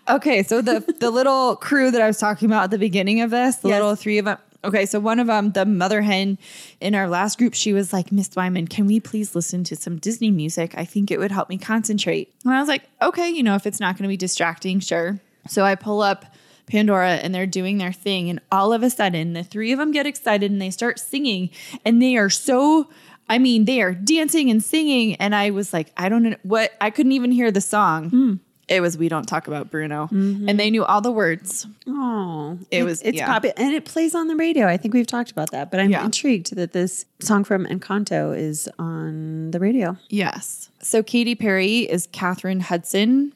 Okay, 0.06 0.42
so 0.42 0.60
the 0.60 0.80
the 1.00 1.10
little 1.10 1.56
crew 1.56 1.90
that 1.90 2.02
I 2.02 2.06
was 2.06 2.18
talking 2.18 2.44
about 2.44 2.64
at 2.64 2.70
the 2.72 2.78
beginning 2.78 3.22
of 3.22 3.30
this, 3.30 3.56
the 3.56 3.68
Yes. 3.68 3.80
little 3.80 3.96
three 3.96 4.18
of 4.18 4.26
them. 4.26 4.36
Okay, 4.62 4.84
so 4.84 5.00
one 5.00 5.18
of 5.18 5.28
them, 5.28 5.52
the 5.52 5.64
mother 5.64 6.02
hen 6.02 6.36
in 6.78 6.94
our 6.94 7.08
last 7.08 7.38
group, 7.38 7.54
she 7.54 7.72
was 7.72 7.94
like, 7.94 8.12
Miss 8.12 8.28
Wyman, 8.36 8.66
can 8.68 8.84
we 8.84 9.00
please 9.00 9.34
listen 9.34 9.64
to 9.64 9.76
some 9.76 9.96
Disney 9.96 10.30
music? 10.30 10.74
I 10.76 10.84
think 10.84 11.10
it 11.10 11.18
would 11.18 11.32
help 11.32 11.48
me 11.48 11.56
concentrate. 11.56 12.34
And 12.44 12.52
I 12.52 12.60
was 12.60 12.68
like, 12.68 12.82
okay, 13.00 13.30
you 13.30 13.42
know, 13.42 13.54
if 13.54 13.66
it's 13.66 13.80
not 13.80 13.96
going 13.96 14.02
to 14.02 14.08
be 14.08 14.18
distracting, 14.18 14.80
sure. 14.80 15.20
So 15.48 15.64
I 15.64 15.74
pull 15.74 16.02
up 16.02 16.26
Pandora 16.66 17.14
and 17.16 17.34
they're 17.34 17.46
doing 17.46 17.78
their 17.78 17.92
thing. 17.92 18.30
And 18.30 18.40
all 18.50 18.72
of 18.72 18.82
a 18.82 18.90
sudden, 18.90 19.32
the 19.34 19.44
three 19.44 19.72
of 19.72 19.78
them 19.78 19.92
get 19.92 20.06
excited 20.06 20.50
and 20.50 20.60
they 20.60 20.70
start 20.70 20.98
singing. 20.98 21.50
And 21.84 22.00
they 22.00 22.16
are 22.16 22.30
so, 22.30 22.88
I 23.28 23.38
mean, 23.38 23.64
they 23.66 23.80
are 23.82 23.92
dancing 23.92 24.50
and 24.50 24.62
singing. 24.62 25.14
And 25.16 25.34
I 25.34 25.50
was 25.50 25.72
like, 25.72 25.92
I 25.96 26.08
don't 26.08 26.22
know 26.22 26.36
what, 26.42 26.72
I 26.80 26.90
couldn't 26.90 27.12
even 27.12 27.32
hear 27.32 27.50
the 27.50 27.60
song. 27.60 28.10
Hmm. 28.10 28.34
It 28.66 28.80
was 28.80 28.96
We 28.96 29.10
Don't 29.10 29.26
Talk 29.28 29.46
About 29.46 29.70
Bruno. 29.70 30.04
Mm-hmm. 30.06 30.48
And 30.48 30.58
they 30.58 30.70
knew 30.70 30.86
all 30.86 31.02
the 31.02 31.12
words. 31.12 31.66
Oh, 31.86 32.58
It 32.70 32.76
it's- 32.78 32.84
was- 32.84 33.02
it's 33.02 33.18
yeah. 33.18 33.26
popular 33.26 33.52
and 33.58 33.74
it 33.74 33.84
plays 33.84 34.14
on 34.14 34.26
the 34.28 34.36
radio. 34.36 34.66
I 34.66 34.78
think 34.78 34.94
we've 34.94 35.06
talked 35.06 35.30
about 35.30 35.50
that, 35.50 35.70
but 35.70 35.80
I'm 35.80 35.90
Yeah. 35.90 36.02
intrigued 36.02 36.56
that 36.56 36.72
this 36.72 37.04
song 37.20 37.44
from 37.44 37.66
Encanto 37.66 38.34
is 38.34 38.66
on 38.78 39.50
the 39.50 39.60
radio. 39.60 39.98
Yes. 40.08 40.70
So 40.80 41.02
Katy 41.02 41.34
Perry 41.34 41.80
is 41.80 42.06
Katheryn 42.06 42.62
Hudson. 42.62 43.34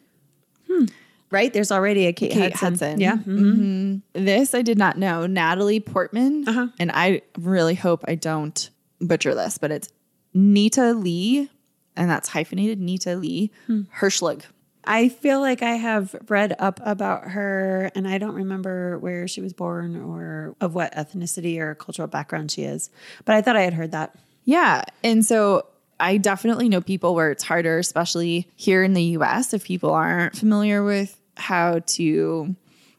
Hmm. 0.66 0.86
Right? 1.30 1.52
There's 1.52 1.70
already 1.70 2.06
a 2.06 2.12
Kate, 2.12 2.32
Kate 2.32 2.54
Hudson. 2.54 2.68
Hudson. 2.70 3.00
Yeah. 3.00 3.16
Mhm. 3.18 4.02
This 4.14 4.54
I 4.54 4.62
did 4.62 4.78
not 4.78 4.96
know. 4.98 5.26
Natalie 5.26 5.80
Portman. 5.80 6.48
Uh-huh. 6.48 6.68
And 6.78 6.90
I 6.92 7.22
really 7.38 7.74
hope 7.74 8.04
I 8.08 8.14
don't 8.14 8.70
butcher 9.00 9.34
this, 9.34 9.58
but 9.58 9.70
it's 9.70 9.88
Nita 10.34 10.92
Lee, 10.92 11.50
and 11.96 12.08
that's 12.10 12.28
hyphenated 12.30 12.80
Nita 12.80 13.16
Lee 13.16 13.50
Hirschlig. 13.68 14.42
I 14.84 15.10
feel 15.10 15.40
like 15.40 15.62
I 15.62 15.72
have 15.72 16.14
read 16.28 16.56
up 16.58 16.80
about 16.82 17.28
her 17.32 17.90
and 17.94 18.08
I 18.08 18.16
don't 18.16 18.34
remember 18.34 18.98
where 18.98 19.28
she 19.28 19.42
was 19.42 19.52
born 19.52 19.96
or 19.96 20.56
of 20.62 20.74
what 20.74 20.94
ethnicity 20.94 21.58
or 21.58 21.74
cultural 21.74 22.08
background 22.08 22.50
she 22.50 22.62
is. 22.62 22.88
But 23.26 23.34
I 23.34 23.42
thought 23.42 23.54
I 23.56 23.62
had 23.62 23.74
heard 23.74 23.90
that. 23.92 24.14
Yeah. 24.44 24.84
And 25.04 25.26
so 25.26 25.66
I 26.00 26.16
definitely 26.16 26.68
know 26.68 26.80
people 26.80 27.14
where 27.14 27.30
it's 27.30 27.42
harder, 27.44 27.78
especially 27.78 28.48
here 28.56 28.82
in 28.82 28.94
the 28.94 29.02
US, 29.18 29.52
if 29.52 29.64
people 29.64 29.90
aren't 29.90 30.36
familiar 30.36 30.84
with 30.84 31.18
how 31.36 31.80
to 31.86 32.54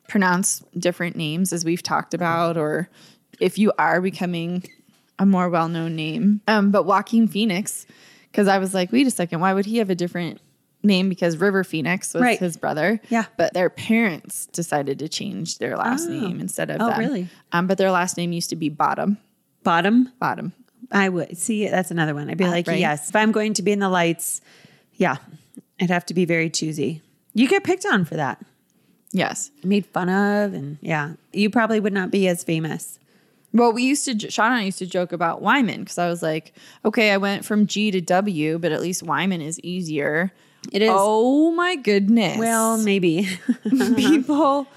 pronounce 0.07 0.63
different 0.77 1.15
names, 1.15 1.53
as 1.53 1.63
we've 1.63 1.83
talked 1.83 2.13
about, 2.13 2.57
or 2.57 2.89
if 3.39 3.57
you 3.57 3.71
are 3.77 4.01
becoming 4.01 4.63
a 5.17 5.25
more 5.25 5.49
well 5.49 5.69
known 5.69 5.95
name. 5.95 6.41
Um, 6.47 6.71
but 6.71 6.83
Joaquin 6.85 7.27
Phoenix, 7.27 7.85
because 8.31 8.47
I 8.47 8.57
was 8.57 8.73
like, 8.73 8.91
wait 8.91 9.07
a 9.07 9.11
second, 9.11 9.39
why 9.39 9.53
would 9.53 9.65
he 9.65 9.77
have 9.77 9.89
a 9.89 9.95
different 9.95 10.41
name? 10.81 11.09
Because 11.09 11.37
River 11.37 11.63
Phoenix 11.63 12.13
was 12.13 12.23
Right. 12.23 12.39
his 12.39 12.57
brother. 12.57 12.99
Yeah. 13.09 13.25
But 13.37 13.53
their 13.53 13.69
parents 13.69 14.45
decided 14.47 14.99
to 14.99 15.09
change 15.09 15.57
their 15.57 15.75
last 15.77 16.07
name 16.07 16.39
instead 16.39 16.69
of 16.69 16.79
that. 16.79 16.85
Oh, 16.85 16.89
them. 16.91 16.99
really? 16.99 17.27
Um, 17.51 17.67
but 17.67 17.77
their 17.77 17.91
last 17.91 18.17
name 18.17 18.31
used 18.31 18.49
to 18.51 18.55
be 18.55 18.69
Bottom. 18.69 19.17
Bottom. 19.63 20.11
Bottom. 20.19 20.53
I 20.91 21.09
would 21.09 21.37
see 21.37 21.67
that's 21.67 21.91
another 21.91 22.13
one. 22.15 22.29
I'd 22.29 22.37
be 22.37 22.45
uh, 22.45 22.51
like, 22.51 22.67
right. 22.67 22.79
yes, 22.79 23.09
if 23.09 23.15
I'm 23.15 23.31
going 23.31 23.53
to 23.55 23.61
be 23.61 23.71
in 23.71 23.79
the 23.79 23.89
lights, 23.89 24.41
yeah, 24.95 25.17
I'd 25.79 25.89
have 25.89 26.05
to 26.07 26.13
be 26.13 26.25
very 26.25 26.49
choosy. 26.49 27.01
You 27.33 27.47
get 27.47 27.63
picked 27.63 27.85
on 27.85 28.05
for 28.05 28.15
that. 28.15 28.43
Yes. 29.11 29.51
made 29.63 29.85
fun 29.87 30.09
of 30.09 30.53
and 30.53 30.77
yeah 30.81 31.13
you 31.33 31.49
probably 31.49 31.79
would 31.79 31.93
not 31.93 32.11
be 32.11 32.27
as 32.27 32.43
famous 32.43 32.99
Well, 33.51 33.73
we 33.73 33.83
used 33.83 34.05
to, 34.05 34.29
Sean 34.29 34.51
and 34.51 34.61
I 34.61 34.63
used 34.63 34.77
to 34.79 34.85
joke 34.85 35.11
about 35.11 35.41
Wyman 35.41 35.79
because 35.79 35.97
I 35.97 36.07
was 36.07 36.21
like, 36.21 36.53
okay, 36.85 37.11
I 37.11 37.17
went 37.17 37.43
from 37.43 37.65
G 37.65 37.89
to 37.89 38.01
W, 38.01 38.59
but 38.59 38.71
at 38.71 38.81
least 38.81 39.01
Wyman 39.01 39.41
is 39.41 39.59
easier. 39.61 40.31
It 40.71 40.83
is. 40.83 40.91
Oh 40.93 41.49
my 41.51 41.75
goodness. 41.75 42.37
well 42.37 42.77
maybe 42.77 43.27
people, 43.95 44.67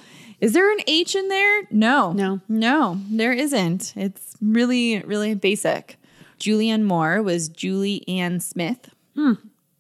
is 0.41 0.55
there 0.55 0.73
an 0.73 0.79
H 0.87 1.15
in 1.15 1.29
there? 1.29 1.63
No. 1.71 2.13
No. 2.13 2.41
No, 2.49 2.99
there 3.11 3.33
isn't. 3.33 3.93
It's 3.95 4.35
really, 4.41 5.01
really 5.01 5.35
basic. 5.35 5.99
Julianne 6.43 6.83
Moore 6.83 7.23
was 7.23 7.49
Julie 7.49 8.03
Anne 8.09 8.41
Smith. 8.41 8.91
Hmm. 9.15 9.35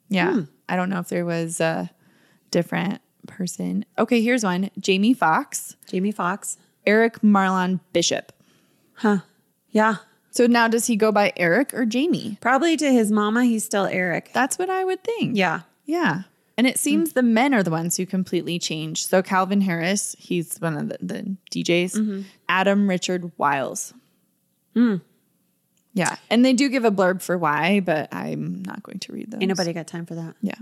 Yeah. 0.08 0.32
Hmm. 0.32 0.40
I 0.68 0.76
don't 0.76 0.88
know 0.88 1.00
if 1.00 1.08
there 1.08 1.24
was 1.24 1.60
a 1.60 1.90
different 2.52 3.00
person. 3.26 3.84
Okay, 3.98 4.22
here's 4.22 4.44
one 4.44 4.70
Jamie 4.78 5.12
Foxx. 5.12 5.76
Jamie 5.88 6.12
Foxx. 6.12 6.56
Eric 6.86 7.20
Marlon 7.20 7.80
Bishop. 7.92 8.32
Huh. 8.94 9.18
Yeah. 9.70 9.96
So 10.30 10.46
now 10.46 10.68
does 10.68 10.86
he 10.86 10.94
go 10.94 11.10
by 11.10 11.32
Eric 11.36 11.74
or 11.74 11.84
Jamie? 11.84 12.38
Probably 12.40 12.76
to 12.76 12.92
his 12.92 13.10
mama, 13.10 13.44
he's 13.44 13.64
still 13.64 13.86
Eric. 13.86 14.30
That's 14.32 14.56
what 14.56 14.70
I 14.70 14.84
would 14.84 15.02
think. 15.02 15.36
Yeah. 15.36 15.62
Yeah. 15.84 16.22
And 16.56 16.66
it 16.66 16.78
seems 16.78 17.12
the 17.12 17.22
men 17.22 17.54
are 17.54 17.62
the 17.62 17.70
ones 17.70 17.96
who 17.96 18.06
completely 18.06 18.58
change. 18.58 19.06
So 19.06 19.20
Calvin 19.20 19.62
Harris, 19.62 20.14
he's 20.18 20.58
one 20.58 20.76
of 20.76 20.88
the, 20.90 20.98
the 21.00 21.36
DJs. 21.50 21.96
Mm-hmm. 21.96 22.20
Adam 22.48 22.88
Richard 22.88 23.32
Wiles. 23.36 23.94
Hmm. 24.74 24.96
Yeah. 25.95 26.16
And 26.30 26.45
they 26.45 26.53
do 26.53 26.68
give 26.68 26.84
a 26.84 26.90
blurb 26.90 27.22
for 27.22 27.36
why, 27.36 27.80
but 27.80 28.12
I'm 28.12 28.62
not 28.62 28.82
going 28.82 28.99
to 29.01 29.12
read 29.12 29.30
those. 29.30 29.40
Ain't 29.43 29.49
nobody 29.49 29.72
got 29.72 29.86
time 29.86 30.07
for 30.07 30.14
that. 30.14 30.34
Yeah. 30.40 30.55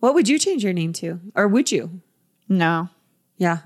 What 0.00 0.14
would 0.14 0.28
you 0.28 0.38
change 0.38 0.64
your 0.64 0.72
name 0.72 0.92
to? 0.94 1.20
Or 1.34 1.46
would 1.46 1.70
you? 1.70 2.00
No. 2.48 2.88
Yeah. 3.36 3.58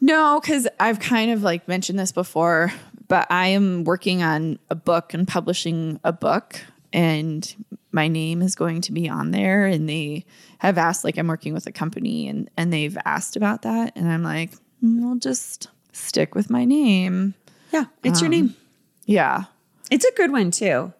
No, 0.00 0.38
because 0.40 0.68
I've 0.78 1.00
kind 1.00 1.30
of 1.30 1.42
like 1.42 1.66
mentioned 1.66 1.98
this 1.98 2.12
before, 2.12 2.72
but 3.08 3.26
I 3.30 3.48
am 3.48 3.84
working 3.84 4.22
on 4.22 4.58
a 4.70 4.74
book 4.74 5.12
and 5.14 5.26
publishing 5.26 5.98
a 6.04 6.12
book, 6.12 6.60
and 6.92 7.54
my 7.90 8.06
name 8.06 8.40
is 8.42 8.54
going 8.54 8.82
to 8.82 8.92
be 8.92 9.08
on 9.08 9.32
there. 9.32 9.66
And 9.66 9.88
they 9.88 10.24
have 10.58 10.78
asked, 10.78 11.02
like, 11.02 11.18
I'm 11.18 11.26
working 11.26 11.52
with 11.52 11.66
a 11.66 11.72
company, 11.72 12.28
and 12.28 12.48
and 12.56 12.72
they've 12.72 12.96
asked 13.04 13.34
about 13.34 13.62
that, 13.62 13.92
and 13.96 14.08
I'm 14.08 14.22
like, 14.22 14.52
"Mm, 14.84 15.02
I'll 15.04 15.16
just 15.16 15.68
stick 15.92 16.34
with 16.34 16.48
my 16.48 16.64
name. 16.64 17.34
Yeah. 17.72 17.86
It's 18.04 18.20
your 18.20 18.30
name. 18.30 18.54
Yeah. 19.04 19.44
It's 19.90 20.04
a 20.04 20.12
good 20.16 20.32
one 20.32 20.50
too. 20.50 20.92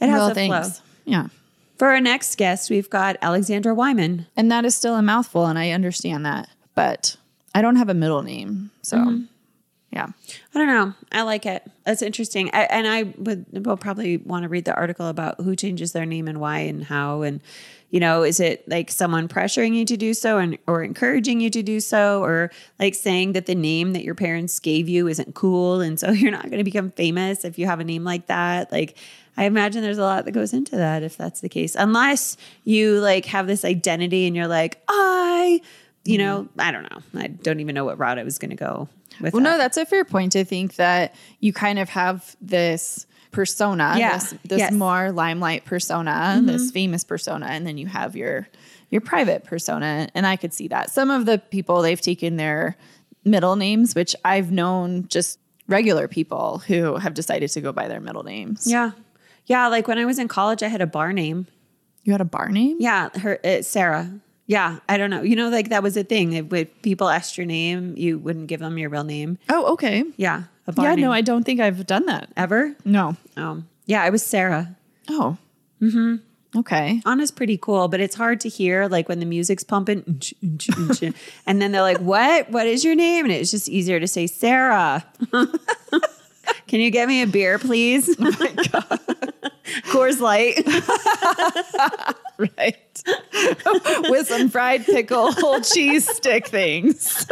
It 0.00 0.08
has 0.08 0.18
Well, 0.18 0.30
a 0.30 0.34
flow. 0.34 0.82
Yeah. 1.04 1.26
For 1.76 1.88
our 1.88 2.00
next 2.00 2.36
guest, 2.36 2.70
we've 2.70 2.90
got 2.90 3.16
Alexandra 3.22 3.74
Wyman. 3.74 4.26
And 4.36 4.52
that 4.52 4.64
is 4.64 4.74
still 4.74 4.96
a 4.96 5.02
mouthful, 5.02 5.46
and 5.46 5.58
I 5.58 5.70
understand 5.70 6.26
that, 6.26 6.48
but 6.74 7.16
I 7.54 7.62
don't 7.62 7.76
have 7.76 7.88
a 7.88 7.94
middle 7.94 8.22
name, 8.22 8.70
so 8.82 8.98
mm-hmm. 8.98 9.24
Yeah. 9.90 10.06
I 10.54 10.58
don't 10.58 10.68
know. 10.68 10.94
I 11.10 11.22
like 11.22 11.46
it. 11.46 11.68
That's 11.84 12.00
interesting. 12.00 12.48
I, 12.52 12.62
and 12.64 12.86
I 12.86 13.02
would 13.18 13.66
will 13.66 13.76
probably 13.76 14.18
want 14.18 14.44
to 14.44 14.48
read 14.48 14.64
the 14.64 14.74
article 14.74 15.08
about 15.08 15.40
who 15.40 15.56
changes 15.56 15.92
their 15.92 16.06
name 16.06 16.28
and 16.28 16.40
why 16.40 16.60
and 16.60 16.84
how. 16.84 17.22
And, 17.22 17.40
you 17.90 17.98
know, 17.98 18.22
is 18.22 18.38
it 18.38 18.68
like 18.68 18.92
someone 18.92 19.26
pressuring 19.26 19.74
you 19.74 19.84
to 19.86 19.96
do 19.96 20.14
so 20.14 20.38
and, 20.38 20.56
or 20.68 20.84
encouraging 20.84 21.40
you 21.40 21.50
to 21.50 21.62
do 21.62 21.80
so? 21.80 22.22
Or 22.22 22.52
like 22.78 22.94
saying 22.94 23.32
that 23.32 23.46
the 23.46 23.56
name 23.56 23.92
that 23.94 24.04
your 24.04 24.14
parents 24.14 24.60
gave 24.60 24.88
you 24.88 25.08
isn't 25.08 25.34
cool. 25.34 25.80
And 25.80 25.98
so 25.98 26.10
you're 26.12 26.30
not 26.30 26.44
going 26.44 26.58
to 26.58 26.64
become 26.64 26.92
famous 26.92 27.44
if 27.44 27.58
you 27.58 27.66
have 27.66 27.80
a 27.80 27.84
name 27.84 28.04
like 28.04 28.26
that. 28.26 28.70
Like, 28.70 28.96
I 29.36 29.44
imagine 29.44 29.82
there's 29.82 29.98
a 29.98 30.02
lot 30.02 30.24
that 30.24 30.32
goes 30.32 30.52
into 30.52 30.76
that 30.76 31.02
if 31.02 31.16
that's 31.16 31.40
the 31.40 31.48
case. 31.48 31.74
Unless 31.74 32.36
you 32.62 33.00
like 33.00 33.24
have 33.26 33.48
this 33.48 33.64
identity 33.64 34.28
and 34.28 34.36
you're 34.36 34.46
like, 34.46 34.80
I, 34.86 35.60
you 36.04 36.16
mm-hmm. 36.16 36.26
know, 36.26 36.48
I 36.60 36.70
don't 36.70 36.84
know. 36.84 37.02
I 37.20 37.26
don't 37.26 37.58
even 37.58 37.74
know 37.74 37.84
what 37.84 37.98
route 37.98 38.20
I 38.20 38.22
was 38.22 38.38
going 38.38 38.50
to 38.50 38.56
go 38.56 38.88
Well, 39.20 39.30
that. 39.32 39.40
no, 39.40 39.58
that's 39.58 39.76
a 39.76 39.84
fair 39.86 40.04
point. 40.04 40.34
I 40.36 40.44
think 40.44 40.76
that 40.76 41.14
you 41.40 41.52
kind 41.52 41.78
of 41.78 41.88
have 41.90 42.36
this 42.40 43.06
persona, 43.30 43.94
Yeah. 43.96 44.14
this, 44.18 44.34
this 44.44 44.58
Yes. 44.58 44.70
Mm-hmm. 44.70 44.78
more 44.78 45.12
limelight 45.12 45.64
persona, 45.64 46.40
this 46.44 46.70
famous 46.70 47.04
persona, 47.04 47.46
and 47.46 47.66
then 47.66 47.78
you 47.78 47.86
have 47.86 48.16
your 48.16 48.48
your 48.90 49.00
private 49.00 49.44
persona. 49.44 50.08
And 50.16 50.26
I 50.26 50.34
could 50.34 50.52
see 50.52 50.66
that. 50.68 50.90
Some 50.90 51.10
of 51.12 51.24
the 51.24 51.38
people 51.38 51.80
they've 51.80 52.00
taken 52.00 52.36
their 52.36 52.76
middle 53.24 53.54
names, 53.54 53.94
which 53.94 54.16
I've 54.24 54.50
known 54.50 55.06
just 55.06 55.38
regular 55.68 56.08
people 56.08 56.58
who 56.66 56.96
have 56.96 57.14
decided 57.14 57.50
to 57.50 57.60
go 57.60 57.70
by 57.70 57.86
their 57.86 58.00
middle 58.00 58.24
names. 58.24 58.66
Yeah. 58.66 58.90
Yeah. 59.46 59.68
Like 59.68 59.86
when 59.86 59.98
I 59.98 60.04
was 60.06 60.18
in 60.18 60.26
college, 60.26 60.64
I 60.64 60.68
had 60.68 60.80
a 60.80 60.88
bar 60.88 61.12
name. 61.12 61.46
You 62.02 62.10
had 62.12 62.20
a 62.20 62.24
bar 62.24 62.48
name? 62.48 62.78
Yeah. 62.80 63.10
Her, 63.16 63.38
it's 63.44 63.68
Sarah. 63.68 64.10
Yeah. 64.50 64.80
I 64.88 64.96
don't 64.98 65.10
know. 65.10 65.22
You 65.22 65.36
know, 65.36 65.48
like 65.48 65.68
that 65.68 65.80
was 65.80 65.96
a 65.96 66.02
thing. 66.02 66.32
If 66.32 66.46
when 66.46 66.66
people 66.82 67.08
asked 67.08 67.38
your 67.38 67.46
name, 67.46 67.94
you 67.96 68.18
wouldn't 68.18 68.48
give 68.48 68.58
them 68.58 68.78
your 68.78 68.90
real 68.90 69.04
name. 69.04 69.38
Oh, 69.48 69.72
okay. 69.74 70.02
Yeah. 70.16 70.42
A 70.66 70.72
bar 70.72 70.86
Yeah, 70.86 70.94
name. 70.96 71.04
no, 71.04 71.12
I 71.12 71.20
don't 71.20 71.44
think 71.44 71.60
I've 71.60 71.86
done 71.86 72.06
that. 72.06 72.30
Ever? 72.36 72.74
No. 72.84 73.16
Um, 73.36 73.68
yeah. 73.86 74.02
I 74.02 74.10
was 74.10 74.24
Sarah. 74.24 74.74
Oh. 75.08 75.36
Mm-hmm. 75.80 76.16
Okay. 76.58 77.00
Anna's 77.06 77.30
pretty 77.30 77.56
cool, 77.58 77.86
but 77.86 78.00
it's 78.00 78.16
hard 78.16 78.40
to 78.40 78.48
hear 78.48 78.88
like 78.88 79.08
when 79.08 79.20
the 79.20 79.24
music's 79.26 79.62
pumping 79.62 80.02
and 81.46 81.62
then 81.62 81.70
they're 81.70 81.80
like, 81.80 81.98
What? 81.98 82.50
What 82.50 82.66
is 82.66 82.82
your 82.84 82.96
name? 82.96 83.26
And 83.26 83.32
it's 83.32 83.52
just 83.52 83.68
easier 83.68 84.00
to 84.00 84.08
say 84.08 84.26
Sarah. 84.26 85.04
Can 86.66 86.80
you 86.80 86.90
get 86.90 87.06
me 87.06 87.22
a 87.22 87.26
beer, 87.28 87.60
please? 87.60 88.16
Oh 88.18 88.34
my 88.40 88.52
God. 88.68 89.00
Coors 89.92 90.18
Light. 90.20 90.58
Right. 92.58 92.76
With 94.10 94.28
some 94.28 94.48
fried 94.48 94.84
pickle 94.84 95.32
whole 95.32 95.60
cheese 95.62 96.08
stick 96.08 96.48
things. 96.48 97.26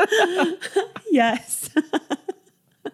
yes. 1.11 1.71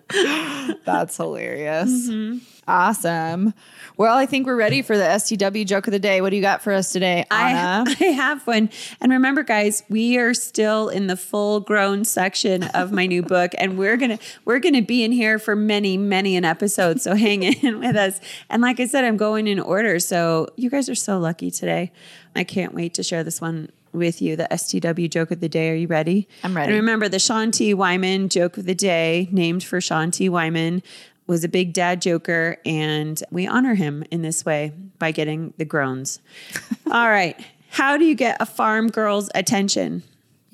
That's 0.85 1.17
hilarious. 1.17 1.91
Mm-hmm. 1.91 2.39
Awesome. 2.67 3.55
Well, 3.97 4.17
I 4.17 4.27
think 4.27 4.47
we're 4.47 4.57
ready 4.57 4.83
for 4.83 4.97
the 4.97 5.05
STW 5.05 5.65
joke 5.65 5.87
of 5.87 5.93
the 5.93 6.01
day. 6.01 6.21
What 6.21 6.31
do 6.31 6.37
you 6.37 6.43
got 6.43 6.63
for 6.63 6.73
us 6.73 6.91
today, 6.91 7.25
Anna? 7.31 7.85
I, 7.87 7.97
I 8.01 8.05
have 8.07 8.45
one. 8.45 8.69
And 9.01 9.13
remember, 9.13 9.45
guys, 9.45 9.85
we 9.89 10.19
are 10.19 10.35
still 10.35 10.89
in 10.89 11.07
the 11.07 11.17
full 11.17 11.61
grown 11.61 12.05
section 12.05 12.65
of 12.65 12.91
my 12.91 13.07
new 13.07 13.23
book. 13.23 13.53
And 13.57 13.79
we're 13.79 13.97
gonna 13.97 14.19
we're 14.45 14.59
gonna 14.59 14.83
be 14.83 15.05
in 15.05 15.13
here 15.13 15.39
for 15.39 15.55
many, 15.55 15.97
many 15.97 16.37
an 16.37 16.45
episode. 16.45 17.01
So 17.01 17.15
hang 17.15 17.43
in 17.63 17.79
with 17.79 17.95
us. 17.95 18.21
And 18.51 18.63
like 18.63 18.81
I 18.81 18.87
said, 18.87 19.05
I'm 19.05 19.17
going 19.17 19.47
in 19.47 19.61
order. 19.61 20.01
So 20.01 20.49
you 20.57 20.71
guys 20.71 20.89
are 20.89 20.97
so 20.97 21.21
lucky 21.21 21.53
today. 21.53 21.93
I 22.35 22.43
can't 22.43 22.75
wait 22.75 22.95
to 22.95 23.05
share 23.05 23.23
this 23.23 23.41
one 23.41 23.71
with 23.93 24.21
you. 24.21 24.35
The 24.35 24.49
STW 24.51 25.09
joke 25.09 25.31
of 25.31 25.39
the 25.39 25.49
day. 25.49 25.71
Are 25.71 25.77
you 25.77 25.87
ready? 25.87 26.27
I'm 26.43 26.57
ready. 26.57 26.73
And 26.73 26.81
remember 26.81 27.09
the 27.09 27.21
Sean 27.21 27.53
T. 27.53 27.73
Wyman 27.75 28.29
joke 28.29 28.59
of 28.59 28.67
the 28.67 28.75
day, 28.75 29.29
named 29.31 29.63
for 29.63 29.81
Sean 29.81 30.11
T. 30.11 30.29
Wyman 30.29 30.83
was 31.27 31.45
a 31.45 31.49
big 31.49 31.73
dad 31.73 32.03
joker, 32.03 32.59
and 32.65 33.23
we 33.31 33.47
honor 33.47 33.75
him 33.75 34.05
in 34.11 34.23
this 34.23 34.45
way 34.45 34.73
by 34.99 35.11
getting 35.11 35.55
the 35.57 35.65
groans. 35.65 36.21
All 36.91 37.09
right. 37.09 37.39
How 37.71 37.97
do 37.97 38.05
you 38.05 38.15
get 38.15 38.37
a 38.41 38.47
farm 38.47 38.89
girl's 38.89 39.31
attention? 39.35 40.03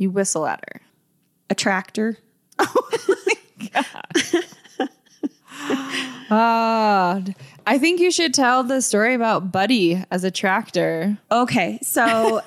you 0.00 0.10
whistle 0.10 0.46
at 0.46 0.64
her. 0.72 0.80
A 1.50 1.54
tractor? 1.54 2.16
Oh. 2.62 2.88
my 3.26 3.70
God. 3.72 4.44
Ah, 6.32 7.20
I 7.66 7.78
think 7.78 7.98
you 8.00 8.12
should 8.12 8.32
tell 8.32 8.62
the 8.62 8.80
story 8.80 9.14
about 9.14 9.50
Buddy 9.50 10.04
as 10.12 10.22
a 10.22 10.30
tractor. 10.30 11.18
Okay. 11.30 11.80
So, 11.82 12.40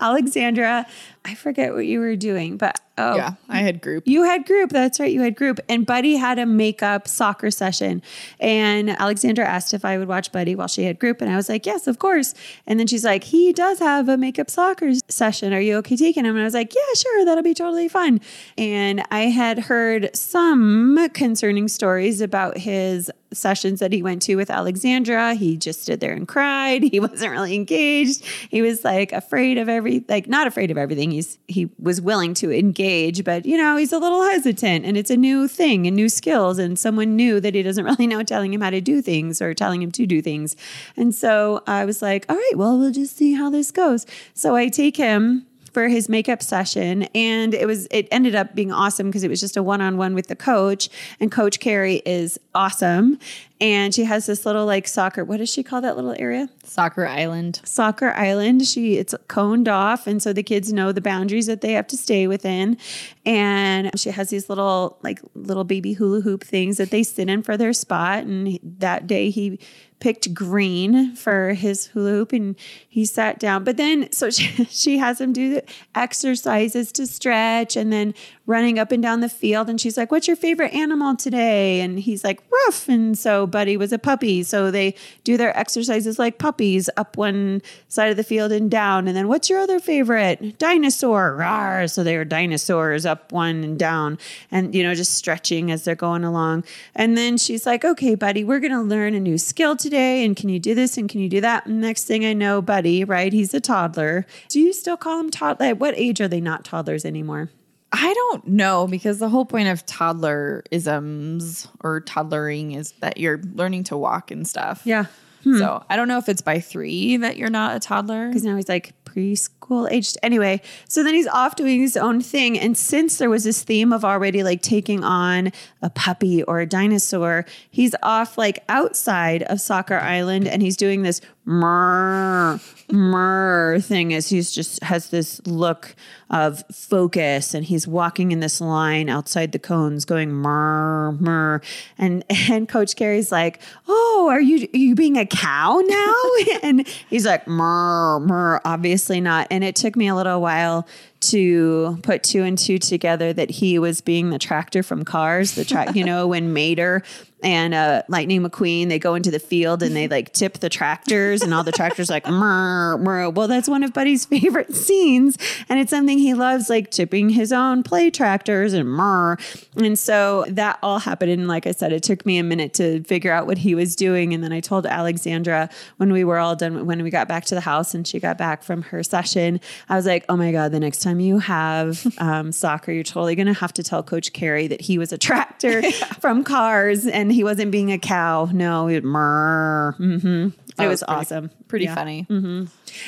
Alexandra, 0.00 0.86
I 1.26 1.34
forget 1.34 1.74
what 1.74 1.86
you 1.86 1.98
were 1.98 2.14
doing, 2.14 2.56
but 2.56 2.78
oh, 2.96 3.16
Yeah, 3.16 3.34
I 3.48 3.58
had 3.58 3.80
group. 3.80 4.06
You 4.06 4.22
had 4.22 4.46
group. 4.46 4.70
That's 4.70 5.00
right. 5.00 5.12
You 5.12 5.20
had 5.22 5.34
group. 5.34 5.58
And 5.68 5.84
Buddy 5.84 6.14
had 6.14 6.38
a 6.38 6.46
makeup 6.46 7.08
soccer 7.08 7.50
session. 7.50 8.00
And 8.38 8.90
Alexandra 8.90 9.44
asked 9.44 9.74
if 9.74 9.84
I 9.84 9.98
would 9.98 10.06
watch 10.06 10.30
Buddy 10.30 10.54
while 10.54 10.68
she 10.68 10.84
had 10.84 11.00
group. 11.00 11.20
And 11.20 11.28
I 11.28 11.34
was 11.34 11.48
like, 11.48 11.66
yes, 11.66 11.88
of 11.88 11.98
course. 11.98 12.32
And 12.64 12.78
then 12.78 12.86
she's 12.86 13.04
like, 13.04 13.24
he 13.24 13.52
does 13.52 13.80
have 13.80 14.08
a 14.08 14.16
makeup 14.16 14.48
soccer 14.48 14.92
session. 15.08 15.52
Are 15.52 15.60
you 15.60 15.76
okay 15.78 15.96
taking 15.96 16.24
him? 16.24 16.36
And 16.36 16.42
I 16.42 16.44
was 16.44 16.54
like, 16.54 16.72
yeah, 16.72 16.94
sure. 16.96 17.24
That'll 17.24 17.42
be 17.42 17.54
totally 17.54 17.88
fun. 17.88 18.20
And 18.56 19.02
I 19.10 19.22
had 19.22 19.58
heard 19.58 20.14
some 20.14 21.08
concerning 21.12 21.66
stories 21.66 22.20
about 22.20 22.56
his 22.56 23.10
sessions 23.32 23.80
that 23.80 23.92
he 23.92 24.02
went 24.02 24.22
to 24.22 24.36
with 24.36 24.50
Alexandra. 24.50 25.34
He 25.34 25.56
just 25.56 25.82
stood 25.82 26.00
there 26.00 26.12
and 26.12 26.26
cried. 26.26 26.84
He 26.96 27.00
wasn't 27.00 27.32
really 27.32 27.54
engaged. 27.54 28.24
He 28.48 28.62
was 28.62 28.82
like 28.82 29.12
afraid 29.12 29.58
of 29.58 29.68
every 29.68 30.04
like 30.08 30.28
not 30.28 30.46
afraid 30.46 30.70
of 30.70 30.78
everything. 30.78 31.10
He's 31.16 31.38
he 31.48 31.70
was 31.78 32.00
willing 32.00 32.34
to 32.34 32.52
engage, 32.52 33.24
but 33.24 33.44
you 33.44 33.56
know, 33.56 33.76
he's 33.76 33.92
a 33.92 33.98
little 33.98 34.22
hesitant 34.22 34.84
and 34.84 34.96
it's 34.96 35.10
a 35.10 35.16
new 35.16 35.48
thing 35.48 35.86
and 35.86 35.96
new 35.96 36.08
skills 36.08 36.58
and 36.58 36.78
someone 36.78 37.16
new 37.16 37.40
that 37.40 37.54
he 37.54 37.62
doesn't 37.62 37.84
really 37.90 38.06
know 38.06 38.22
telling 38.22 38.52
him 38.54 38.60
how 38.60 38.70
to 38.70 38.80
do 38.80 39.02
things 39.02 39.42
or 39.42 39.54
telling 39.54 39.82
him 39.82 39.90
to 39.92 40.06
do 40.06 40.22
things. 40.22 40.56
And 40.96 41.14
so 41.14 41.62
I 41.66 41.84
was 41.84 42.02
like, 42.02 42.26
all 42.28 42.36
right, 42.36 42.52
well, 42.54 42.78
we'll 42.78 42.92
just 42.92 43.16
see 43.16 43.34
how 43.34 43.50
this 43.50 43.70
goes. 43.70 44.06
So 44.34 44.54
I 44.54 44.68
take 44.68 44.96
him 44.96 45.46
for 45.76 45.88
his 45.88 46.08
makeup 46.08 46.42
session 46.42 47.02
and 47.14 47.52
it 47.52 47.66
was 47.66 47.86
it 47.90 48.08
ended 48.10 48.34
up 48.34 48.54
being 48.54 48.72
awesome 48.72 49.08
because 49.08 49.22
it 49.22 49.28
was 49.28 49.40
just 49.40 49.58
a 49.58 49.62
one-on-one 49.62 50.14
with 50.14 50.28
the 50.28 50.34
coach 50.34 50.88
and 51.20 51.30
coach 51.30 51.60
Carrie 51.60 52.00
is 52.06 52.40
awesome. 52.54 53.18
And 53.58 53.94
she 53.94 54.04
has 54.04 54.24
this 54.24 54.46
little 54.46 54.64
like 54.64 54.88
soccer 54.88 55.22
what 55.22 55.36
does 55.36 55.52
she 55.52 55.62
call 55.62 55.82
that 55.82 55.94
little 55.94 56.14
area? 56.18 56.48
Soccer 56.64 57.06
Island. 57.06 57.60
soccer 57.64 58.10
island. 58.12 58.66
She 58.66 58.96
it's 58.96 59.14
coned 59.28 59.68
off 59.68 60.06
and 60.06 60.22
so 60.22 60.32
the 60.32 60.42
kids 60.42 60.72
know 60.72 60.92
the 60.92 61.02
boundaries 61.02 61.44
that 61.44 61.60
they 61.60 61.72
have 61.72 61.86
to 61.88 61.96
stay 61.98 62.26
within. 62.26 62.78
And 63.26 63.90
she 64.00 64.12
has 64.12 64.30
these 64.30 64.48
little 64.48 64.98
like 65.02 65.20
little 65.34 65.64
baby 65.64 65.92
hula 65.92 66.22
hoop 66.22 66.42
things 66.42 66.78
that 66.78 66.90
they 66.90 67.02
sit 67.02 67.28
in 67.28 67.42
for 67.42 67.58
their 67.58 67.74
spot 67.74 68.24
and 68.24 68.58
that 68.62 69.06
day 69.06 69.28
he 69.28 69.58
picked 69.98 70.34
green 70.34 71.14
for 71.16 71.54
his 71.54 71.86
hula 71.86 72.10
hoop 72.10 72.32
and 72.32 72.56
he 72.88 73.04
sat 73.04 73.38
down. 73.38 73.64
But 73.64 73.76
then 73.76 74.10
so 74.12 74.30
she, 74.30 74.64
she 74.66 74.98
has 74.98 75.20
him 75.20 75.32
do 75.32 75.54
the 75.54 75.64
exercises 75.94 76.92
to 76.92 77.06
stretch 77.06 77.76
and 77.76 77.92
then 77.92 78.14
running 78.46 78.78
up 78.78 78.92
and 78.92 79.02
down 79.02 79.20
the 79.20 79.28
field. 79.28 79.68
And 79.68 79.80
she's 79.80 79.96
like, 79.96 80.10
What's 80.10 80.26
your 80.26 80.36
favorite 80.36 80.72
animal 80.72 81.16
today? 81.16 81.80
And 81.80 81.98
he's 81.98 82.24
like, 82.24 82.42
Ruff. 82.50 82.88
And 82.88 83.18
so 83.18 83.46
Buddy 83.46 83.76
was 83.76 83.92
a 83.92 83.98
puppy. 83.98 84.42
So 84.42 84.70
they 84.70 84.94
do 85.24 85.36
their 85.36 85.56
exercises 85.56 86.18
like 86.18 86.38
puppies 86.38 86.88
up 86.96 87.16
one 87.16 87.60
side 87.88 88.10
of 88.10 88.16
the 88.16 88.24
field 88.24 88.52
and 88.52 88.70
down. 88.70 89.08
And 89.08 89.16
then, 89.16 89.28
What's 89.28 89.50
your 89.50 89.58
other 89.58 89.80
favorite? 89.80 90.58
Dinosaur. 90.58 91.36
Rawr. 91.38 91.90
So 91.90 92.04
they 92.04 92.16
were 92.16 92.24
dinosaurs 92.24 93.04
up 93.04 93.32
one 93.32 93.64
and 93.64 93.78
down 93.78 94.18
and, 94.50 94.74
you 94.74 94.82
know, 94.82 94.94
just 94.94 95.14
stretching 95.14 95.70
as 95.70 95.84
they're 95.84 95.94
going 95.94 96.24
along. 96.24 96.64
And 96.94 97.18
then 97.18 97.36
she's 97.36 97.66
like, 97.66 97.84
Okay, 97.84 98.14
Buddy, 98.14 98.44
we're 98.44 98.60
going 98.60 98.72
to 98.72 98.82
learn 98.82 99.14
a 99.14 99.20
new 99.20 99.38
skill 99.38 99.76
today. 99.76 100.24
And 100.24 100.36
can 100.36 100.48
you 100.48 100.60
do 100.60 100.74
this? 100.74 100.96
And 100.96 101.08
can 101.08 101.20
you 101.20 101.28
do 101.28 101.40
that? 101.40 101.66
And 101.66 101.80
next 101.80 102.04
thing 102.04 102.24
I 102.24 102.32
know, 102.32 102.62
Buddy, 102.62 103.04
right? 103.04 103.32
He's 103.32 103.52
a 103.54 103.60
toddler. 103.60 104.26
Do 104.48 104.60
you 104.60 104.72
still 104.72 104.96
call 104.96 105.20
him 105.20 105.30
toddler? 105.30 105.74
What 105.74 105.94
age 105.96 106.20
are 106.20 106.28
they 106.28 106.40
not 106.40 106.64
toddlers 106.64 107.04
anymore? 107.04 107.50
I 107.98 108.12
don't 108.12 108.46
know 108.48 108.86
because 108.86 109.18
the 109.18 109.28
whole 109.30 109.46
point 109.46 109.68
of 109.68 109.86
toddlerisms 109.86 111.68
or 111.80 112.02
toddlering 112.02 112.76
is 112.76 112.92
that 113.00 113.16
you're 113.16 113.40
learning 113.54 113.84
to 113.84 113.96
walk 113.96 114.30
and 114.30 114.46
stuff. 114.46 114.82
Yeah. 114.84 115.06
So 115.44 115.78
hmm. 115.78 115.92
I 115.92 115.96
don't 115.96 116.08
know 116.08 116.18
if 116.18 116.28
it's 116.28 116.42
by 116.42 116.58
three 116.58 117.16
that 117.18 117.36
you're 117.36 117.50
not 117.50 117.76
a 117.76 117.80
toddler. 117.80 118.28
Because 118.28 118.42
now 118.42 118.56
he's 118.56 118.68
like 118.68 118.92
preschool 119.04 119.90
aged. 119.90 120.18
Anyway, 120.22 120.60
so 120.88 121.04
then 121.04 121.14
he's 121.14 121.28
off 121.28 121.54
doing 121.54 121.80
his 121.80 121.96
own 121.96 122.20
thing. 122.20 122.58
And 122.58 122.76
since 122.76 123.18
there 123.18 123.30
was 123.30 123.44
this 123.44 123.62
theme 123.62 123.92
of 123.92 124.04
already 124.04 124.42
like 124.42 124.60
taking 124.60 125.04
on 125.04 125.52
a 125.82 125.90
puppy 125.90 126.42
or 126.42 126.60
a 126.60 126.66
dinosaur, 126.66 127.46
he's 127.70 127.94
off 128.02 128.36
like 128.36 128.58
outside 128.68 129.44
of 129.44 129.60
Soccer 129.60 129.98
Island 129.98 130.48
and 130.48 130.62
he's 130.62 130.76
doing 130.76 131.02
this 131.02 131.20
murr, 131.44 132.58
murr 132.90 133.78
thing 133.80 134.14
as 134.14 134.28
he's 134.28 134.50
just 134.50 134.82
has 134.82 135.10
this 135.10 135.40
look 135.46 135.94
of 136.30 136.64
focus 136.72 137.54
and 137.54 137.64
he's 137.64 137.86
walking 137.86 138.32
in 138.32 138.40
this 138.40 138.60
line 138.60 139.08
outside 139.08 139.52
the 139.52 139.58
cones 139.58 140.04
going 140.04 140.30
murr, 140.30 141.12
murr. 141.12 141.60
And 141.98 142.24
and 142.50 142.68
Coach 142.68 142.96
Carey's 142.96 143.30
like, 143.30 143.60
Oh, 143.86 144.28
are 144.30 144.40
you 144.40 144.68
are 144.74 144.76
you 144.76 144.94
being 144.94 145.16
a 145.16 145.26
cow 145.26 145.80
now? 145.86 146.14
and 146.62 146.86
he's 147.08 147.26
like, 147.26 147.46
murr, 147.46 148.60
obviously 148.64 149.20
not. 149.20 149.46
And 149.50 149.62
it 149.62 149.76
took 149.76 149.96
me 149.96 150.08
a 150.08 150.14
little 150.14 150.40
while 150.40 150.86
to 151.18 151.98
put 152.02 152.22
two 152.22 152.42
and 152.42 152.58
two 152.58 152.78
together 152.78 153.32
that 153.32 153.50
he 153.50 153.78
was 153.78 154.00
being 154.00 154.30
the 154.30 154.38
tractor 154.38 154.82
from 154.82 155.04
Cars, 155.04 155.54
the 155.54 155.64
track, 155.64 155.96
you 155.96 156.04
know, 156.04 156.26
when 156.26 156.52
Mater 156.52 157.02
and 157.46 157.74
uh, 157.74 158.02
Lightning 158.08 158.42
McQueen 158.42 158.88
they 158.88 158.98
go 158.98 159.14
into 159.14 159.30
the 159.30 159.38
field 159.38 159.80
and 159.82 159.94
they 159.94 160.08
like 160.16 160.32
tip 160.32 160.54
the 160.54 160.68
tractors 160.68 161.42
and 161.42 161.54
all 161.54 161.62
the 161.62 161.72
tractors 161.72 162.10
like 162.10 162.26
murr, 162.26 162.98
murr. 162.98 163.30
Well, 163.30 163.46
that's 163.46 163.68
one 163.68 163.84
of 163.84 163.92
Buddy's 163.92 164.24
favorite 164.24 164.74
scenes, 164.74 165.38
and 165.68 165.78
it's 165.78 165.90
something 165.90 166.18
he 166.18 166.34
loves, 166.34 166.68
like 166.68 166.90
tipping 166.90 167.30
his 167.30 167.52
own 167.52 167.84
play 167.84 168.10
tractors 168.10 168.72
and 168.72 168.88
murr. 168.88 169.36
And 169.76 169.96
so 169.96 170.44
that 170.48 170.78
all 170.82 170.98
happened, 170.98 171.30
and 171.30 171.46
like 171.46 171.66
I 171.66 171.72
said, 171.72 171.92
it 171.92 172.02
took 172.02 172.26
me 172.26 172.38
a 172.38 172.42
minute 172.42 172.74
to 172.74 173.04
figure 173.04 173.32
out 173.32 173.46
what 173.46 173.58
he 173.58 173.74
was 173.74 173.94
doing, 173.94 174.34
and 174.34 174.42
then 174.42 174.52
I 174.52 174.60
told 174.60 174.84
Alexandra 174.84 175.70
when 175.98 176.12
we 176.12 176.24
were 176.24 176.38
all 176.38 176.56
done, 176.56 176.84
when 176.84 177.02
we 177.04 177.10
got 177.10 177.28
back 177.28 177.44
to 177.46 177.54
the 177.54 177.60
house 177.60 177.94
and 177.94 178.06
she 178.06 178.18
got 178.18 178.36
back 178.36 178.64
from 178.64 178.82
her 178.82 179.04
session, 179.04 179.60
I 179.88 179.94
was 179.94 180.06
like, 180.06 180.24
oh 180.28 180.36
my 180.36 180.50
god, 180.50 180.72
the 180.72 180.80
next 180.80 181.00
time 181.00 181.20
you 181.20 181.38
have 181.38 182.04
um, 182.18 182.50
soccer, 182.50 182.90
you're 182.90 183.04
totally 183.04 183.36
going 183.36 183.46
to 183.46 183.54
have 183.54 183.72
to 183.74 183.84
tell 183.84 184.02
Coach 184.02 184.32
Carey 184.32 184.66
that 184.66 184.80
he 184.80 184.98
was 184.98 185.12
a 185.12 185.18
tractor 185.18 185.88
from 186.20 186.42
Cars 186.42 187.06
and 187.06 187.35
he 187.36 187.44
wasn't 187.44 187.70
being 187.70 187.92
a 187.92 187.98
cow. 187.98 188.48
No, 188.52 188.88
it 188.88 189.04
murr. 189.04 189.94
Mm-hmm. 190.00 190.48
It 190.82 190.88
was, 190.88 190.90
was 191.00 191.02
pretty- 191.04 191.20
awesome. 191.20 191.50
Pretty 191.68 191.84
Yeah. 191.84 191.94
funny. 191.94 192.26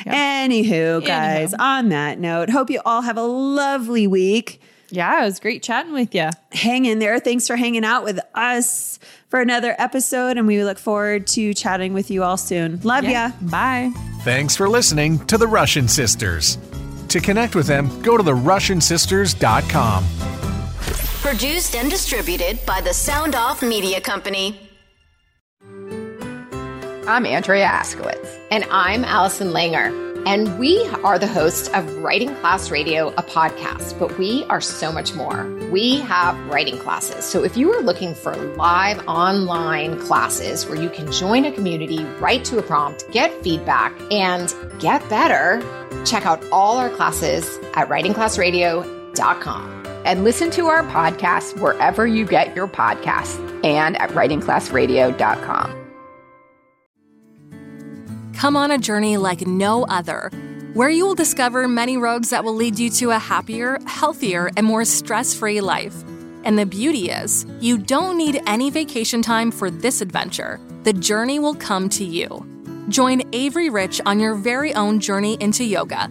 Anywho, 0.06 1.04
guys, 1.06 1.54
on 1.54 1.88
that 1.90 2.18
note, 2.18 2.50
hope 2.50 2.70
you 2.70 2.80
all 2.84 3.02
have 3.02 3.16
a 3.16 3.22
lovely 3.22 4.06
week. 4.06 4.60
Yeah, 4.90 5.22
it 5.22 5.26
was 5.26 5.38
great 5.38 5.62
chatting 5.62 5.92
with 5.92 6.14
you. 6.14 6.30
Hang 6.52 6.86
in 6.86 6.98
there. 6.98 7.20
Thanks 7.20 7.46
for 7.46 7.56
hanging 7.56 7.84
out 7.84 8.04
with 8.04 8.18
us 8.34 8.98
for 9.28 9.40
another 9.40 9.74
episode, 9.78 10.38
and 10.38 10.46
we 10.46 10.64
look 10.64 10.78
forward 10.78 11.26
to 11.28 11.52
chatting 11.52 11.92
with 11.92 12.10
you 12.10 12.22
all 12.22 12.38
soon. 12.38 12.80
Love 12.82 13.04
ya. 13.04 13.32
Bye. 13.42 13.92
Thanks 14.22 14.56
for 14.56 14.68
listening 14.68 15.18
to 15.26 15.36
the 15.36 15.46
Russian 15.46 15.88
Sisters. 15.88 16.56
To 17.08 17.20
connect 17.20 17.54
with 17.54 17.66
them, 17.66 18.00
go 18.02 18.16
to 18.16 18.22
therussiansisters.com. 18.22 20.37
Produced 21.28 21.76
and 21.76 21.90
distributed 21.90 22.58
by 22.64 22.80
the 22.80 22.94
Sound 22.94 23.34
Off 23.34 23.60
Media 23.60 24.00
Company. 24.00 24.58
I'm 27.06 27.26
Andrea 27.26 27.66
Askowitz. 27.66 28.40
And 28.50 28.64
I'm 28.70 29.04
Allison 29.04 29.48
Langer. 29.48 30.24
And 30.26 30.58
we 30.58 30.88
are 31.04 31.18
the 31.18 31.26
hosts 31.26 31.68
of 31.74 31.96
Writing 31.98 32.34
Class 32.36 32.70
Radio, 32.70 33.08
a 33.08 33.22
podcast, 33.22 33.98
but 33.98 34.18
we 34.18 34.44
are 34.44 34.62
so 34.62 34.90
much 34.90 35.12
more. 35.12 35.44
We 35.70 35.98
have 35.98 36.34
writing 36.46 36.78
classes. 36.78 37.26
So 37.26 37.44
if 37.44 37.58
you 37.58 37.74
are 37.74 37.82
looking 37.82 38.14
for 38.14 38.34
live 38.34 39.06
online 39.06 40.00
classes 40.00 40.64
where 40.64 40.80
you 40.80 40.88
can 40.88 41.12
join 41.12 41.44
a 41.44 41.52
community, 41.52 42.04
write 42.20 42.46
to 42.46 42.56
a 42.56 42.62
prompt, 42.62 43.04
get 43.10 43.38
feedback, 43.42 43.92
and 44.10 44.54
get 44.80 45.06
better, 45.10 45.60
check 46.06 46.24
out 46.24 46.42
all 46.50 46.78
our 46.78 46.88
classes 46.88 47.58
at 47.74 47.90
writingclassradio.com. 47.90 49.77
And 50.08 50.24
listen 50.24 50.50
to 50.52 50.68
our 50.68 50.82
podcast 50.84 51.60
wherever 51.60 52.06
you 52.06 52.24
get 52.24 52.56
your 52.56 52.66
podcasts 52.66 53.38
and 53.62 53.94
at 54.00 54.08
writingclassradio.com. 54.10 55.84
Come 58.32 58.56
on 58.56 58.70
a 58.70 58.78
journey 58.78 59.18
like 59.18 59.46
no 59.46 59.84
other, 59.84 60.30
where 60.72 60.88
you 60.88 61.04
will 61.04 61.14
discover 61.14 61.68
many 61.68 61.98
roads 61.98 62.30
that 62.30 62.42
will 62.42 62.54
lead 62.54 62.78
you 62.78 62.88
to 62.88 63.10
a 63.10 63.18
happier, 63.18 63.78
healthier, 63.86 64.50
and 64.56 64.64
more 64.64 64.86
stress 64.86 65.34
free 65.34 65.60
life. 65.60 65.94
And 66.42 66.58
the 66.58 66.64
beauty 66.64 67.10
is, 67.10 67.44
you 67.60 67.76
don't 67.76 68.16
need 68.16 68.40
any 68.46 68.70
vacation 68.70 69.20
time 69.20 69.50
for 69.50 69.70
this 69.70 70.00
adventure. 70.00 70.58
The 70.84 70.94
journey 70.94 71.38
will 71.38 71.54
come 71.54 71.90
to 71.90 72.04
you. 72.04 72.46
Join 72.88 73.20
Avery 73.34 73.68
Rich 73.68 74.00
on 74.06 74.20
your 74.20 74.36
very 74.36 74.72
own 74.72 75.00
journey 75.00 75.36
into 75.38 75.64
yoga. 75.64 76.10